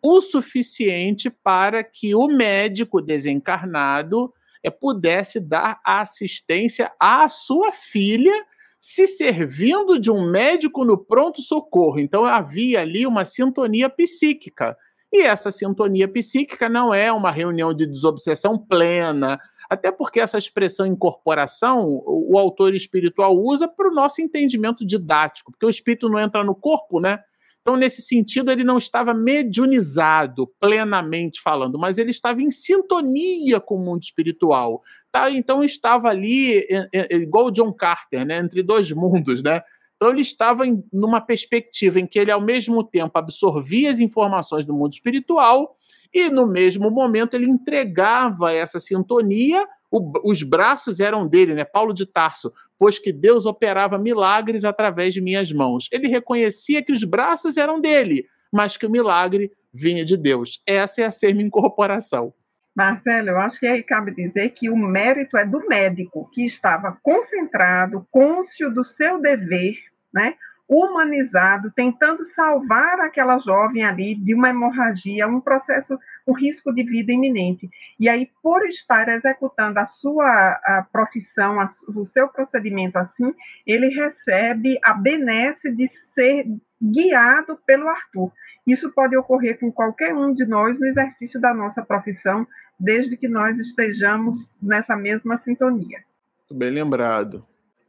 [0.02, 4.32] o suficiente para que o médico desencarnado
[4.62, 8.32] é, pudesse dar assistência à sua filha,
[8.80, 11.98] se servindo de um médico no pronto-socorro.
[11.98, 14.76] Então havia ali uma sintonia psíquica.
[15.12, 20.86] E essa sintonia psíquica não é uma reunião de desobsessão plena, até porque essa expressão
[20.86, 26.44] incorporação o autor espiritual usa para o nosso entendimento didático, porque o espírito não entra
[26.44, 27.20] no corpo, né?
[27.68, 33.74] Então, nesse sentido, ele não estava mediunizado, plenamente falando, mas ele estava em sintonia com
[33.74, 34.80] o mundo espiritual.
[35.12, 35.30] Tá?
[35.30, 36.66] Então, estava ali,
[37.10, 38.38] igual o John Carter, né?
[38.38, 39.42] entre dois mundos.
[39.42, 39.60] Né?
[39.96, 44.64] Então, ele estava em numa perspectiva em que ele, ao mesmo tempo, absorvia as informações
[44.64, 45.76] do mundo espiritual
[46.10, 51.64] e no mesmo momento ele entregava essa sintonia, o, os braços eram dele, né?
[51.64, 55.88] Paulo de Tarso, pois que Deus operava milagres através de minhas mãos.
[55.90, 60.62] Ele reconhecia que os braços eram dele, mas que o milagre vinha de Deus.
[60.66, 62.32] Essa é a semi-incorporação.
[62.74, 66.96] Marcelo, eu acho que aí cabe dizer que o mérito é do médico, que estava
[67.02, 69.74] concentrado, cônscio do seu dever,
[70.14, 70.36] né?
[70.68, 77.10] Humanizado, tentando salvar aquela jovem ali de uma hemorragia, um processo, um risco de vida
[77.10, 77.70] iminente.
[77.98, 80.26] E aí, por estar executando a sua
[80.62, 83.34] a profissão, a, o seu procedimento assim,
[83.66, 86.46] ele recebe a benesse de ser
[86.80, 88.30] guiado pelo Arthur.
[88.66, 92.46] Isso pode ocorrer com qualquer um de nós no exercício da nossa profissão,
[92.78, 96.04] desde que nós estejamos nessa mesma sintonia.
[96.52, 97.44] Bem lembrado.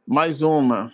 [0.06, 0.92] Mais uma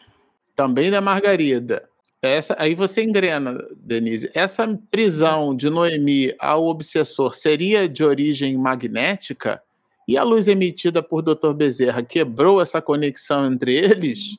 [0.56, 1.88] também da Margarida.
[2.22, 4.30] Essa, aí você engrena, Denise.
[4.34, 9.62] Essa prisão de Noemi ao obsessor seria de origem magnética?
[10.08, 11.52] E a luz emitida por Dr.
[11.52, 14.36] Bezerra quebrou essa conexão entre eles?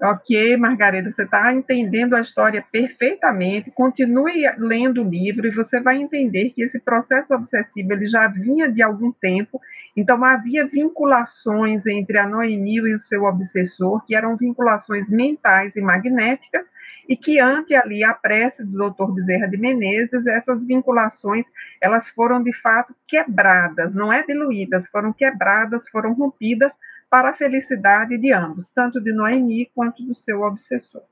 [0.00, 3.70] Ok, Margarida, você está entendendo a história perfeitamente.
[3.72, 8.70] Continue lendo o livro e você vai entender que esse processo obsessivo ele já vinha
[8.70, 9.60] de algum tempo.
[10.00, 15.82] Então havia vinculações entre a Noemi e o seu obsessor, que eram vinculações mentais e
[15.82, 16.64] magnéticas,
[17.06, 19.12] e que ante ali a prece do Dr.
[19.12, 21.44] Bezerra de Menezes, essas vinculações
[21.82, 26.72] elas foram de fato quebradas, não é diluídas, foram quebradas, foram rompidas
[27.10, 31.02] para a felicidade de ambos, tanto de Noemi quanto do seu obsessor.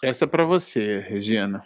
[0.00, 1.64] Essa é para você, Regina.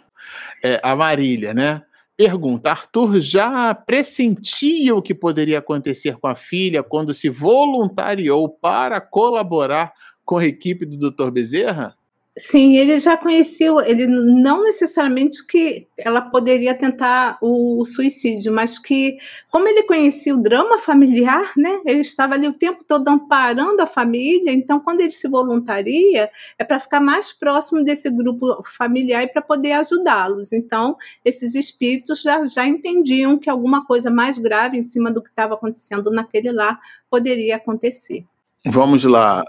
[0.63, 1.83] É, a Marília, né?
[2.21, 9.01] Pergunta: Arthur já pressentia o que poderia acontecer com a filha quando se voluntariou para
[9.01, 9.91] colaborar
[10.23, 11.31] com a equipe do Dr.
[11.31, 11.97] Bezerra?
[12.37, 18.79] Sim, ele já conhecia, ele não necessariamente que ela poderia tentar o, o, suicídio, mas
[18.79, 19.17] que,
[19.51, 23.85] como ele conhecia o drama familiar, né, ele estava ali o tempo todo amparando a
[23.85, 29.27] família, então quando ele se voluntaria, é para ficar mais próximo desse grupo familiar e
[29.27, 30.53] para poder ajudá-los.
[30.53, 30.95] Então,
[31.25, 35.55] esses espíritos já, já entendiam que alguma coisa mais grave em cima do que estava
[35.55, 36.79] acontecendo naquele lar
[37.09, 38.23] poderia acontecer.
[38.65, 39.43] Vamos lá,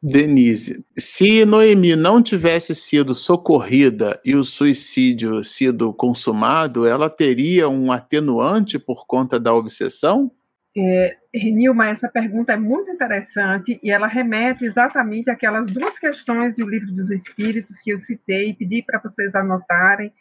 [0.00, 7.90] Denise, se Noemi não tivesse sido socorrida e o suicídio sido consumado, ela teria um
[7.90, 10.30] atenuante por conta da obsessão?
[10.76, 16.68] É, Nilma, essa pergunta é muito interessante e ela remete exatamente àquelas duas questões do
[16.68, 20.12] Livro dos Espíritos que eu citei e pedi para vocês anotarem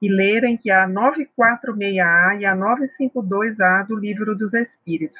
[0.00, 5.18] e lerem, que é a 946A e a 952A do Livro dos Espíritos.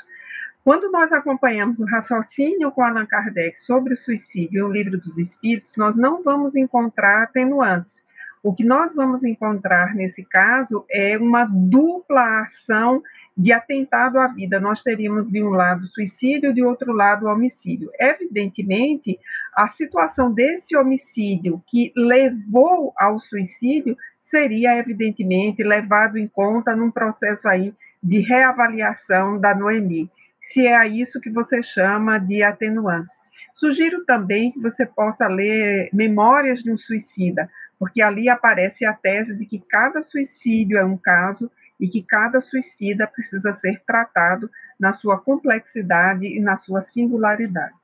[0.67, 5.17] Quando nós acompanhamos o raciocínio com Allan Kardec sobre o suicídio em O Livro dos
[5.17, 8.05] Espíritos, nós não vamos encontrar atenuantes.
[8.43, 13.01] O que nós vamos encontrar nesse caso é uma dupla ação
[13.37, 14.59] de atentado à vida.
[14.59, 17.89] Nós teríamos de um lado suicídio, de outro lado homicídio.
[18.01, 19.21] Evidentemente,
[19.55, 27.49] a situação desse homicídio que levou ao suicídio seria evidentemente levado em conta num processo
[27.49, 27.73] aí
[28.03, 30.11] de reavaliação da Noemi
[30.53, 33.15] se é isso que você chama de atenuantes.
[33.55, 39.35] Sugiro também que você possa ler Memórias de um Suicida, porque ali aparece a tese
[39.35, 44.51] de que cada suicídio é um caso e que cada suicida precisa ser tratado
[44.81, 47.75] na sua complexidade e na sua singularidade.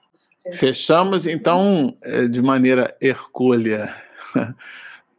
[0.55, 3.95] Fechamos então eh, de maneira hercúlea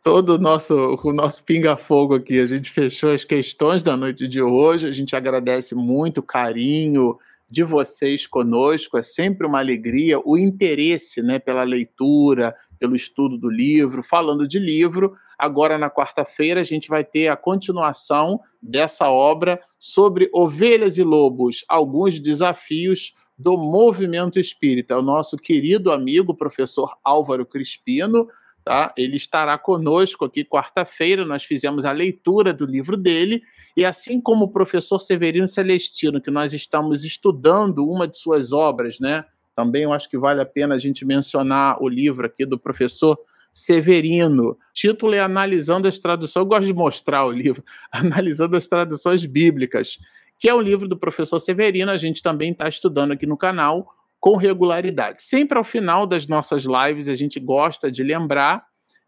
[0.03, 2.40] todo o nosso, o nosso pinga-fogo aqui.
[2.40, 4.88] A gente fechou as questões da noite de hoje.
[4.88, 7.18] A gente agradece muito o carinho
[7.49, 8.98] de vocês conosco.
[8.98, 14.03] É sempre uma alegria o interesse né, pela leitura, pelo estudo do livro.
[14.03, 20.30] Falando de livro, agora na quarta-feira a gente vai ter a continuação dessa obra sobre
[20.34, 24.98] ovelhas e lobos, alguns desafios do movimento espírita.
[24.98, 28.28] O nosso querido amigo, professor Álvaro Crispino,
[28.64, 28.94] Tá?
[28.98, 31.26] Ele estará conosco aqui quarta-feira.
[31.26, 33.44] Nós fizemos a leitura do livro dele,
[33.76, 38.99] e assim como o professor Severino Celestino, que nós estamos estudando uma de suas obras,
[38.99, 39.26] né?
[39.56, 43.18] Também eu acho que vale a pena a gente mencionar o livro aqui do professor
[43.52, 44.52] Severino.
[44.52, 46.41] O título é Analisando as Traduções.
[46.41, 49.99] Eu gosto de mostrar o livro, Analisando as Traduções Bíblicas,
[50.40, 51.91] que é o livro do professor Severino.
[51.91, 55.21] A gente também está estudando aqui no canal com regularidade.
[55.21, 58.63] Sempre ao final das nossas lives, a gente gosta de lembrar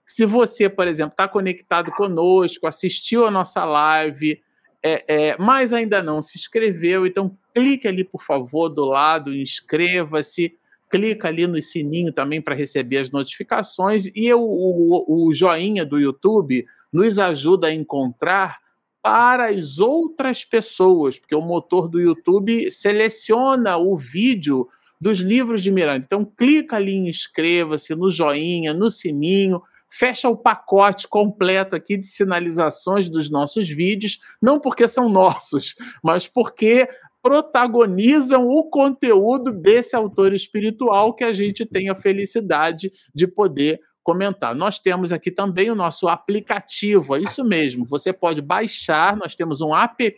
[0.05, 4.41] que se você, por exemplo, está conectado conosco, assistiu a nossa live,
[4.83, 10.57] é, é, mas ainda não se inscreveu, então clique ali, por favor, do lado, inscreva-se,
[10.89, 15.97] clica ali no sininho também para receber as notificações e eu, o, o joinha do
[15.97, 18.59] YouTube nos ajuda a encontrar
[19.01, 24.67] para as outras pessoas, porque o motor do YouTube seleciona o vídeo
[25.05, 26.03] dos livros de Miranda.
[26.03, 32.07] Então, clica ali em inscreva-se, no joinha, no sininho, fecha o pacote completo aqui de
[32.07, 36.89] sinalizações dos nossos vídeos, não porque são nossos, mas porque
[37.21, 44.55] protagonizam o conteúdo desse autor espiritual que a gente tem a felicidade de poder comentar.
[44.55, 47.85] Nós temos aqui também o nosso aplicativo, é isso mesmo.
[47.85, 50.15] Você pode baixar, nós temos um app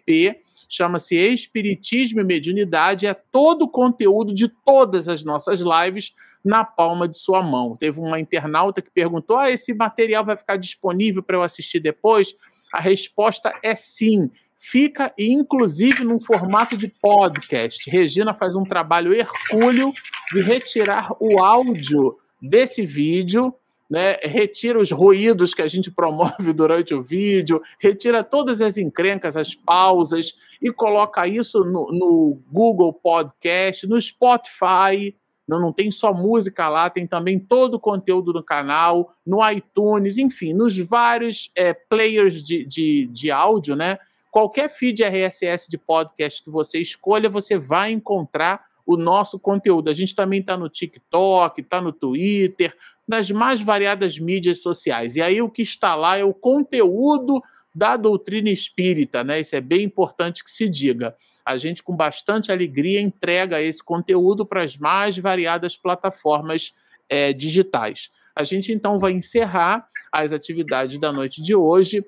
[0.68, 6.14] chama-se Espiritismo e Mediunidade, é todo o conteúdo de todas as nossas lives
[6.44, 7.76] na palma de sua mão.
[7.76, 12.36] Teve uma internauta que perguntou: ah, esse material vai ficar disponível para eu assistir depois?
[12.74, 14.30] A resposta é sim.
[14.60, 17.90] Fica, inclusive, num formato de podcast.
[17.90, 19.94] Regina faz um trabalho hercúleo
[20.34, 23.54] de retirar o áudio desse vídeo
[23.90, 29.38] né, retira os ruídos que a gente promove durante o vídeo, retira todas as encrencas,
[29.38, 35.16] as pausas e coloca isso no, no Google Podcast, no Spotify.
[35.48, 40.18] Não, não tem só música lá, tem também todo o conteúdo no canal, no iTunes,
[40.18, 43.98] enfim, nos vários é, players de, de, de áudio, né?
[44.30, 49.90] Qualquer feed RSS de podcast que você escolha, você vai encontrar o nosso conteúdo.
[49.90, 52.74] A gente também está no TikTok, está no Twitter,
[53.06, 55.18] nas mais variadas mídias sociais.
[55.18, 57.44] E aí o que está lá é o conteúdo
[57.76, 59.42] da doutrina espírita, né?
[59.42, 61.16] Isso é bem importante que se diga.
[61.46, 66.74] A gente, com bastante alegria, entrega esse conteúdo para as mais variadas plataformas
[67.10, 68.10] é, digitais.
[68.34, 72.06] A gente então vai encerrar as atividades da noite de hoje,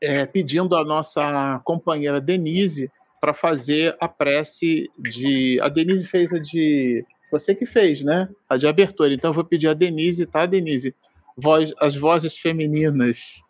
[0.00, 2.90] é, pedindo à nossa companheira Denise
[3.20, 5.60] para fazer a prece de.
[5.60, 7.04] A Denise fez a de.
[7.30, 8.28] Você que fez, né?
[8.48, 9.12] A de abertura.
[9.12, 10.94] Então eu vou pedir a Denise, tá, Denise?
[11.36, 13.42] Voz, as vozes femininas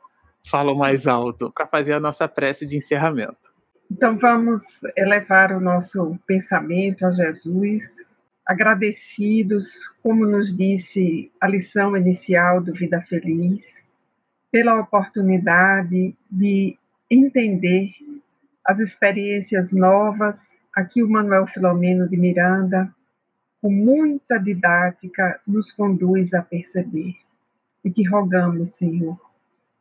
[0.50, 3.50] falam mais alto para fazer a nossa prece de encerramento.
[3.90, 4.62] Então vamos
[4.96, 8.06] elevar o nosso pensamento a Jesus,
[8.46, 13.82] agradecidos, como nos disse a lição inicial do Vida Feliz,
[14.50, 16.76] pela oportunidade de
[17.10, 17.90] entender
[18.70, 22.88] as experiências novas, aqui o Manuel Filomeno de Miranda,
[23.60, 27.16] com muita didática, nos conduz a perceber.
[27.84, 29.18] E te rogamos, Senhor,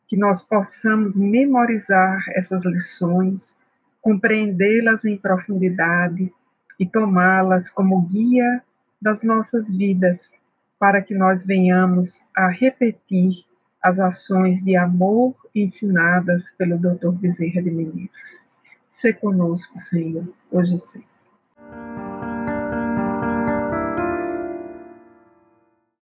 [0.07, 3.55] que nós possamos memorizar essas lições,
[4.01, 6.33] compreendê-las em profundidade
[6.79, 8.63] e tomá-las como guia
[8.99, 10.31] das nossas vidas,
[10.79, 13.45] para que nós venhamos a repetir
[13.83, 17.11] as ações de amor ensinadas pelo Dr.
[17.11, 18.48] Bezerra de Menezes.
[18.89, 21.03] Se conosco, Senhor, hoje sim.